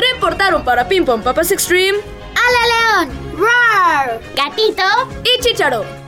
Reportaron 0.00 0.64
para 0.64 0.88
Pimpon 0.88 1.22
Papas 1.22 1.50
Extreme, 1.52 1.98
¡Ala 2.34 3.06
León! 3.06 3.36
¡Roar! 3.36 4.20
Gatito 4.34 4.82
y 5.24 5.42
Chicharo. 5.42 5.99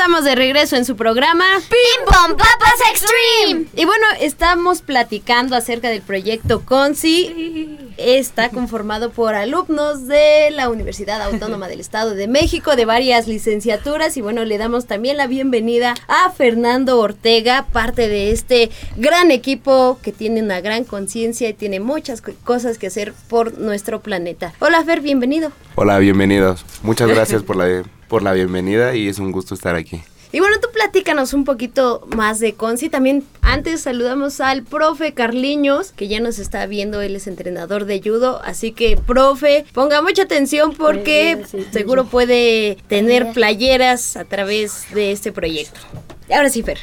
Estamos 0.00 0.24
de 0.24 0.34
regreso 0.34 0.76
en 0.76 0.86
su 0.86 0.96
programa 0.96 1.44
Pim 1.68 2.04
Pom 2.06 2.34
Papas 2.34 2.74
Extreme. 2.90 3.66
Y 3.76 3.84
bueno, 3.84 4.06
estamos 4.18 4.80
platicando 4.80 5.54
acerca 5.54 5.90
del 5.90 6.00
proyecto 6.00 6.62
CONSI. 6.64 7.90
Está 7.98 8.48
conformado 8.48 9.10
por 9.10 9.34
alumnos 9.34 10.06
de 10.06 10.52
la 10.52 10.70
Universidad 10.70 11.20
Autónoma 11.20 11.68
del 11.68 11.80
Estado 11.80 12.14
de 12.14 12.28
México, 12.28 12.76
de 12.76 12.86
varias 12.86 13.28
licenciaturas. 13.28 14.16
Y 14.16 14.22
bueno, 14.22 14.46
le 14.46 14.56
damos 14.56 14.86
también 14.86 15.18
la 15.18 15.26
bienvenida 15.26 15.94
a 16.08 16.30
Fernando 16.30 16.98
Ortega, 16.98 17.66
parte 17.70 18.08
de 18.08 18.30
este 18.30 18.70
gran 18.96 19.30
equipo 19.30 19.98
que 20.02 20.12
tiene 20.12 20.42
una 20.42 20.62
gran 20.62 20.84
conciencia 20.84 21.50
y 21.50 21.52
tiene 21.52 21.78
muchas 21.78 22.22
co- 22.22 22.32
cosas 22.42 22.78
que 22.78 22.86
hacer 22.86 23.12
por 23.28 23.58
nuestro 23.58 24.00
planeta. 24.00 24.54
Hola 24.60 24.82
Fer, 24.82 25.02
bienvenido. 25.02 25.52
Hola, 25.74 25.98
bienvenidos. 25.98 26.64
Muchas 26.82 27.06
gracias 27.10 27.42
por 27.42 27.56
la, 27.56 27.82
por 28.10 28.22
la 28.24 28.32
bienvenida 28.32 28.96
y 28.96 29.08
es 29.08 29.20
un 29.20 29.30
gusto 29.30 29.54
estar 29.54 29.76
aquí. 29.76 30.02
Y 30.32 30.40
bueno, 30.40 30.56
tú 30.60 30.68
platícanos 30.72 31.32
un 31.32 31.44
poquito 31.44 32.06
más 32.14 32.40
de 32.40 32.54
Conci. 32.54 32.88
También 32.88 33.24
antes 33.40 33.82
saludamos 33.82 34.40
al 34.40 34.64
profe 34.64 35.14
Carliños, 35.14 35.92
que 35.92 36.08
ya 36.08 36.20
nos 36.20 36.38
está 36.38 36.66
viendo, 36.66 37.00
él 37.00 37.16
es 37.16 37.28
entrenador 37.28 37.84
de 37.84 38.00
judo. 38.00 38.40
Así 38.44 38.72
que, 38.72 38.96
profe, 38.96 39.64
ponga 39.72 40.02
mucha 40.02 40.22
atención 40.22 40.74
porque 40.76 41.40
seguro 41.72 42.04
puede 42.04 42.78
tener 42.88 43.32
playeras 43.32 44.16
a 44.16 44.24
través 44.24 44.92
de 44.92 45.12
este 45.12 45.30
proyecto. 45.32 45.80
Y 46.28 46.32
ahora 46.32 46.50
sí, 46.50 46.62
Fer. 46.62 46.78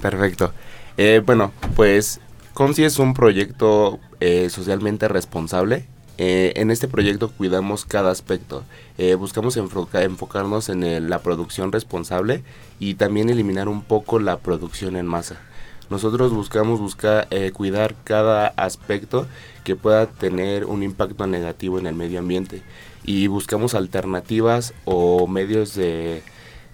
Perfecto. 0.00 0.52
Eh, 0.96 1.22
bueno, 1.24 1.52
pues 1.76 2.20
Conci 2.54 2.84
es 2.84 2.98
un 2.98 3.12
proyecto 3.12 4.00
eh, 4.20 4.48
socialmente 4.50 5.08
responsable 5.08 5.86
Eh, 6.22 6.52
en 6.56 6.70
este 6.70 6.86
proyecto 6.86 7.30
cuidamos 7.30 7.86
cada 7.86 8.10
aspecto. 8.10 8.62
Eh, 8.98 9.14
buscamos 9.14 9.56
enfoca- 9.56 10.02
enfocarnos 10.02 10.68
en 10.68 10.82
el- 10.82 11.08
la 11.08 11.20
producción 11.20 11.72
responsable 11.72 12.42
y 12.78 12.94
también 12.96 13.30
eliminar 13.30 13.68
un 13.68 13.80
poco 13.82 14.18
la 14.18 14.36
producción 14.38 14.96
en 14.96 15.06
masa. 15.06 15.40
Nosotros 15.88 16.30
buscamos 16.34 16.78
buscar, 16.78 17.26
eh, 17.30 17.52
cuidar 17.52 17.94
cada 18.04 18.48
aspecto 18.48 19.26
que 19.64 19.76
pueda 19.76 20.04
tener 20.08 20.66
un 20.66 20.82
impacto 20.82 21.26
negativo 21.26 21.78
en 21.78 21.86
el 21.86 21.94
medio 21.94 22.18
ambiente 22.18 22.62
y 23.02 23.26
buscamos 23.26 23.74
alternativas 23.74 24.74
o 24.84 25.26
medios 25.26 25.74
de, 25.74 26.22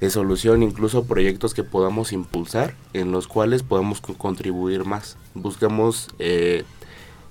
de 0.00 0.10
solución, 0.10 0.64
incluso 0.64 1.04
proyectos 1.04 1.54
que 1.54 1.62
podamos 1.62 2.10
impulsar 2.12 2.74
en 2.94 3.12
los 3.12 3.28
cuales 3.28 3.62
podamos 3.62 4.00
co- 4.00 4.18
contribuir 4.18 4.84
más. 4.84 5.16
Buscamos 5.34 6.08
eh, 6.18 6.64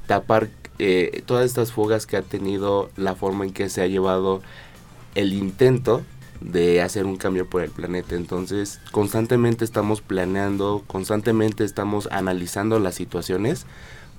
tapar 0.08 0.48
eh, 0.80 1.24
todas 1.26 1.46
estas 1.46 1.72
fugas 1.72 2.06
que 2.06 2.18
ha 2.18 2.22
tenido 2.22 2.90
la 2.96 3.16
forma 3.16 3.46
en 3.46 3.54
que 3.54 3.70
se 3.70 3.82
ha 3.82 3.88
llevado 3.88 4.42
el 5.16 5.34
intento 5.34 6.04
de 6.42 6.82
hacer 6.82 7.06
un 7.06 7.18
cambio 7.18 7.50
por 7.50 7.62
el 7.64 7.72
planeta. 7.72 8.16
Entonces, 8.16 8.80
constantemente 8.92 9.64
estamos 9.66 10.02
planeando, 10.02 10.84
constantemente 10.88 11.64
estamos 11.64 12.08
analizando 12.12 12.80
las 12.80 12.96
situaciones 12.96 13.66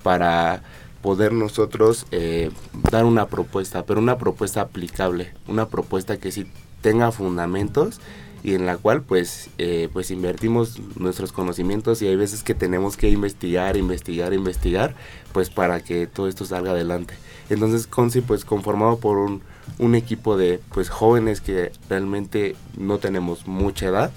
para 0.03 0.63
poder 1.01 1.31
nosotros 1.31 2.05
eh, 2.11 2.51
dar 2.91 3.05
una 3.05 3.27
propuesta, 3.27 3.85
pero 3.85 3.99
una 3.99 4.17
propuesta 4.17 4.61
aplicable, 4.61 5.33
una 5.47 5.67
propuesta 5.67 6.17
que 6.17 6.31
sí 6.31 6.47
tenga 6.81 7.11
fundamentos 7.11 7.99
y 8.43 8.53
en 8.53 8.65
la 8.65 8.77
cual 8.77 9.01
pues 9.01 9.49
eh, 9.57 9.89
pues 9.91 10.11
invertimos 10.11 10.79
nuestros 10.97 11.31
conocimientos 11.31 12.01
y 12.01 12.07
hay 12.07 12.15
veces 12.15 12.43
que 12.43 12.53
tenemos 12.53 12.95
que 12.97 13.09
investigar, 13.09 13.77
investigar, 13.77 14.33
investigar 14.33 14.95
pues 15.33 15.49
para 15.49 15.79
que 15.81 16.07
todo 16.07 16.27
esto 16.27 16.45
salga 16.45 16.71
adelante. 16.71 17.15
Entonces 17.49 17.87
Conci 17.87 18.21
pues 18.21 18.45
conformado 18.45 18.97
por 18.99 19.17
un, 19.17 19.41
un 19.79 19.95
equipo 19.95 20.37
de 20.37 20.59
pues 20.73 20.89
jóvenes 20.89 21.41
que 21.41 21.71
realmente 21.89 22.55
no 22.77 22.99
tenemos 22.99 23.47
mucha 23.47 23.87
edad, 23.87 24.11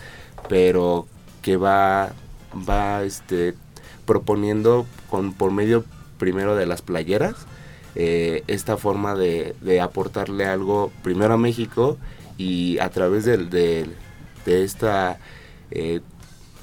pero 0.48 1.06
que 1.42 1.56
va 1.56 2.12
va 2.68 3.02
este 3.04 3.54
proponiendo 4.06 4.87
con 5.09 5.33
por 5.33 5.52
medio 5.52 5.85
primero 6.18 6.56
de 6.56 6.66
las 6.66 6.83
playeras 6.83 7.35
eh, 7.94 8.42
esta 8.48 8.76
forma 8.76 9.14
de, 9.14 9.54
de 9.61 9.80
aportarle 9.80 10.44
algo 10.46 10.90
primero 11.02 11.35
a 11.35 11.38
México 11.38 11.96
y 12.38 12.78
a 12.78 12.90
través 12.90 13.24
del, 13.24 13.50
del- 13.50 13.94
de 14.50 14.64
esta 14.64 15.18
eh, 15.70 16.00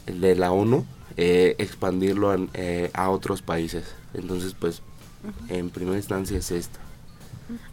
de 0.06 0.36
la 0.36 0.52
ONU 0.52 0.86
eh, 1.16 1.56
expandirlo 1.58 2.34
en, 2.34 2.50
eh, 2.54 2.92
a 2.94 3.10
otros 3.10 3.42
países. 3.42 3.96
Entonces 4.14 4.54
pues 4.60 4.82
en 5.50 5.70
primera 5.70 5.98
instancia 5.98 6.38
es 6.38 6.52
esto. 6.52 6.80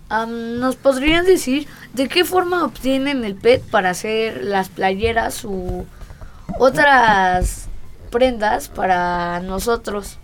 Am, 0.09 0.61
¿Nos 0.61 0.77
podrían 0.77 1.25
decir 1.25 1.67
de 1.93 2.09
qué 2.09 2.25
forma 2.25 2.65
obtienen 2.65 3.25
el 3.25 3.35
PET 3.35 3.63
para 3.63 3.91
hacer 3.91 4.45
las 4.45 4.69
playeras 4.69 5.45
u 5.45 5.85
otras 6.59 7.67
prendas 8.11 8.69
para 8.69 9.41
nosotros? 9.41 10.19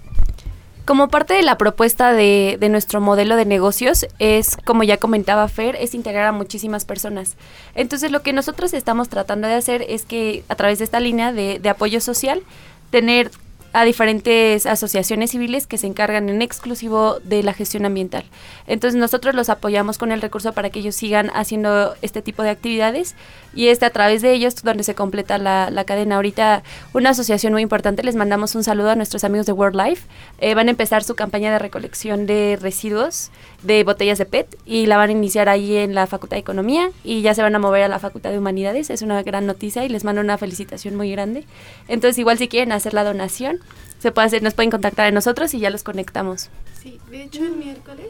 Como 0.85 1.09
parte 1.09 1.35
de 1.35 1.43
la 1.43 1.57
propuesta 1.57 2.13
de, 2.13 2.57
de 2.59 2.69
nuestro 2.69 3.01
modelo 3.01 3.37
de 3.37 3.45
negocios 3.45 4.07
es, 4.19 4.57
como 4.65 4.83
ya 4.83 4.97
comentaba 4.97 5.47
Fer, 5.47 5.77
es 5.77 5.95
integrar 5.95 6.27
a 6.27 6.33
muchísimas 6.33 6.85
personas. 6.85 7.37
Entonces 7.75 8.11
lo 8.11 8.23
que 8.23 8.33
nosotros 8.33 8.73
estamos 8.75 9.09
tratando 9.09 9.47
de 9.47 9.55
hacer 9.55 9.85
es 9.89 10.05
que 10.05 10.43
a 10.49 10.57
través 10.57 10.79
de 10.79 10.85
esta 10.85 10.99
línea 10.99 11.33
de, 11.33 11.59
de 11.61 11.69
apoyo 11.69 12.01
social, 12.01 12.43
tener 12.91 13.31
a 13.73 13.85
diferentes 13.85 14.67
asociaciones 14.67 15.31
civiles 15.31 15.67
que 15.67 15.79
se 15.79 15.87
encargan 15.87 16.29
en 16.29 16.43
exclusivo 16.43 17.21
de 17.25 17.43
la 17.43 17.53
gestión 17.53 17.85
ambiental. 17.85 18.25
Entonces 18.67 18.99
nosotros 18.99 19.35
los 19.35 19.49
apoyamos 19.49 19.99
con 19.99 20.13
el 20.13 20.21
recurso 20.21 20.53
para 20.53 20.71
que 20.71 20.81
ellos 20.81 20.97
sigan 20.97 21.31
haciendo 21.35 21.95
este 22.03 22.23
tipo 22.23 22.43
de 22.43 22.51
actividades 22.51 23.15
y 23.55 23.69
es 23.69 23.83
a 23.83 23.91
través 23.91 24.23
de 24.23 24.33
ellos 24.33 24.57
donde 24.63 24.83
se 24.83 24.95
completa 24.95 25.39
la, 25.39 25.71
la 25.71 25.85
cadena. 25.85 26.17
Ahorita 26.17 26.63
una 26.93 27.11
asociación 27.11 27.53
muy 27.53 27.63
importante, 27.63 28.03
les 28.03 28.17
mandamos 28.17 28.55
un 28.55 28.65
saludo 28.65 28.91
a 28.91 28.97
nuestros 28.97 29.25
amigos 29.25 29.47
de 29.47 29.53
World 29.53 29.81
Life. 29.81 30.07
Eh, 30.39 30.55
van 30.55 30.69
a 30.69 30.71
empezar 30.71 31.05
su 31.05 31.15
campaña 31.15 31.53
de 31.53 31.59
recolección 31.59 32.27
de 32.27 32.59
residuos 32.61 33.31
de 33.63 33.85
botellas 33.85 34.19
de 34.19 34.27
PET 34.27 34.57
y 34.65 34.87
la 34.87 34.97
van 34.97 35.11
a 35.11 35.13
iniciar 35.13 35.49
ahí 35.49 35.77
en 35.77 35.95
la 35.95 36.07
Facultad 36.07 36.37
de 36.37 36.41
Economía 36.41 36.91
y 37.05 37.23
ya 37.23 37.35
se 37.35 37.43
van 37.43 37.55
a 37.55 37.59
mover 37.59 37.83
a 37.83 37.89
la 37.89 37.99
Facultad 37.99 38.31
de 38.31 38.39
Humanidades. 38.39 38.91
Es 38.91 39.03
una 39.03 39.23
gran 39.23 39.47
noticia 39.47 39.85
y 39.85 39.89
les 39.89 40.05
mando 40.05 40.21
una 40.21 40.39
felicitación 40.39 40.97
muy 40.97 41.11
grande. 41.11 41.45
Entonces 41.89 42.19
igual 42.19 42.39
si 42.39 42.49
quieren 42.49 42.73
hacer 42.73 42.95
la 42.95 43.05
donación, 43.05 43.60
se 43.99 44.13
puede 44.13 44.27
hacer, 44.27 44.43
nos 44.43 44.55
pueden 44.55 44.71
contactar 44.71 45.07
a 45.07 45.11
nosotros 45.11 45.53
y 45.55 45.61
ya 45.61 45.71
los 45.71 45.83
conectamos. 45.83 46.49
Sí, 46.83 46.99
de 47.11 47.25
hecho 47.25 47.45
el 47.45 47.57
miércoles, 47.57 48.09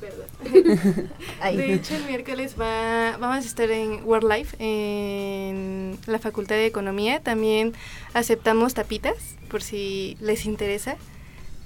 perdón. 0.00 1.10
De 1.56 1.74
hecho 1.74 1.96
el 1.96 2.04
miércoles 2.04 2.54
va, 2.60 3.16
vamos 3.18 3.44
a 3.44 3.48
estar 3.48 3.70
en 3.70 4.04
World 4.04 4.30
Life 4.30 4.56
en 4.58 5.98
la 6.06 6.18
Facultad 6.18 6.56
de 6.56 6.66
Economía. 6.66 7.20
También 7.20 7.72
aceptamos 8.14 8.74
tapitas 8.74 9.16
por 9.48 9.62
si 9.62 10.16
les 10.20 10.46
interesa. 10.46 10.96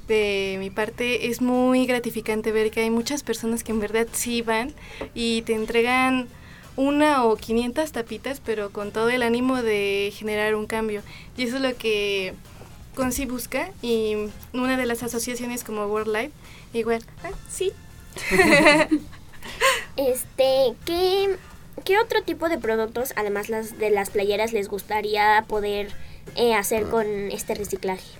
De 0.09 0.57
mi 0.59 0.71
parte 0.71 1.29
es 1.29 1.41
muy 1.41 1.87
gratificante 1.87 2.53
ver 2.53 2.71
que 2.71 2.81
hay 2.81 2.91
muchas 2.91 3.23
personas 3.23 3.63
que 3.63 3.73
en 3.73 3.81
verdad 3.81 4.09
sí 4.13 4.43
van 4.43 4.73
y 5.15 5.43
te 5.43 5.55
entregan 5.55 6.29
una 6.77 7.25
o 7.25 7.37
500 7.37 7.93
tapitas, 7.93 8.41
pero 8.41 8.71
con 8.71 8.91
todo 8.91 9.11
el 9.11 9.23
ánimo 9.23 9.63
de 9.63 10.13
generar 10.15 10.55
un 10.55 10.67
cambio. 10.67 11.03
Y 11.37 11.45
eso 11.45 11.57
es 11.57 11.63
lo 11.63 11.77
que 11.77 12.35
Conci 13.01 13.25
busca 13.25 13.71
y 13.81 14.15
una 14.53 14.77
de 14.77 14.85
las 14.85 15.03
asociaciones 15.03 15.65
como 15.65 15.87
World 15.87 16.15
Life, 16.15 16.33
igual, 16.75 17.03
ah, 17.25 17.31
sí. 17.49 17.73
Este, 19.97 20.75
¿qué, 20.85 21.35
¿qué 21.83 21.99
otro 21.99 22.23
tipo 22.23 22.51
de 22.51 22.59
productos, 22.59 23.15
además 23.17 23.49
las 23.49 23.79
de 23.79 23.89
las 23.89 24.11
playeras, 24.11 24.53
les 24.53 24.69
gustaría 24.69 25.47
poder 25.49 25.89
eh, 26.37 26.55
hacer 26.55 26.85
con 26.91 27.07
este 27.31 27.55
reciclaje? 27.55 28.20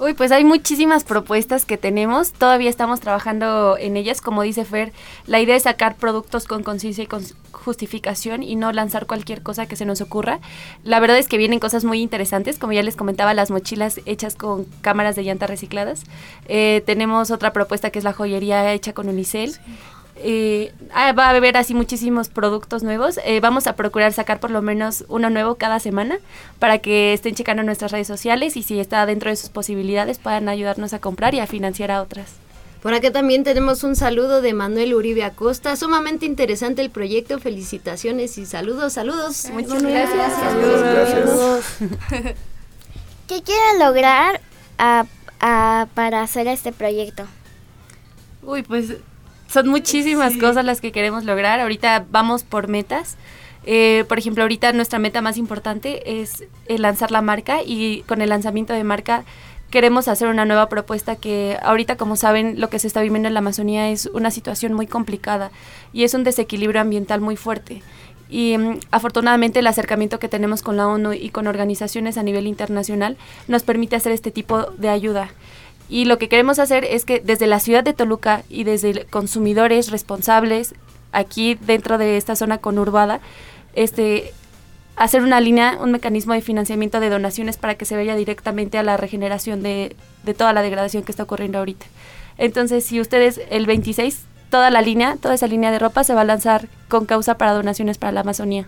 Uy, 0.00 0.14
pues 0.14 0.32
hay 0.32 0.46
muchísimas 0.46 1.04
propuestas 1.04 1.66
que 1.66 1.76
tenemos, 1.76 2.32
todavía 2.32 2.70
estamos 2.70 3.00
trabajando 3.00 3.76
en 3.78 3.98
ellas, 3.98 4.22
como 4.22 4.40
dice 4.40 4.64
Fer, 4.64 4.94
la 5.26 5.40
idea 5.40 5.54
es 5.56 5.64
sacar 5.64 5.96
productos 5.96 6.46
con 6.46 6.62
conciencia 6.62 7.04
y 7.04 7.06
con 7.06 7.22
justificación 7.52 8.42
y 8.42 8.56
no 8.56 8.72
lanzar 8.72 9.04
cualquier 9.06 9.42
cosa 9.42 9.66
que 9.66 9.76
se 9.76 9.84
nos 9.84 10.00
ocurra. 10.00 10.40
La 10.84 11.00
verdad 11.00 11.18
es 11.18 11.28
que 11.28 11.36
vienen 11.36 11.58
cosas 11.58 11.84
muy 11.84 12.00
interesantes, 12.00 12.58
como 12.58 12.72
ya 12.72 12.82
les 12.82 12.96
comentaba, 12.96 13.34
las 13.34 13.50
mochilas 13.50 14.00
hechas 14.06 14.36
con 14.36 14.64
cámaras 14.80 15.16
de 15.16 15.24
llanta 15.24 15.46
recicladas. 15.46 16.04
Eh, 16.48 16.82
tenemos 16.86 17.30
otra 17.30 17.52
propuesta 17.52 17.90
que 17.90 17.98
es 17.98 18.04
la 18.04 18.14
joyería 18.14 18.72
hecha 18.72 18.94
con 18.94 19.06
unicel. 19.06 19.58
Eh, 20.22 20.72
ah, 20.92 21.12
va 21.12 21.26
a 21.26 21.30
haber 21.30 21.56
así 21.56 21.72
muchísimos 21.72 22.28
productos 22.28 22.82
nuevos. 22.82 23.18
Eh, 23.24 23.40
vamos 23.40 23.66
a 23.66 23.74
procurar 23.74 24.12
sacar 24.12 24.38
por 24.38 24.50
lo 24.50 24.60
menos 24.60 25.04
uno 25.08 25.30
nuevo 25.30 25.54
cada 25.54 25.80
semana 25.80 26.18
para 26.58 26.78
que 26.78 27.14
estén 27.14 27.34
checando 27.34 27.62
nuestras 27.62 27.90
redes 27.90 28.06
sociales 28.06 28.54
y 28.58 28.62
si 28.62 28.78
está 28.78 29.06
dentro 29.06 29.30
de 29.30 29.36
sus 29.36 29.48
posibilidades 29.48 30.18
puedan 30.18 30.50
ayudarnos 30.50 30.92
a 30.92 30.98
comprar 30.98 31.34
y 31.34 31.40
a 31.40 31.46
financiar 31.46 31.90
a 31.90 32.02
otras. 32.02 32.34
Por 32.82 32.92
acá 32.92 33.10
también 33.10 33.44
tenemos 33.44 33.82
un 33.82 33.96
saludo 33.96 34.42
de 34.42 34.52
Manuel 34.52 34.92
Uribe 34.94 35.24
Acosta. 35.24 35.74
Sumamente 35.76 36.26
interesante 36.26 36.82
el 36.82 36.90
proyecto. 36.90 37.38
Felicitaciones 37.38 38.36
y 38.36 38.44
saludos, 38.44 38.92
saludos. 38.92 39.48
Muchas 39.52 39.82
gracias. 39.82 40.32
¿Qué 43.26 43.42
quieren 43.42 43.78
lograr 43.78 44.40
ah, 44.78 45.06
ah, 45.40 45.88
para 45.94 46.22
hacer 46.22 46.46
este 46.46 46.72
proyecto? 46.72 47.24
Uy, 48.42 48.62
pues 48.62 48.94
son 49.50 49.68
muchísimas 49.68 50.36
cosas 50.36 50.64
las 50.64 50.80
que 50.80 50.92
queremos 50.92 51.24
lograr. 51.24 51.60
Ahorita 51.60 52.06
vamos 52.10 52.44
por 52.44 52.68
metas. 52.68 53.16
Eh, 53.66 54.04
por 54.08 54.18
ejemplo, 54.18 54.42
ahorita 54.42 54.72
nuestra 54.72 54.98
meta 54.98 55.20
más 55.20 55.36
importante 55.36 56.20
es 56.22 56.44
el 56.66 56.82
lanzar 56.82 57.10
la 57.10 57.20
marca 57.20 57.58
y 57.64 58.02
con 58.02 58.22
el 58.22 58.30
lanzamiento 58.30 58.72
de 58.72 58.84
marca 58.84 59.24
queremos 59.70 60.08
hacer 60.08 60.28
una 60.28 60.44
nueva 60.44 60.68
propuesta 60.68 61.16
que 61.16 61.58
ahorita, 61.62 61.96
como 61.96 62.16
saben, 62.16 62.60
lo 62.60 62.70
que 62.70 62.78
se 62.78 62.86
está 62.86 63.02
viviendo 63.02 63.28
en 63.28 63.34
la 63.34 63.40
Amazonía 63.40 63.90
es 63.90 64.06
una 64.06 64.30
situación 64.30 64.72
muy 64.72 64.86
complicada 64.86 65.50
y 65.92 66.04
es 66.04 66.14
un 66.14 66.24
desequilibrio 66.24 66.80
ambiental 66.80 67.20
muy 67.20 67.36
fuerte. 67.36 67.82
Y 68.28 68.56
mm, 68.56 68.78
afortunadamente 68.92 69.58
el 69.58 69.66
acercamiento 69.66 70.18
que 70.18 70.28
tenemos 70.28 70.62
con 70.62 70.76
la 70.76 70.86
ONU 70.86 71.12
y 71.12 71.30
con 71.30 71.48
organizaciones 71.48 72.18
a 72.18 72.22
nivel 72.22 72.46
internacional 72.46 73.16
nos 73.48 73.64
permite 73.64 73.96
hacer 73.96 74.12
este 74.12 74.30
tipo 74.30 74.70
de 74.78 74.88
ayuda. 74.88 75.30
Y 75.90 76.04
lo 76.04 76.18
que 76.18 76.28
queremos 76.28 76.60
hacer 76.60 76.84
es 76.84 77.04
que 77.04 77.18
desde 77.18 77.48
la 77.48 77.58
ciudad 77.58 77.82
de 77.82 77.92
Toluca 77.92 78.44
y 78.48 78.62
desde 78.62 79.06
consumidores 79.06 79.90
responsables 79.90 80.74
aquí 81.10 81.58
dentro 81.60 81.98
de 81.98 82.16
esta 82.16 82.36
zona 82.36 82.58
conurbada, 82.58 83.20
este, 83.74 84.32
hacer 84.94 85.22
una 85.22 85.40
línea, 85.40 85.78
un 85.80 85.90
mecanismo 85.90 86.32
de 86.32 86.42
financiamiento 86.42 87.00
de 87.00 87.10
donaciones 87.10 87.56
para 87.56 87.74
que 87.74 87.86
se 87.86 87.96
vaya 87.96 88.14
directamente 88.14 88.78
a 88.78 88.84
la 88.84 88.96
regeneración 88.96 89.64
de, 89.64 89.96
de 90.22 90.32
toda 90.32 90.52
la 90.52 90.62
degradación 90.62 91.02
que 91.02 91.10
está 91.10 91.24
ocurriendo 91.24 91.58
ahorita. 91.58 91.86
Entonces, 92.38 92.84
si 92.84 93.00
ustedes 93.00 93.40
el 93.50 93.66
26, 93.66 94.22
toda 94.48 94.70
la 94.70 94.82
línea, 94.82 95.16
toda 95.20 95.34
esa 95.34 95.48
línea 95.48 95.72
de 95.72 95.80
ropa 95.80 96.04
se 96.04 96.14
va 96.14 96.20
a 96.20 96.24
lanzar 96.24 96.68
con 96.88 97.04
causa 97.04 97.36
para 97.36 97.52
donaciones 97.52 97.98
para 97.98 98.12
la 98.12 98.20
Amazonía. 98.20 98.66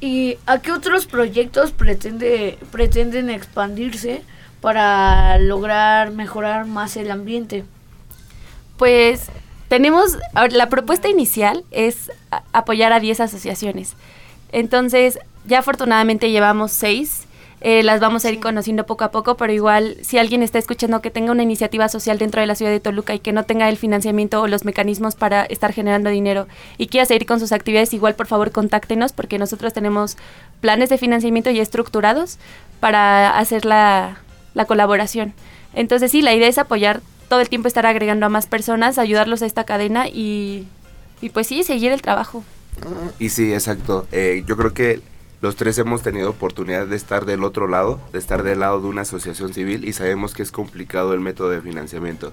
¿Y 0.00 0.38
a 0.46 0.60
qué 0.60 0.72
otros 0.72 1.06
proyectos 1.06 1.72
pretende, 1.72 2.58
pretenden 2.72 3.28
expandirse 3.28 4.22
para 4.66 5.38
lograr 5.38 6.10
mejorar 6.10 6.66
más 6.66 6.96
el 6.96 7.12
ambiente? 7.12 7.62
Pues 8.76 9.26
tenemos, 9.68 10.18
la 10.50 10.68
propuesta 10.68 11.08
inicial 11.08 11.62
es 11.70 12.10
apoyar 12.52 12.92
a 12.92 12.98
10 12.98 13.20
asociaciones. 13.20 13.94
Entonces, 14.50 15.20
ya 15.46 15.60
afortunadamente 15.60 16.32
llevamos 16.32 16.72
6. 16.72 17.28
eh, 17.60 17.84
las 17.84 18.00
vamos 18.00 18.24
a 18.24 18.30
ir 18.30 18.40
conociendo 18.40 18.86
poco 18.86 19.04
a 19.04 19.12
poco, 19.12 19.36
pero 19.36 19.52
igual 19.52 19.98
si 20.02 20.18
alguien 20.18 20.42
está 20.42 20.58
escuchando 20.58 21.00
que 21.00 21.12
tenga 21.12 21.30
una 21.30 21.44
iniciativa 21.44 21.88
social 21.88 22.18
dentro 22.18 22.40
de 22.40 22.48
la 22.48 22.56
ciudad 22.56 22.72
de 22.72 22.80
Toluca 22.80 23.14
y 23.14 23.20
que 23.20 23.32
no 23.32 23.44
tenga 23.44 23.68
el 23.68 23.76
financiamiento 23.76 24.42
o 24.42 24.48
los 24.48 24.64
mecanismos 24.64 25.14
para 25.14 25.44
estar 25.44 25.72
generando 25.72 26.10
dinero 26.10 26.48
y 26.76 26.88
quiera 26.88 27.06
seguir 27.06 27.24
con 27.24 27.38
sus 27.38 27.52
actividades, 27.52 27.94
igual 27.94 28.16
por 28.16 28.26
favor 28.26 28.50
contáctenos 28.50 29.12
porque 29.12 29.38
nosotros 29.38 29.72
tenemos 29.72 30.16
planes 30.60 30.90
de 30.90 30.98
financiamiento 30.98 31.50
ya 31.52 31.62
estructurados 31.62 32.38
para 32.80 33.38
hacer 33.38 33.64
la, 33.64 34.18
la 34.56 34.64
colaboración. 34.64 35.34
Entonces 35.74 36.10
sí, 36.10 36.22
la 36.22 36.34
idea 36.34 36.48
es 36.48 36.56
apoyar 36.56 37.02
todo 37.28 37.40
el 37.40 37.50
tiempo 37.50 37.68
estar 37.68 37.84
agregando 37.84 38.24
a 38.24 38.30
más 38.30 38.46
personas, 38.46 38.98
ayudarlos 38.98 39.42
a 39.42 39.46
esta 39.46 39.64
cadena 39.64 40.08
y, 40.08 40.66
y 41.20 41.28
pues 41.28 41.46
sí, 41.46 41.62
seguir 41.62 41.92
el 41.92 42.00
trabajo. 42.00 42.42
Y 43.18 43.28
sí, 43.28 43.52
exacto. 43.52 44.06
Eh, 44.12 44.44
yo 44.46 44.56
creo 44.56 44.72
que 44.72 45.02
los 45.42 45.56
tres 45.56 45.76
hemos 45.76 46.00
tenido 46.00 46.30
oportunidad 46.30 46.86
de 46.86 46.96
estar 46.96 47.26
del 47.26 47.44
otro 47.44 47.68
lado, 47.68 48.00
de 48.14 48.18
estar 48.18 48.42
del 48.42 48.60
lado 48.60 48.80
de 48.80 48.86
una 48.86 49.02
asociación 49.02 49.52
civil 49.52 49.84
y 49.84 49.92
sabemos 49.92 50.32
que 50.32 50.42
es 50.42 50.50
complicado 50.50 51.12
el 51.12 51.20
método 51.20 51.50
de 51.50 51.60
financiamiento. 51.60 52.32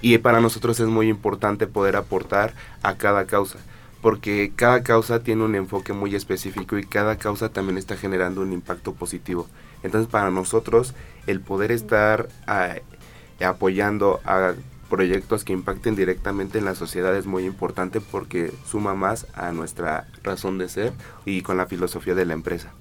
Y 0.00 0.16
para 0.18 0.40
nosotros 0.40 0.78
es 0.78 0.86
muy 0.86 1.08
importante 1.08 1.66
poder 1.66 1.96
aportar 1.96 2.54
a 2.84 2.94
cada 2.94 3.24
causa, 3.26 3.58
porque 4.02 4.52
cada 4.54 4.84
causa 4.84 5.24
tiene 5.24 5.42
un 5.42 5.56
enfoque 5.56 5.92
muy 5.92 6.14
específico 6.14 6.78
y 6.78 6.84
cada 6.84 7.16
causa 7.16 7.48
también 7.48 7.76
está 7.76 7.96
generando 7.96 8.42
un 8.42 8.52
impacto 8.52 8.92
positivo. 8.92 9.48
Entonces 9.82 10.10
para 10.10 10.30
nosotros 10.30 10.94
el 11.26 11.40
poder 11.40 11.72
estar 11.72 12.28
ah, 12.46 12.76
apoyando 13.40 14.20
a 14.24 14.54
proyectos 14.88 15.44
que 15.44 15.52
impacten 15.52 15.96
directamente 15.96 16.58
en 16.58 16.64
la 16.64 16.74
sociedad 16.74 17.14
es 17.16 17.26
muy 17.26 17.44
importante 17.44 18.00
porque 18.00 18.52
suma 18.70 18.94
más 18.94 19.26
a 19.34 19.52
nuestra 19.52 20.06
razón 20.22 20.58
de 20.58 20.68
ser 20.68 20.92
y 21.24 21.42
con 21.42 21.56
la 21.56 21.66
filosofía 21.66 22.14
de 22.14 22.24
la 22.24 22.34
empresa. 22.34 22.72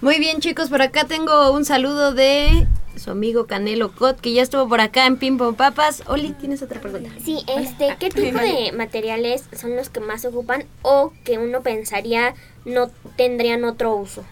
Muy 0.00 0.18
bien, 0.18 0.40
chicos, 0.40 0.70
por 0.70 0.82
acá 0.82 1.04
tengo 1.04 1.52
un 1.52 1.64
saludo 1.64 2.12
de 2.14 2.66
su 2.96 3.10
amigo 3.10 3.46
Canelo 3.46 3.94
Cot, 3.94 4.20
que 4.20 4.32
ya 4.32 4.42
estuvo 4.42 4.68
por 4.68 4.80
acá 4.80 5.06
en 5.06 5.18
Pim 5.18 5.36
Pom 5.36 5.54
Papas. 5.54 6.02
Oli, 6.06 6.32
¿tienes 6.32 6.62
otra 6.62 6.80
pregunta? 6.80 7.10
Sí, 7.22 7.44
este, 7.46 7.96
¿qué 7.98 8.08
tipo 8.08 8.38
de 8.38 8.72
materiales 8.72 9.44
son 9.52 9.76
los 9.76 9.90
que 9.90 10.00
más 10.00 10.22
se 10.22 10.28
ocupan 10.28 10.64
o 10.82 11.12
que 11.24 11.38
uno 11.38 11.60
pensaría 11.60 12.34
no 12.64 12.90
tendrían 13.16 13.64
otro 13.64 13.94
uso? 13.94 14.24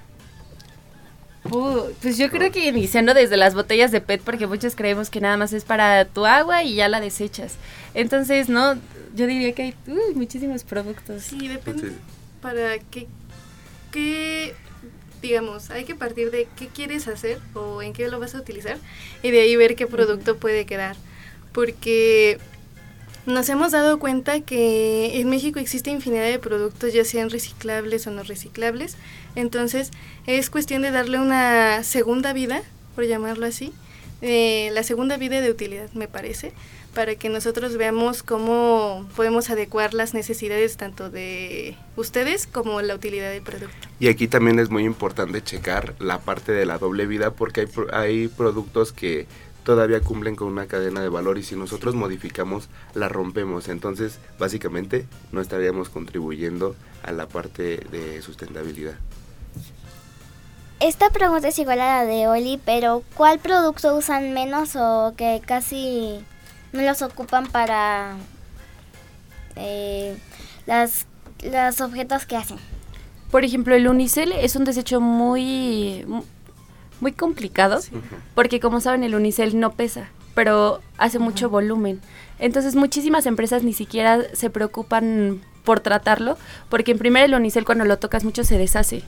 Pues 1.49 2.19
yo 2.19 2.31
creo 2.31 2.51
que 2.53 2.67
iniciando 2.69 3.15
desde 3.15 3.37
las 3.37 3.55
botellas 3.55 3.91
de 3.91 4.01
PET, 4.01 4.23
porque 4.23 4.47
muchos 4.47 4.75
creemos 4.75 5.11
que 5.11 5.21
nada 5.21 5.37
más 5.37 5.53
es 5.53 5.65
para 5.65 6.05
tu 6.05 6.27
agua 6.27 6.63
y 6.63 6.75
ya 6.75 6.89
la 6.89 7.01
desechas. 7.01 7.55
Entonces, 7.95 8.49
no, 8.49 8.75
yo 9.15 9.27
diría 9.27 9.53
que 9.53 9.63
hay 9.63 9.75
uy, 9.87 10.15
muchísimos 10.15 10.65
productos. 10.65 11.23
Sí, 11.23 11.49
depende 11.49 11.93
para 12.41 12.79
qué, 12.79 13.07
qué, 13.93 14.55
digamos, 15.23 15.71
hay 15.71 15.85
que 15.85 15.95
partir 15.95 16.31
de 16.31 16.49
qué 16.57 16.69
quieres 16.69 17.09
hacer 17.09 17.39
o 17.55 17.83
en 17.83 17.93
qué 17.93 18.09
lo 18.09 18.21
vas 18.21 18.35
a 18.35 18.39
utilizar 18.39 18.79
y 19.23 19.31
de 19.31 19.41
ahí 19.41 19.57
ver 19.57 19.75
qué 19.77 19.87
producto 19.87 20.37
puede 20.37 20.67
quedar. 20.67 20.97
Porque 21.53 22.39
nos 23.29 23.49
hemos 23.49 23.73
dado 23.73 23.99
cuenta 23.99 24.41
que 24.41 25.21
en 25.21 25.29
México 25.29 25.59
existe 25.59 25.91
infinidad 25.91 26.25
de 26.25 26.39
productos, 26.39 26.93
ya 26.93 27.05
sean 27.05 27.31
reciclables 27.31 28.07
o 28.07 28.11
no 28.11 28.23
reciclables. 28.23 28.97
Entonces 29.35 29.91
es 30.27 30.51
cuestión 30.51 30.83
de 30.83 30.91
darle 30.91 31.19
una 31.19 31.85
segunda 31.85 32.33
vida, 32.33 32.63
por 32.95 33.07
llamarlo 33.07 33.47
así, 33.47 33.73
eh, 34.23 34.71
la 34.73 34.83
segunda 34.83 35.17
vida 35.17 35.41
de 35.41 35.51
utilidad, 35.51 35.93
me 35.93 36.09
parece, 36.09 36.53
para 36.95 37.15
que 37.15 37.29
nosotros 37.29 37.77
veamos 37.77 38.23
cómo 38.23 39.07
podemos 39.15 39.51
adecuar 39.51 39.95
las 39.95 40.15
necesidades 40.15 40.77
tanto 40.77 41.11
de 41.11 41.77
ustedes 41.97 42.47
como 42.47 42.81
la 42.83 42.95
utilidad 42.95 43.31
del 43.31 43.43
producto. 43.43 43.89
Y 44.01 44.09
aquí 44.09 44.27
también 44.27 44.59
es 44.59 44.71
muy 44.71 44.85
importante 44.85 45.43
checar 45.43 45.95
la 46.01 46.19
parte 46.19 46.53
de 46.53 46.67
la 46.67 46.79
doble 46.79 47.07
vida 47.07 47.31
porque 47.31 47.61
hay, 47.61 47.69
hay 47.93 48.29
productos 48.29 48.93
que 48.93 49.27
todavía 49.69 50.01
cumplen 50.01 50.35
con 50.35 50.49
una 50.49 50.65
cadena 50.65 51.03
de 51.03 51.11
valor 51.11 51.37
y 51.37 51.43
si 51.43 51.55
nosotros 51.55 51.95
modificamos, 51.95 52.71
la 52.95 53.11
rompemos. 53.11 53.69
Entonces, 53.69 54.19
básicamente, 54.39 55.07
no 55.31 55.43
estaríamos 55.43 55.91
contribuyendo 55.91 56.75
a 57.03 57.13
la 57.13 57.29
parte 57.29 57.85
de 57.91 58.23
sustentabilidad. 58.23 58.95
Esta 60.81 61.11
pregunta 61.11 61.49
es 61.49 61.59
igual 61.59 61.83
a 61.83 61.99
la 61.99 62.05
de 62.07 62.29
Oli, 62.29 62.59
pero 62.65 63.03
¿cuál 63.15 63.41
producto 63.41 63.95
usan 63.95 64.33
menos 64.33 64.75
o 64.75 65.13
que 65.19 65.43
casi 65.45 66.25
no 66.73 66.81
los 66.81 67.03
ocupan 67.03 67.47
para 67.47 68.17
eh, 69.55 70.17
las, 70.65 71.05
los 71.43 71.83
objetos 71.83 72.25
que 72.25 72.39
hacen? 72.39 72.57
Por 73.31 73.45
ejemplo, 73.45 73.75
el 73.75 73.87
unicel 73.87 74.33
es 74.33 74.57
un 74.57 74.65
desecho 74.65 75.03
muy, 75.03 76.07
muy 77.01 77.13
complicado, 77.13 77.81
porque 78.35 78.61
como 78.61 78.81
saben, 78.81 79.05
el 79.05 79.15
unicel 79.15 79.59
no 79.59 79.73
pesa, 79.73 80.09
pero 80.35 80.81
hace 80.97 81.19
mucho 81.19 81.51
volumen. 81.51 82.01
Entonces, 82.39 82.75
muchísimas 82.77 83.27
empresas 83.27 83.63
ni 83.63 83.73
siquiera 83.73 84.23
se 84.33 84.51
preocupan 84.51 85.41
por 85.65 85.81
tratarlo, 85.81 86.37
porque 86.69 86.93
en 86.93 86.99
primer 86.99 87.25
el 87.25 87.35
unicel 87.35 87.65
cuando 87.65 87.85
lo 87.85 87.99
tocas 87.99 88.25
mucho 88.25 88.45
se 88.45 88.59
deshace. 88.59 89.03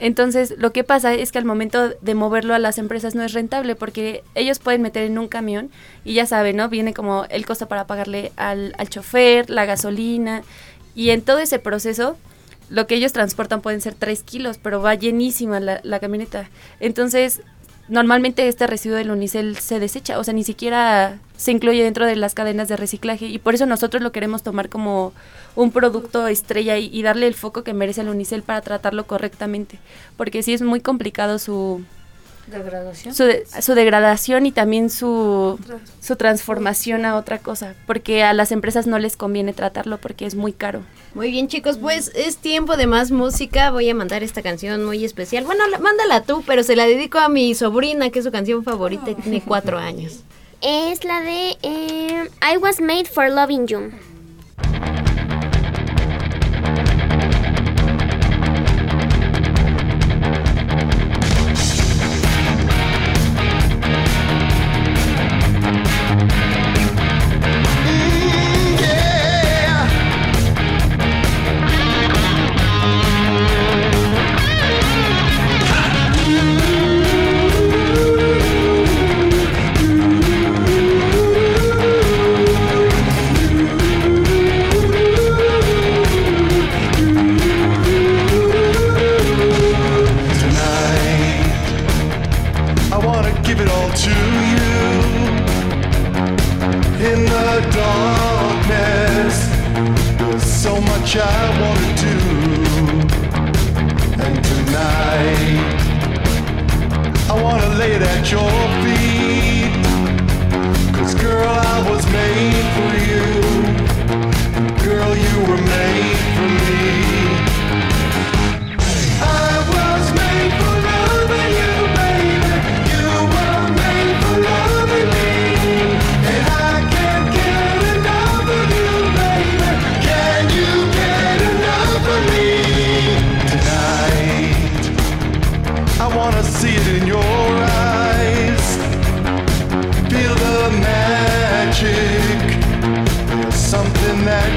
Entonces, 0.00 0.54
lo 0.58 0.72
que 0.72 0.82
pasa 0.82 1.14
es 1.14 1.30
que 1.30 1.38
al 1.38 1.44
momento 1.44 1.90
de 2.00 2.14
moverlo 2.14 2.54
a 2.54 2.58
las 2.58 2.78
empresas 2.78 3.14
no 3.14 3.22
es 3.22 3.32
rentable 3.32 3.76
porque 3.76 4.24
ellos 4.34 4.58
pueden 4.58 4.82
meter 4.82 5.04
en 5.04 5.18
un 5.18 5.28
camión 5.28 5.70
y 6.04 6.14
ya 6.14 6.26
saben, 6.26 6.56
¿no? 6.56 6.68
Viene 6.68 6.94
como 6.94 7.26
el 7.30 7.46
costo 7.46 7.68
para 7.68 7.86
pagarle 7.86 8.32
al, 8.36 8.74
al 8.76 8.88
chofer, 8.88 9.50
la 9.50 9.66
gasolina 9.66 10.42
y 10.96 11.10
en 11.10 11.22
todo 11.22 11.38
ese 11.38 11.60
proceso 11.60 12.16
lo 12.70 12.86
que 12.86 12.94
ellos 12.94 13.12
transportan 13.12 13.60
pueden 13.60 13.80
ser 13.80 13.94
3 13.94 14.22
kilos, 14.22 14.58
pero 14.62 14.80
va 14.80 14.94
llenísima 14.94 15.60
la, 15.60 15.80
la 15.82 16.00
camioneta. 16.00 16.48
Entonces, 16.80 17.42
normalmente 17.88 18.48
este 18.48 18.66
residuo 18.66 18.96
del 18.96 19.10
unicel 19.10 19.56
se 19.56 19.78
desecha, 19.78 20.18
o 20.18 20.24
sea, 20.24 20.34
ni 20.34 20.44
siquiera 20.44 21.18
se 21.36 21.50
incluye 21.50 21.82
dentro 21.82 22.06
de 22.06 22.16
las 22.16 22.34
cadenas 22.34 22.68
de 22.68 22.76
reciclaje 22.76 23.26
y 23.26 23.38
por 23.38 23.54
eso 23.54 23.66
nosotros 23.66 24.02
lo 24.02 24.12
queremos 24.12 24.42
tomar 24.42 24.68
como 24.68 25.12
un 25.54 25.70
producto 25.70 26.26
estrella 26.26 26.78
y, 26.78 26.88
y 26.92 27.02
darle 27.02 27.26
el 27.26 27.34
foco 27.34 27.62
que 27.62 27.74
merece 27.74 28.00
el 28.00 28.08
unicel 28.08 28.42
para 28.42 28.60
tratarlo 28.62 29.06
correctamente, 29.06 29.78
porque 30.16 30.42
sí 30.42 30.54
es 30.54 30.62
muy 30.62 30.80
complicado 30.80 31.38
su, 31.38 31.84
¿Degradación? 32.46 33.14
su, 33.14 33.24
de- 33.24 33.44
su 33.60 33.74
degradación 33.74 34.44
y 34.46 34.52
también 34.52 34.90
su, 34.90 35.58
su 36.00 36.16
transformación 36.16 37.04
a 37.06 37.16
otra 37.16 37.38
cosa, 37.38 37.74
porque 37.86 38.22
a 38.22 38.32
las 38.34 38.52
empresas 38.52 38.86
no 38.86 38.98
les 38.98 39.16
conviene 39.16 39.52
tratarlo 39.52 39.98
porque 39.98 40.26
es 40.26 40.34
muy 40.34 40.52
caro. 40.52 40.82
Muy 41.14 41.30
bien, 41.30 41.48
chicos, 41.48 41.78
pues 41.78 42.10
es 42.14 42.36
tiempo 42.36 42.76
de 42.76 42.86
más 42.86 43.10
música. 43.10 43.70
Voy 43.70 43.88
a 43.88 43.94
mandar 43.94 44.22
esta 44.22 44.42
canción 44.42 44.84
muy 44.84 45.04
especial. 45.04 45.44
Bueno, 45.44 45.66
la- 45.68 45.78
mándala 45.78 46.22
tú, 46.22 46.42
pero 46.46 46.62
se 46.62 46.76
la 46.76 46.84
dedico 46.86 47.18
a 47.18 47.28
mi 47.28 47.54
sobrina, 47.54 48.10
que 48.10 48.18
es 48.18 48.24
su 48.24 48.32
canción 48.32 48.64
favorita, 48.64 49.14
tiene 49.14 49.40
cuatro 49.40 49.78
años. 49.78 50.20
Es 50.60 51.04
la 51.04 51.20
de 51.20 51.56
eh, 51.62 52.28
I 52.52 52.56
Was 52.56 52.80
Made 52.80 53.04
for 53.06 53.30
Loving 53.30 53.66
You. 53.66 53.90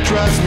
trust 0.07 0.41
me. 0.43 0.46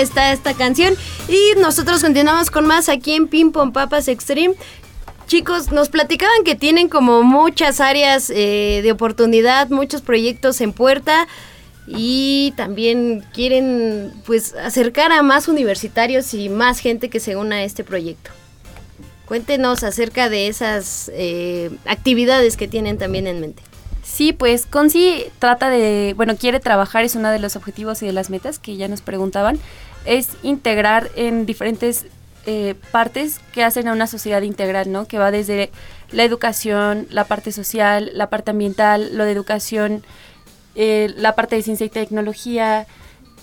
Está 0.00 0.32
esta 0.32 0.54
canción. 0.54 0.94
Y 1.28 1.58
nosotros 1.60 2.02
continuamos 2.02 2.50
con 2.50 2.66
más 2.66 2.88
aquí 2.88 3.12
en 3.12 3.28
Ping 3.28 3.52
Pong 3.52 3.72
Papas 3.72 4.08
Extreme. 4.08 4.54
Chicos, 5.26 5.72
nos 5.72 5.88
platicaban 5.88 6.44
que 6.44 6.54
tienen 6.54 6.88
como 6.88 7.22
muchas 7.24 7.80
áreas 7.80 8.30
eh, 8.30 8.80
de 8.82 8.92
oportunidad, 8.92 9.68
muchos 9.70 10.00
proyectos 10.00 10.60
en 10.60 10.72
puerta 10.72 11.26
y 11.88 12.52
también 12.56 13.24
quieren 13.32 14.12
pues 14.24 14.54
acercar 14.54 15.12
a 15.12 15.22
más 15.22 15.48
universitarios 15.48 16.32
y 16.34 16.48
más 16.48 16.78
gente 16.78 17.10
que 17.10 17.20
se 17.20 17.36
una 17.36 17.56
a 17.56 17.62
este 17.64 17.82
proyecto. 17.82 18.30
Cuéntenos 19.26 19.82
acerca 19.82 20.28
de 20.28 20.46
esas 20.46 21.10
eh, 21.14 21.70
actividades 21.86 22.56
que 22.56 22.68
tienen 22.68 22.96
también 22.96 23.26
en 23.26 23.40
mente. 23.40 23.62
Sí, 24.04 24.32
pues 24.32 24.66
Conci 24.66 25.24
trata 25.40 25.68
de, 25.68 26.14
bueno, 26.16 26.36
quiere 26.36 26.60
trabajar, 26.60 27.04
es 27.04 27.16
uno 27.16 27.30
de 27.30 27.40
los 27.40 27.56
objetivos 27.56 28.02
y 28.02 28.06
de 28.06 28.12
las 28.12 28.30
metas 28.30 28.60
que 28.60 28.76
ya 28.76 28.86
nos 28.86 29.00
preguntaban, 29.00 29.58
es 30.06 30.28
integrar 30.42 31.10
en 31.16 31.46
diferentes 31.46 32.06
eh, 32.46 32.74
partes 32.92 33.40
que 33.52 33.64
hacen 33.64 33.88
a 33.88 33.92
una 33.92 34.06
sociedad 34.06 34.42
integral, 34.42 34.92
¿no? 34.92 35.06
Que 35.06 35.18
va 35.18 35.30
desde 35.30 35.70
la 36.12 36.22
educación, 36.22 37.06
la 37.10 37.24
parte 37.24 37.50
social, 37.52 38.10
la 38.14 38.30
parte 38.30 38.52
ambiental, 38.52 39.16
lo 39.16 39.24
de 39.24 39.32
educación, 39.32 40.04
eh, 40.76 41.12
la 41.16 41.34
parte 41.34 41.56
de 41.56 41.62
ciencia 41.62 41.86
y 41.86 41.88
tecnología 41.90 42.86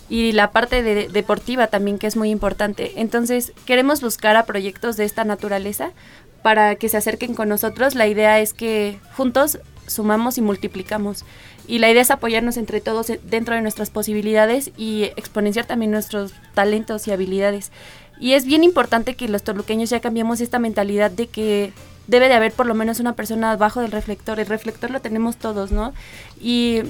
y 0.09 0.31
la 0.31 0.51
parte 0.51 0.83
de- 0.83 1.09
deportiva 1.09 1.67
también, 1.67 1.97
que 1.99 2.07
es 2.07 2.15
muy 2.15 2.29
importante. 2.29 2.93
Entonces, 2.95 3.51
queremos 3.65 4.01
buscar 4.01 4.35
a 4.37 4.45
proyectos 4.45 4.95
de 4.95 5.03
esta 5.05 5.23
naturaleza 5.25 5.91
para 6.41 6.75
que 6.75 6.87
se 6.89 6.97
acerquen 6.97 7.33
con 7.35 7.49
nosotros. 7.49 7.95
La 7.95 8.07
idea 8.07 8.39
es 8.39 8.53
que 8.53 8.99
juntos 9.17 9.59
sumamos 9.87 10.37
y 10.37 10.41
multiplicamos. 10.41 11.25
Y 11.67 11.79
la 11.79 11.89
idea 11.89 12.01
es 12.01 12.11
apoyarnos 12.11 12.57
entre 12.57 12.81
todos 12.81 13.09
eh, 13.09 13.19
dentro 13.23 13.55
de 13.55 13.61
nuestras 13.61 13.89
posibilidades 13.89 14.71
y 14.77 15.03
exponenciar 15.15 15.65
también 15.65 15.91
nuestros 15.91 16.33
talentos 16.53 17.07
y 17.07 17.11
habilidades. 17.11 17.71
Y 18.19 18.33
es 18.33 18.45
bien 18.45 18.63
importante 18.63 19.15
que 19.15 19.27
los 19.27 19.43
toluqueños 19.43 19.89
ya 19.89 19.99
cambiemos 19.99 20.41
esta 20.41 20.59
mentalidad 20.59 21.11
de 21.11 21.27
que 21.27 21.73
debe 22.07 22.27
de 22.27 22.33
haber 22.33 22.51
por 22.51 22.65
lo 22.65 22.73
menos 22.73 22.99
una 22.99 23.15
persona 23.15 23.51
abajo 23.51 23.81
del 23.81 23.91
reflector. 23.91 24.39
El 24.39 24.47
reflector 24.47 24.91
lo 24.91 24.99
tenemos 24.99 25.37
todos, 25.37 25.71
¿no? 25.71 25.93
Y 26.39 26.81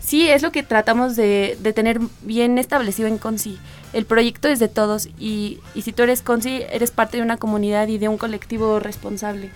sí, 0.00 0.28
es 0.28 0.42
lo 0.42 0.52
que 0.52 0.62
tratamos 0.62 1.16
de, 1.16 1.56
de 1.60 1.72
tener 1.72 2.00
bien 2.22 2.58
establecido 2.58 3.08
en 3.08 3.18
Conci. 3.18 3.58
El 3.92 4.06
proyecto 4.06 4.48
es 4.48 4.58
de 4.58 4.68
todos 4.68 5.08
y, 5.18 5.60
y 5.74 5.82
si 5.82 5.92
tú 5.92 6.02
eres 6.02 6.22
Conci, 6.22 6.62
eres 6.70 6.90
parte 6.90 7.18
de 7.18 7.22
una 7.22 7.36
comunidad 7.36 7.88
y 7.88 7.98
de 7.98 8.08
un 8.08 8.18
colectivo 8.18 8.80
responsable. 8.80 9.50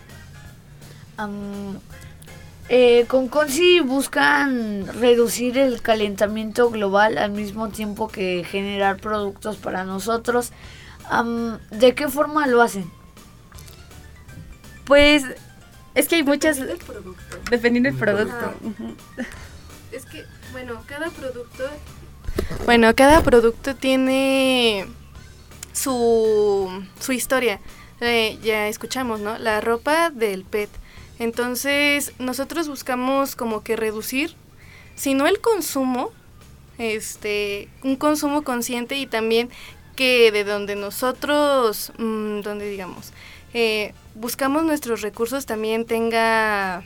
Am, 1.16 1.78
eh, 2.68 3.06
con 3.08 3.28
Conci 3.28 3.80
buscan 3.80 4.86
reducir 5.00 5.56
el 5.58 5.80
calentamiento 5.80 6.70
global 6.70 7.18
al 7.18 7.30
mismo 7.30 7.68
tiempo 7.68 8.08
que 8.08 8.44
generar 8.48 8.98
productos 8.98 9.56
para 9.56 9.84
nosotros. 9.84 10.52
¿De 11.70 11.94
qué 11.94 12.08
forma 12.08 12.46
lo 12.46 12.60
hacen? 12.60 12.90
Pues 14.84 15.24
es 15.94 16.08
que 16.08 16.16
hay 16.16 16.22
muchas... 16.22 16.58
Dependiendo 17.50 17.90
del 17.90 17.98
producto. 17.98 18.54
Ujú. 18.62 18.94
Es 19.90 20.04
que, 20.04 20.24
bueno, 20.52 20.82
cada 20.86 21.08
producto. 21.10 21.64
Bueno, 22.66 22.94
cada 22.94 23.22
producto 23.22 23.74
tiene 23.74 24.86
su, 25.72 26.84
su 27.00 27.12
historia. 27.12 27.60
Eh, 28.00 28.38
ya 28.42 28.68
escuchamos, 28.68 29.20
¿no? 29.20 29.38
La 29.38 29.60
ropa 29.60 30.10
del 30.10 30.44
PET. 30.44 30.70
Entonces, 31.18 32.12
nosotros 32.18 32.68
buscamos 32.68 33.34
como 33.34 33.62
que 33.62 33.76
reducir, 33.76 34.34
si 34.94 35.14
no 35.14 35.26
el 35.26 35.40
consumo, 35.40 36.10
este, 36.78 37.68
un 37.82 37.96
consumo 37.96 38.42
consciente 38.42 38.96
y 38.96 39.06
también 39.06 39.50
que 39.96 40.30
de 40.30 40.44
donde 40.44 40.76
nosotros, 40.76 41.92
mm, 41.98 42.40
donde 42.40 42.70
digamos, 42.70 43.12
eh, 43.52 43.94
buscamos 44.14 44.64
nuestros 44.64 45.00
recursos 45.00 45.46
también 45.46 45.86
tenga, 45.86 46.84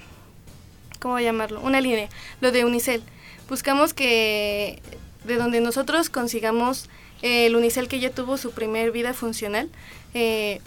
¿cómo 0.99 1.19
llamarlo? 1.21 1.61
Una 1.61 1.81
línea, 1.81 2.09
lo 2.41 2.53
de 2.53 2.65
Unicel. 2.65 3.03
Buscamos 3.49 3.93
que 3.93 4.81
de 5.25 5.37
donde 5.37 5.61
nosotros 5.61 6.09
consigamos 6.09 6.89
el 7.23 7.55
Unicel 7.55 7.89
que 7.89 8.01
ya 8.01 8.11
tuvo 8.11 8.37
su 8.37 8.53
primer 8.53 8.91
vida 8.93 9.15
funcional, 9.15 9.69
eh, 10.15 10.61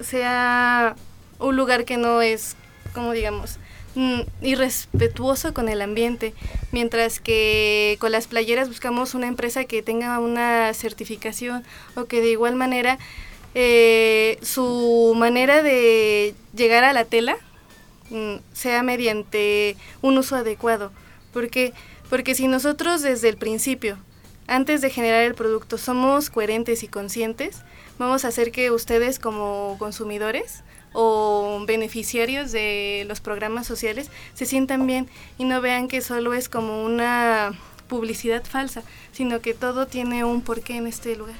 sea 0.00 0.96
un 1.38 1.56
lugar 1.56 1.84
que 1.84 1.96
no 1.96 2.22
es, 2.22 2.56
como 2.94 3.12
digamos, 3.12 3.58
mm, 3.94 4.20
irrespetuoso 4.42 5.54
con 5.54 5.68
el 5.68 5.82
ambiente, 5.82 6.34
mientras 6.72 7.20
que 7.20 7.96
con 8.00 8.12
las 8.12 8.26
playeras 8.26 8.68
buscamos 8.68 9.14
una 9.14 9.26
empresa 9.26 9.64
que 9.64 9.82
tenga 9.82 10.18
una 10.18 10.72
certificación 10.74 11.64
o 11.94 12.04
que 12.04 12.20
de 12.20 12.30
igual 12.30 12.54
manera 12.54 12.98
eh, 13.54 14.38
su 14.42 15.14
manera 15.16 15.62
de 15.62 16.34
llegar 16.54 16.84
a 16.84 16.92
la 16.92 17.04
tela 17.04 17.36
mm, 18.10 18.36
sea 18.52 18.82
mediante 18.82 19.76
un 20.02 20.18
uso 20.18 20.36
adecuado. 20.36 20.92
Porque, 21.32 21.72
porque 22.10 22.34
si 22.34 22.46
nosotros 22.46 23.02
desde 23.02 23.28
el 23.28 23.36
principio, 23.36 23.98
antes 24.46 24.80
de 24.80 24.90
generar 24.90 25.24
el 25.24 25.34
producto, 25.34 25.76
somos 25.76 26.30
coherentes 26.30 26.82
y 26.82 26.88
conscientes, 26.88 27.62
vamos 27.98 28.24
a 28.24 28.28
hacer 28.28 28.50
que 28.50 28.70
ustedes 28.70 29.18
como 29.18 29.76
consumidores 29.78 30.62
o 30.92 31.62
beneficiarios 31.66 32.52
de 32.52 33.04
los 33.08 33.20
programas 33.20 33.66
sociales 33.66 34.10
se 34.34 34.46
sientan 34.46 34.86
bien 34.86 35.08
y 35.38 35.44
no 35.44 35.60
vean 35.60 35.88
que 35.88 36.00
solo 36.00 36.34
es 36.34 36.48
como 36.48 36.84
una 36.84 37.52
publicidad 37.88 38.44
falsa, 38.44 38.82
sino 39.12 39.40
que 39.40 39.54
todo 39.54 39.86
tiene 39.86 40.24
un 40.24 40.42
porqué 40.42 40.76
en 40.76 40.86
este 40.86 41.16
lugar. 41.16 41.36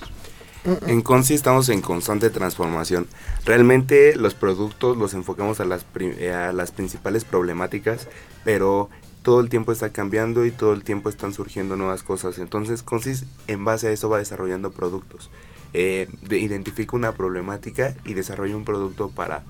En 0.86 1.02
Conci 1.02 1.34
estamos 1.34 1.68
en 1.68 1.80
constante 1.80 2.30
transformación. 2.30 3.06
Realmente 3.44 4.16
los 4.16 4.34
productos 4.34 4.96
los 4.96 5.14
enfocamos 5.14 5.60
a 5.60 5.64
las, 5.64 5.86
eh, 5.98 6.32
a 6.32 6.52
las 6.52 6.72
principales 6.72 7.24
problemáticas, 7.24 8.08
pero 8.44 8.90
todo 9.22 9.40
el 9.40 9.48
tiempo 9.48 9.72
está 9.72 9.90
cambiando 9.90 10.44
y 10.44 10.50
todo 10.50 10.72
el 10.72 10.84
tiempo 10.84 11.08
están 11.08 11.32
surgiendo 11.32 11.76
nuevas 11.76 12.02
cosas. 12.02 12.38
Entonces 12.38 12.82
Conci 12.82 13.12
en 13.46 13.64
base 13.64 13.88
a 13.88 13.92
eso 13.92 14.08
va 14.08 14.18
desarrollando 14.18 14.70
productos. 14.70 15.30
Eh, 15.74 16.08
de- 16.22 16.38
identifica 16.38 16.96
una 16.96 17.12
problemática 17.12 17.94
y 18.04 18.14
desarrolla 18.14 18.56
un 18.56 18.64
producto 18.64 19.10
para 19.10 19.42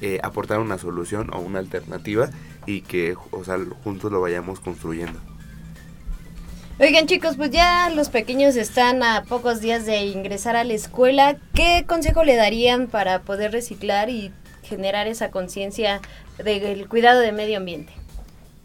eh, 0.00 0.18
aportar 0.22 0.60
una 0.60 0.78
solución 0.78 1.28
o 1.34 1.40
una 1.40 1.58
alternativa 1.58 2.30
y 2.66 2.80
que 2.82 3.16
o 3.32 3.44
sea, 3.44 3.58
juntos 3.84 4.10
lo 4.10 4.20
vayamos 4.20 4.60
construyendo. 4.60 5.18
Oigan 6.80 7.06
chicos, 7.06 7.36
pues 7.36 7.50
ya 7.50 7.90
los 7.90 8.08
pequeños 8.08 8.54
están 8.56 9.02
a 9.02 9.24
pocos 9.24 9.60
días 9.60 9.84
de 9.84 10.04
ingresar 10.06 10.54
a 10.54 10.62
la 10.62 10.74
escuela. 10.74 11.36
¿Qué 11.52 11.84
consejo 11.88 12.22
le 12.22 12.36
darían 12.36 12.86
para 12.86 13.22
poder 13.22 13.50
reciclar 13.50 14.10
y 14.10 14.30
generar 14.62 15.08
esa 15.08 15.30
conciencia 15.32 16.00
del 16.42 16.86
cuidado 16.88 17.20
del 17.20 17.34
medio 17.34 17.58
ambiente? 17.58 17.92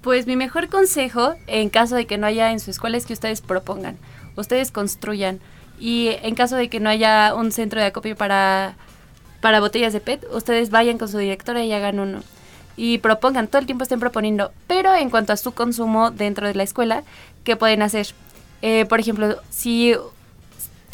Pues 0.02 0.28
mi 0.28 0.36
mejor 0.36 0.70
consejo, 0.70 1.34
en 1.48 1.70
caso 1.70 1.96
de 1.96 2.06
que 2.06 2.18
no 2.20 2.28
haya 2.28 2.52
en 2.52 2.60
su 2.60 2.70
escuela, 2.70 2.98
es 2.98 3.06
que 3.08 3.14
ustedes 3.14 3.42
propongan, 3.42 3.98
ustedes 4.36 4.70
construyan. 4.72 5.40
Y 5.80 6.10
en 6.22 6.36
caso 6.36 6.56
de 6.56 6.70
que 6.70 6.80
no 6.80 6.90
haya 6.90 7.34
un 7.36 7.52
centro 7.52 7.80
de 7.80 7.88
acopio 7.88 8.16
para, 8.16 8.76
para 9.42 9.60
botellas 9.60 9.94
de 9.94 10.00
PET, 10.00 10.26
ustedes 10.32 10.70
vayan 10.70 10.98
con 10.98 11.10
su 11.10 11.18
directora 11.18 11.64
y 11.64 11.74
hagan 11.74 12.00
uno. 12.00 12.22
Y 12.76 13.00
propongan, 13.00 13.48
todo 13.48 13.60
el 13.60 13.66
tiempo 13.66 13.84
estén 13.84 14.00
proponiendo. 14.00 14.52
Pero 14.68 14.94
en 14.96 15.10
cuanto 15.10 15.34
a 15.34 15.38
su 15.38 15.54
consumo 15.54 16.12
dentro 16.12 16.48
de 16.48 16.56
la 16.56 16.64
escuela, 16.64 17.04
¿qué 17.44 17.56
pueden 17.56 17.82
hacer? 17.82 18.08
Eh, 18.62 18.86
por 18.86 19.00
ejemplo, 19.00 19.36
si 19.50 19.94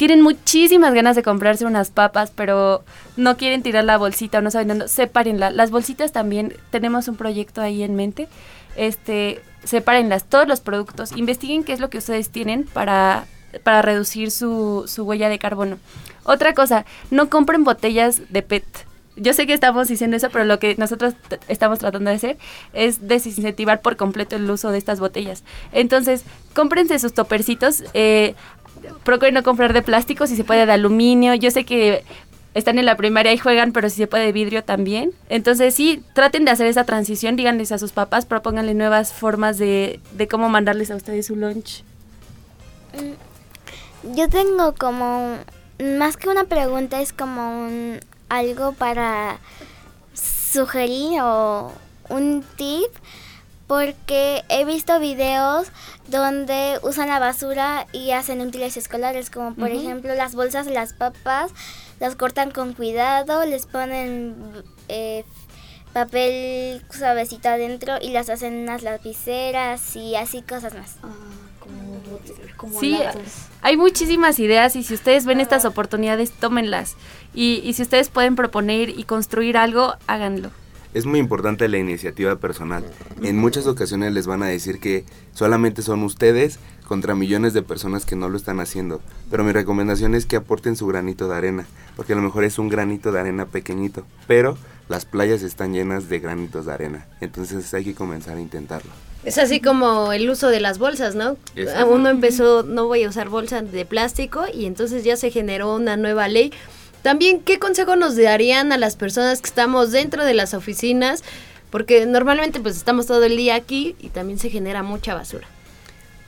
tienen 0.00 0.22
muchísimas 0.22 0.94
ganas 0.94 1.14
de 1.14 1.22
comprarse 1.22 1.66
unas 1.66 1.90
papas, 1.90 2.32
pero 2.34 2.82
no 3.18 3.36
quieren 3.36 3.62
tirar 3.62 3.84
la 3.84 3.98
bolsita 3.98 4.38
o 4.38 4.40
no 4.40 4.50
saben 4.50 4.68
dónde, 4.68 4.88
sepárenla. 4.88 5.50
Las 5.50 5.70
bolsitas 5.70 6.10
también, 6.10 6.54
tenemos 6.70 7.06
un 7.06 7.16
proyecto 7.16 7.60
ahí 7.60 7.82
en 7.82 7.94
mente. 7.96 8.26
Este, 8.76 9.42
sepárenlas, 9.62 10.24
todos 10.24 10.48
los 10.48 10.60
productos, 10.60 11.12
investiguen 11.16 11.64
qué 11.64 11.74
es 11.74 11.80
lo 11.80 11.90
que 11.90 11.98
ustedes 11.98 12.30
tienen 12.30 12.64
para, 12.64 13.26
para 13.62 13.82
reducir 13.82 14.30
su, 14.30 14.84
su 14.86 15.04
huella 15.04 15.28
de 15.28 15.38
carbono. 15.38 15.78
Otra 16.24 16.54
cosa, 16.54 16.84
no 17.10 17.28
compren 17.28 17.64
botellas 17.64 18.22
de 18.30 18.42
PET. 18.42 18.64
Yo 19.16 19.34
sé 19.34 19.46
que 19.46 19.52
estamos 19.52 19.88
diciendo 19.88 20.16
eso, 20.16 20.28
pero 20.30 20.44
lo 20.44 20.58
que 20.58 20.76
nosotros 20.76 21.14
estamos 21.48 21.78
tratando 21.78 22.10
de 22.10 22.16
hacer 22.16 22.38
es 22.72 23.06
desincentivar 23.06 23.80
por 23.82 23.96
completo 23.96 24.36
el 24.36 24.50
uso 24.50 24.70
de 24.70 24.78
estas 24.78 25.00
botellas. 25.00 25.44
Entonces, 25.72 26.24
cómprense 26.54 26.98
sus 26.98 27.12
topercitos. 27.12 27.84
Eh, 27.92 28.34
procuren 29.04 29.34
no 29.34 29.42
comprar 29.42 29.72
de 29.72 29.82
plástico, 29.82 30.26
si 30.26 30.36
se 30.36 30.44
puede 30.44 30.64
de 30.64 30.72
aluminio. 30.72 31.34
Yo 31.34 31.50
sé 31.50 31.64
que 31.64 32.04
están 32.54 32.78
en 32.78 32.86
la 32.86 32.96
primaria 32.96 33.32
y 33.32 33.38
juegan, 33.38 33.72
pero 33.72 33.90
si 33.90 33.96
se 33.96 34.06
puede 34.06 34.26
de 34.26 34.32
vidrio 34.32 34.64
también. 34.64 35.12
Entonces 35.28 35.74
sí, 35.74 36.02
traten 36.14 36.44
de 36.44 36.52
hacer 36.52 36.66
esa 36.66 36.84
transición, 36.84 37.36
díganles 37.36 37.72
a 37.72 37.78
sus 37.78 37.92
papás, 37.92 38.26
propónganle 38.26 38.74
nuevas 38.74 39.12
formas 39.12 39.58
de, 39.58 40.00
de 40.12 40.28
cómo 40.28 40.48
mandarles 40.48 40.90
a 40.90 40.96
ustedes 40.96 41.26
su 41.26 41.36
lunch. 41.36 41.84
Yo 44.02 44.28
tengo 44.28 44.74
como, 44.74 45.36
más 45.78 46.16
que 46.16 46.28
una 46.28 46.44
pregunta, 46.44 47.00
es 47.00 47.12
como 47.12 47.66
un, 47.66 48.00
algo 48.28 48.72
para 48.72 49.38
sugerir 50.14 51.20
o 51.22 51.72
un 52.08 52.42
tip, 52.56 52.90
porque 53.66 54.42
he 54.48 54.64
visto 54.64 54.98
videos 54.98 55.68
donde 56.08 56.80
usan 56.82 57.08
la 57.08 57.20
basura 57.20 57.86
y 57.92 58.10
hacen 58.10 58.40
útiles 58.40 58.76
escolares, 58.76 59.30
como 59.30 59.54
por 59.54 59.70
ejemplo 59.70 60.14
las 60.14 60.34
bolsas 60.34 60.66
de 60.66 60.72
las 60.72 60.92
papas, 60.92 61.52
las 62.00 62.16
cortan 62.16 62.50
con 62.50 62.72
cuidado, 62.72 63.44
les 63.44 63.66
ponen 63.66 64.34
eh, 64.88 65.24
papel 65.92 66.82
suavecito 66.90 67.48
adentro 67.48 67.98
y 68.00 68.10
las 68.10 68.28
hacen 68.28 68.54
unas 68.56 68.82
lapiceras 68.82 69.94
y 69.94 70.16
así 70.16 70.42
cosas 70.42 70.74
más. 70.74 70.96
Sí, 72.78 72.98
hay 73.62 73.76
muchísimas 73.76 74.38
ideas 74.38 74.76
y 74.76 74.82
si 74.82 74.94
ustedes 74.94 75.24
ven 75.24 75.40
estas 75.40 75.64
oportunidades, 75.64 76.30
tómenlas. 76.32 76.96
Y, 77.34 77.60
y 77.64 77.74
si 77.74 77.82
ustedes 77.82 78.08
pueden 78.08 78.36
proponer 78.36 78.90
y 78.90 79.04
construir 79.04 79.56
algo, 79.56 79.94
háganlo. 80.06 80.50
Es 80.92 81.06
muy 81.06 81.20
importante 81.20 81.68
la 81.68 81.78
iniciativa 81.78 82.36
personal. 82.36 82.84
En 83.22 83.38
muchas 83.38 83.66
ocasiones 83.68 84.12
les 84.12 84.26
van 84.26 84.42
a 84.42 84.46
decir 84.46 84.80
que 84.80 85.04
solamente 85.32 85.82
son 85.82 86.02
ustedes 86.02 86.58
contra 86.90 87.14
millones 87.14 87.54
de 87.54 87.62
personas 87.62 88.04
que 88.04 88.16
no 88.16 88.28
lo 88.28 88.36
están 88.36 88.58
haciendo. 88.58 89.00
Pero 89.30 89.44
mi 89.44 89.52
recomendación 89.52 90.16
es 90.16 90.26
que 90.26 90.34
aporten 90.34 90.74
su 90.74 90.88
granito 90.88 91.28
de 91.28 91.36
arena, 91.36 91.66
porque 91.94 92.14
a 92.14 92.16
lo 92.16 92.22
mejor 92.22 92.42
es 92.42 92.58
un 92.58 92.68
granito 92.68 93.12
de 93.12 93.20
arena 93.20 93.46
pequeñito, 93.46 94.04
pero 94.26 94.58
las 94.90 95.04
playas 95.04 95.42
están 95.42 95.72
llenas 95.72 96.08
de 96.08 96.18
granitos 96.18 96.66
de 96.66 96.72
arena. 96.72 97.06
Entonces 97.20 97.72
hay 97.74 97.84
que 97.84 97.94
comenzar 97.94 98.36
a 98.36 98.40
intentarlo. 98.40 98.90
Es 99.22 99.38
así 99.38 99.60
como 99.60 100.12
el 100.12 100.28
uso 100.28 100.48
de 100.48 100.58
las 100.58 100.80
bolsas, 100.80 101.14
¿no? 101.14 101.36
Exacto. 101.54 101.86
Uno 101.90 102.08
empezó, 102.08 102.64
no 102.64 102.88
voy 102.88 103.04
a 103.04 103.08
usar 103.08 103.28
bolsas 103.28 103.70
de 103.70 103.84
plástico 103.84 104.46
y 104.52 104.66
entonces 104.66 105.04
ya 105.04 105.16
se 105.16 105.30
generó 105.30 105.76
una 105.76 105.96
nueva 105.96 106.26
ley. 106.26 106.52
También, 107.02 107.40
¿qué 107.40 107.60
consejo 107.60 107.94
nos 107.94 108.16
darían 108.16 108.72
a 108.72 108.78
las 108.78 108.96
personas 108.96 109.40
que 109.40 109.48
estamos 109.48 109.92
dentro 109.92 110.24
de 110.24 110.34
las 110.34 110.54
oficinas? 110.54 111.22
Porque 111.70 112.04
normalmente 112.04 112.58
pues 112.58 112.76
estamos 112.76 113.06
todo 113.06 113.22
el 113.22 113.36
día 113.36 113.54
aquí 113.54 113.94
y 114.00 114.08
también 114.08 114.40
se 114.40 114.50
genera 114.50 114.82
mucha 114.82 115.14
basura. 115.14 115.46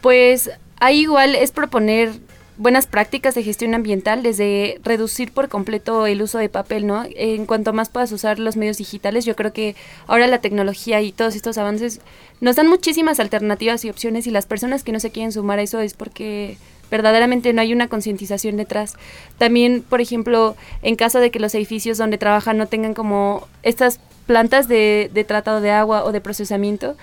Pues 0.02 0.52
ahí 0.78 1.00
igual 1.00 1.34
es 1.34 1.50
proponer 1.50 2.12
buenas 2.56 2.86
prácticas 2.86 3.34
de 3.34 3.42
gestión 3.42 3.74
ambiental, 3.74 4.22
desde 4.22 4.80
reducir 4.84 5.32
por 5.32 5.48
completo 5.48 6.06
el 6.06 6.22
uso 6.22 6.38
de 6.38 6.48
papel, 6.48 6.86
¿no? 6.86 7.04
En 7.14 7.46
cuanto 7.46 7.72
más 7.72 7.88
puedas 7.88 8.12
usar 8.12 8.38
los 8.38 8.56
medios 8.56 8.78
digitales, 8.78 9.24
yo 9.24 9.34
creo 9.36 9.52
que 9.52 9.74
ahora 10.06 10.26
la 10.26 10.40
tecnología 10.40 11.00
y 11.00 11.12
todos 11.12 11.34
estos 11.34 11.58
avances 11.58 12.00
nos 12.40 12.56
dan 12.56 12.68
muchísimas 12.68 13.20
alternativas 13.20 13.84
y 13.84 13.90
opciones 13.90 14.26
y 14.26 14.30
las 14.30 14.46
personas 14.46 14.84
que 14.84 14.92
no 14.92 15.00
se 15.00 15.10
quieren 15.10 15.32
sumar 15.32 15.58
a 15.58 15.62
eso 15.62 15.80
es 15.80 15.94
porque 15.94 16.58
verdaderamente 16.90 17.52
no 17.54 17.62
hay 17.62 17.72
una 17.72 17.88
concientización 17.88 18.56
detrás. 18.56 18.96
También, 19.38 19.82
por 19.82 20.00
ejemplo, 20.00 20.56
en 20.82 20.96
caso 20.96 21.20
de 21.20 21.30
que 21.30 21.40
los 21.40 21.54
edificios 21.54 21.96
donde 21.96 22.18
trabajan 22.18 22.58
no 22.58 22.66
tengan 22.66 22.92
como 22.92 23.48
estas 23.62 23.98
plantas 24.26 24.68
de, 24.68 25.10
de 25.12 25.24
tratado 25.24 25.60
de 25.62 25.70
agua 25.70 26.04
o 26.04 26.12
de 26.12 26.20
procesamiento, 26.20 26.96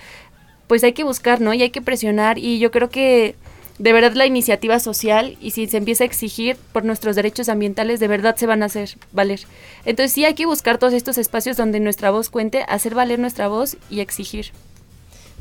pues 0.68 0.84
hay 0.84 0.92
que 0.92 1.02
buscar, 1.02 1.40
¿no? 1.40 1.52
Y 1.52 1.62
hay 1.62 1.70
que 1.70 1.82
presionar 1.82 2.38
y 2.38 2.60
yo 2.60 2.70
creo 2.70 2.88
que 2.88 3.34
de 3.80 3.94
verdad 3.94 4.12
la 4.12 4.26
iniciativa 4.26 4.78
social 4.78 5.38
y 5.40 5.52
si 5.52 5.66
se 5.66 5.78
empieza 5.78 6.04
a 6.04 6.06
exigir 6.06 6.58
por 6.72 6.84
nuestros 6.84 7.16
derechos 7.16 7.48
ambientales, 7.48 7.98
de 7.98 8.08
verdad 8.08 8.36
se 8.36 8.46
van 8.46 8.62
a 8.62 8.66
hacer 8.66 8.90
valer. 9.12 9.40
Entonces 9.86 10.12
sí 10.12 10.26
hay 10.26 10.34
que 10.34 10.44
buscar 10.44 10.76
todos 10.76 10.92
estos 10.92 11.16
espacios 11.16 11.56
donde 11.56 11.80
nuestra 11.80 12.10
voz 12.10 12.28
cuente, 12.28 12.66
hacer 12.68 12.94
valer 12.94 13.18
nuestra 13.18 13.48
voz 13.48 13.78
y 13.88 14.00
exigir. 14.00 14.52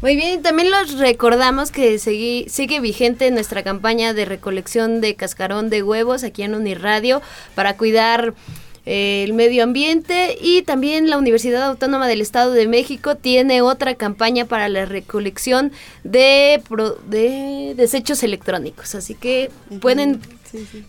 Muy 0.01 0.15
bien, 0.15 0.41
también 0.41 0.71
los 0.71 0.97
recordamos 0.97 1.71
que 1.71 1.99
sigue 1.99 2.79
vigente 2.79 3.29
nuestra 3.31 3.61
campaña 3.61 4.13
de 4.13 4.23
recolección 4.23 5.01
de 5.01 5.15
cascarón 5.15 5.69
de 5.69 5.83
huevos 5.83 6.23
aquí 6.23 6.43
en 6.43 6.55
Uniradio 6.55 7.21
para 7.55 7.75
cuidar 7.75 8.35
el 8.91 9.33
medio 9.33 9.63
ambiente 9.63 10.35
y 10.41 10.63
también 10.63 11.09
la 11.11 11.17
Universidad 11.19 11.61
Autónoma 11.63 12.07
del 12.07 12.21
Estado 12.21 12.51
de 12.53 12.67
México 12.67 13.13
tiene 13.15 13.61
otra 13.61 13.93
campaña 13.93 14.45
para 14.45 14.67
la 14.67 14.85
recolección 14.85 15.71
de, 16.03 16.59
pro- 16.67 16.97
de 17.07 17.73
desechos 17.77 18.23
electrónicos. 18.23 18.95
Así 18.95 19.13
que 19.13 19.51
pueden 19.79 20.19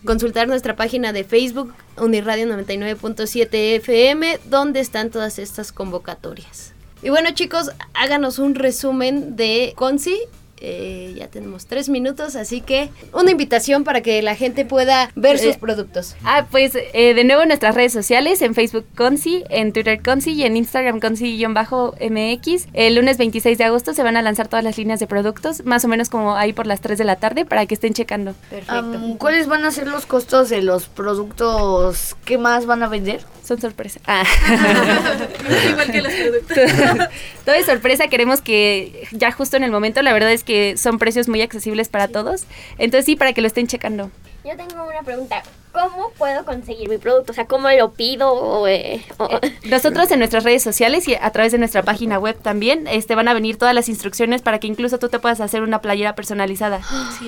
consultar 0.03 0.47
nuestra 0.47 0.75
página 0.75 1.13
de 1.13 1.23
Facebook, 1.23 1.73
Uniradio 1.97 2.47
99.7 2.47 3.47
FM, 3.75 4.39
donde 4.49 4.79
están 4.79 5.11
todas 5.11 5.37
estas 5.37 5.71
convocatorias. 5.71 6.73
Y 7.03 7.09
bueno 7.09 7.29
chicos, 7.35 7.69
háganos 7.93 8.39
un 8.39 8.55
resumen 8.55 9.35
de 9.35 9.73
Conci. 9.75 10.17
Eh, 10.63 11.15
ya 11.17 11.27
tenemos 11.27 11.65
tres 11.65 11.89
minutos, 11.89 12.35
así 12.35 12.61
que 12.61 12.89
una 13.13 13.31
invitación 13.31 13.83
para 13.83 14.01
que 14.01 14.21
la 14.21 14.35
gente 14.35 14.63
pueda 14.63 15.09
ver 15.15 15.39
sus 15.39 15.55
Eh, 15.55 15.57
productos. 15.59 16.15
Ah, 16.23 16.45
pues 16.51 16.73
eh, 16.75 17.13
de 17.15 17.23
nuevo 17.23 17.41
en 17.41 17.47
nuestras 17.47 17.73
redes 17.73 17.91
sociales, 17.93 18.41
en 18.43 18.53
Facebook 18.53 18.85
Conci, 18.95 19.43
en 19.49 19.73
Twitter 19.73 20.01
Conci 20.03 20.33
y 20.33 20.43
en 20.43 20.55
Instagram 20.57 20.99
Conci-MX. 20.99 22.67
El 22.73 22.95
lunes 22.95 23.17
26 23.17 23.57
de 23.57 23.63
agosto 23.63 23.93
se 23.93 24.03
van 24.03 24.17
a 24.17 24.21
lanzar 24.21 24.47
todas 24.47 24.63
las 24.63 24.77
líneas 24.77 24.99
de 24.99 25.07
productos, 25.07 25.65
más 25.65 25.83
o 25.85 25.87
menos 25.87 26.09
como 26.09 26.35
ahí 26.35 26.53
por 26.53 26.67
las 26.67 26.79
3 26.81 26.97
de 26.97 27.05
la 27.05 27.15
tarde, 27.15 27.45
para 27.45 27.65
que 27.65 27.73
estén 27.73 27.93
checando. 27.93 28.35
Am, 28.67 29.17
¿Cuáles 29.17 29.47
van 29.47 29.65
a 29.65 29.71
ser 29.71 29.87
los 29.87 30.05
costos 30.05 30.49
de 30.49 30.61
los 30.61 30.87
productos 30.87 32.15
que 32.25 32.37
más 32.37 32.65
van 32.65 32.83
a 32.83 32.87
vender? 32.87 33.21
Son 33.43 33.59
sorpresa. 33.59 33.99
Ah. 34.05 34.23
Igual 35.71 35.91
que 35.91 36.01
los 36.01 36.13
productos. 36.13 36.57
Todo 37.45 37.55
es 37.55 37.65
sorpresa, 37.65 38.07
queremos 38.07 38.41
que 38.41 39.07
ya 39.11 39.31
justo 39.31 39.57
en 39.57 39.63
el 39.63 39.71
momento, 39.71 40.01
la 40.03 40.13
verdad 40.13 40.31
es 40.31 40.43
que 40.43 40.50
son 40.77 40.97
precios 40.99 41.27
muy 41.27 41.41
accesibles 41.41 41.89
para 41.89 42.07
todos. 42.07 42.45
Entonces 42.77 43.05
sí, 43.05 43.15
para 43.15 43.33
que 43.33 43.41
lo 43.41 43.47
estén 43.47 43.67
checando. 43.67 44.09
Yo 44.43 44.55
tengo 44.57 44.83
una 44.87 45.01
pregunta. 45.03 45.43
¿Cómo 45.71 46.11
puedo 46.17 46.43
conseguir 46.43 46.89
mi 46.89 46.97
producto? 46.97 47.31
O 47.31 47.35
sea, 47.35 47.45
¿cómo 47.45 47.69
lo 47.69 47.91
pido? 47.93 48.33
O, 48.33 48.67
eh, 48.67 49.01
o- 49.19 49.29
Nosotros 49.69 50.11
en 50.11 50.19
nuestras 50.19 50.43
redes 50.43 50.61
sociales 50.63 51.07
y 51.07 51.15
a 51.15 51.29
través 51.29 51.53
de 51.53 51.59
nuestra 51.59 51.83
página 51.83 52.19
web 52.19 52.37
también 52.41 52.87
este, 52.87 53.15
van 53.15 53.27
a 53.29 53.33
venir 53.33 53.57
todas 53.57 53.73
las 53.73 53.87
instrucciones 53.87 54.41
para 54.41 54.59
que 54.59 54.67
incluso 54.67 54.97
tú 54.99 55.07
te 55.07 55.19
puedas 55.19 55.39
hacer 55.39 55.61
una 55.61 55.79
playera 55.79 56.13
personalizada. 56.15 56.81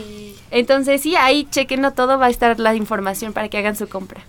Entonces 0.51 1.01
sí, 1.01 1.15
ahí 1.15 1.47
chequenlo 1.51 1.91
todo, 1.91 2.19
va 2.19 2.26
a 2.26 2.30
estar 2.30 2.59
la 2.59 2.76
información 2.76 3.32
para 3.32 3.47
que 3.47 3.57
hagan 3.59 3.76
su 3.76 3.88
compra. 3.88 4.21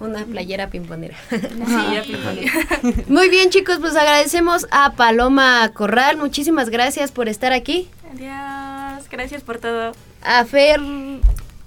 Una 0.00 0.24
playera 0.24 0.68
pimponera. 0.68 1.16
Muy 3.08 3.28
bien 3.30 3.50
chicos, 3.50 3.78
pues 3.80 3.96
agradecemos 3.96 4.66
a 4.70 4.92
Paloma 4.92 5.70
Corral, 5.74 6.16
muchísimas 6.18 6.68
gracias 6.70 7.10
por 7.10 7.28
estar 7.28 7.52
aquí. 7.52 7.88
Adiós, 8.10 9.08
gracias 9.10 9.42
por 9.42 9.58
todo. 9.58 9.92
A 10.22 10.44
Fer 10.44 10.80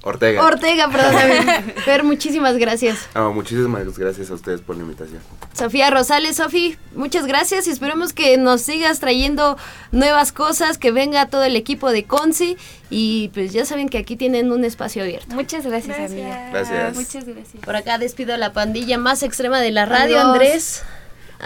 Ortega. 0.04 0.44
Ortega, 0.44 0.90
perdóname. 0.90 1.62
Fer, 1.86 2.04
muchísimas 2.04 2.58
gracias. 2.58 3.08
Ah, 3.14 3.30
muchísimas 3.30 3.98
gracias 3.98 4.32
a 4.32 4.34
ustedes 4.34 4.62
por 4.62 4.76
la 4.76 4.82
invitación. 4.82 5.20
Sofía 5.54 5.92
Rosales, 5.92 6.38
Sofi, 6.38 6.76
muchas 6.96 7.28
gracias 7.28 7.68
y 7.68 7.70
esperemos 7.70 8.12
que 8.12 8.36
nos 8.38 8.62
sigas 8.62 9.00
trayendo 9.00 9.58
nuevas 9.92 10.32
cosas, 10.32 10.80
que 10.80 10.92
venga 10.92 11.28
todo 11.28 11.44
el 11.44 11.56
equipo 11.56 11.92
de 11.92 12.06
Conci 12.06 12.58
y 12.90 13.30
pues 13.36 13.54
ya 13.54 13.64
saben 13.66 13.90
que 13.90 14.00
aquí 14.00 14.16
tienen 14.16 14.52
un 14.52 14.66
espacio 14.66 15.04
abierto. 15.04 15.36
Muchas 15.36 15.68
gracias, 15.68 16.00
amiga. 16.00 16.50
Gracias. 16.52 16.96
Muchas 16.96 17.26
gracias. 17.26 17.64
Por 17.64 17.76
acá 17.76 18.00
despido 18.00 18.34
a 18.34 18.38
la 18.38 18.54
pandilla 18.54 18.98
más 18.98 19.22
extrema 19.22 19.60
de 19.60 19.72
la 19.72 19.86
radio, 19.86 20.20
Adiós. 20.20 20.34
Andrés. 20.34 20.84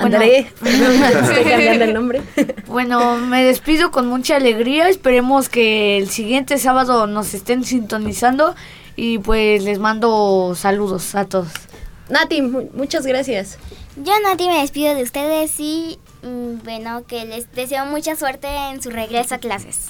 Bueno. 0.01 0.17
André, 0.17 0.51
perdón, 0.61 0.99
me 0.99 1.07
estoy 1.07 1.43
cambiando 1.51 1.83
el 1.85 1.93
nombre. 1.93 2.21
Bueno, 2.67 3.15
me 3.17 3.43
despido 3.43 3.91
con 3.91 4.07
mucha 4.07 4.35
alegría. 4.35 4.89
Esperemos 4.89 5.47
que 5.49 5.97
el 5.97 6.09
siguiente 6.09 6.57
sábado 6.57 7.07
nos 7.07 7.33
estén 7.33 7.63
sintonizando 7.63 8.53
y 8.97 9.17
pues 9.19 9.63
les 9.63 9.79
mando 9.79 10.53
saludos 10.55 11.15
a 11.15 11.25
todos. 11.25 11.47
Nati, 12.09 12.41
mu- 12.41 12.69
muchas 12.73 13.05
gracias. 13.05 13.57
Yo, 13.95 14.11
Nati, 14.23 14.47
me 14.49 14.59
despido 14.59 14.93
de 14.93 15.03
ustedes 15.03 15.53
y 15.59 15.97
mm, 16.23 16.63
bueno, 16.65 17.05
que 17.07 17.23
les 17.25 17.49
deseo 17.53 17.85
mucha 17.85 18.15
suerte 18.17 18.47
en 18.71 18.81
su 18.81 18.89
regreso 18.89 19.35
a 19.35 19.37
clases. 19.37 19.89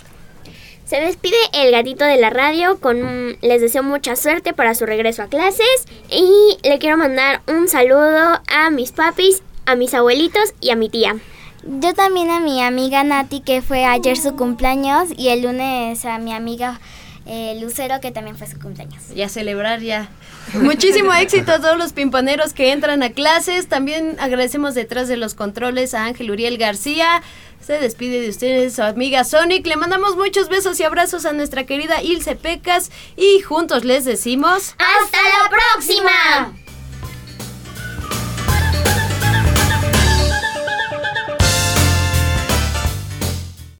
Se 0.85 0.97
despide 1.01 1.35
el 1.53 1.71
gatito 1.71 2.05
de 2.05 2.17
la 2.17 2.29
radio 2.29 2.79
con 2.79 3.01
un- 3.03 3.37
les 3.41 3.61
deseo 3.61 3.81
mucha 3.81 4.15
suerte 4.15 4.53
para 4.53 4.75
su 4.75 4.85
regreso 4.85 5.23
a 5.23 5.27
clases 5.27 5.85
y 6.11 6.57
le 6.67 6.77
quiero 6.77 6.97
mandar 6.97 7.41
un 7.47 7.67
saludo 7.67 8.39
a 8.47 8.69
mis 8.69 8.91
papis, 8.91 9.41
a 9.65 9.75
mis 9.75 9.93
abuelitos 9.93 10.53
y 10.61 10.71
a 10.71 10.75
mi 10.75 10.89
tía. 10.89 11.15
Yo 11.63 11.93
también 11.93 12.29
a 12.29 12.39
mi 12.39 12.61
amiga 12.61 13.03
Nati, 13.03 13.41
que 13.41 13.61
fue 13.61 13.85
ayer 13.85 14.17
su 14.17 14.35
cumpleaños, 14.35 15.09
y 15.17 15.29
el 15.29 15.41
lunes 15.41 16.05
a 16.05 16.19
mi 16.19 16.31
amiga 16.31 16.79
eh, 17.25 17.57
Lucero, 17.59 17.99
que 18.01 18.11
también 18.11 18.37
fue 18.37 18.45
su 18.45 18.59
cumpleaños. 18.59 19.09
Ya 19.15 19.29
celebrar 19.29 19.81
ya. 19.81 20.09
Muchísimo 20.53 21.11
éxito 21.13 21.53
a 21.53 21.59
todos 21.59 21.77
los 21.77 21.91
pimponeros 21.91 22.53
que 22.53 22.71
entran 22.71 23.01
a 23.01 23.09
clases. 23.09 23.67
También 23.67 24.15
agradecemos 24.19 24.75
detrás 24.75 25.07
de 25.07 25.17
los 25.17 25.33
controles 25.33 25.95
a 25.95 26.05
Ángel 26.05 26.29
Uriel 26.29 26.57
García. 26.59 27.23
Se 27.59 27.79
despide 27.79 28.21
de 28.21 28.29
ustedes 28.29 28.75
su 28.75 28.83
amiga 28.83 29.23
Sonic. 29.23 29.65
Le 29.65 29.75
mandamos 29.75 30.15
muchos 30.15 30.49
besos 30.49 30.79
y 30.79 30.83
abrazos 30.83 31.25
a 31.25 31.33
nuestra 31.33 31.65
querida 31.65 32.03
Ilse 32.03 32.35
Pecas. 32.35 32.91
Y 33.17 33.41
juntos 33.41 33.85
les 33.85 34.05
decimos... 34.05 34.75
¡Hasta 34.77 35.17
la 35.17 35.49
próxima! 35.49 36.64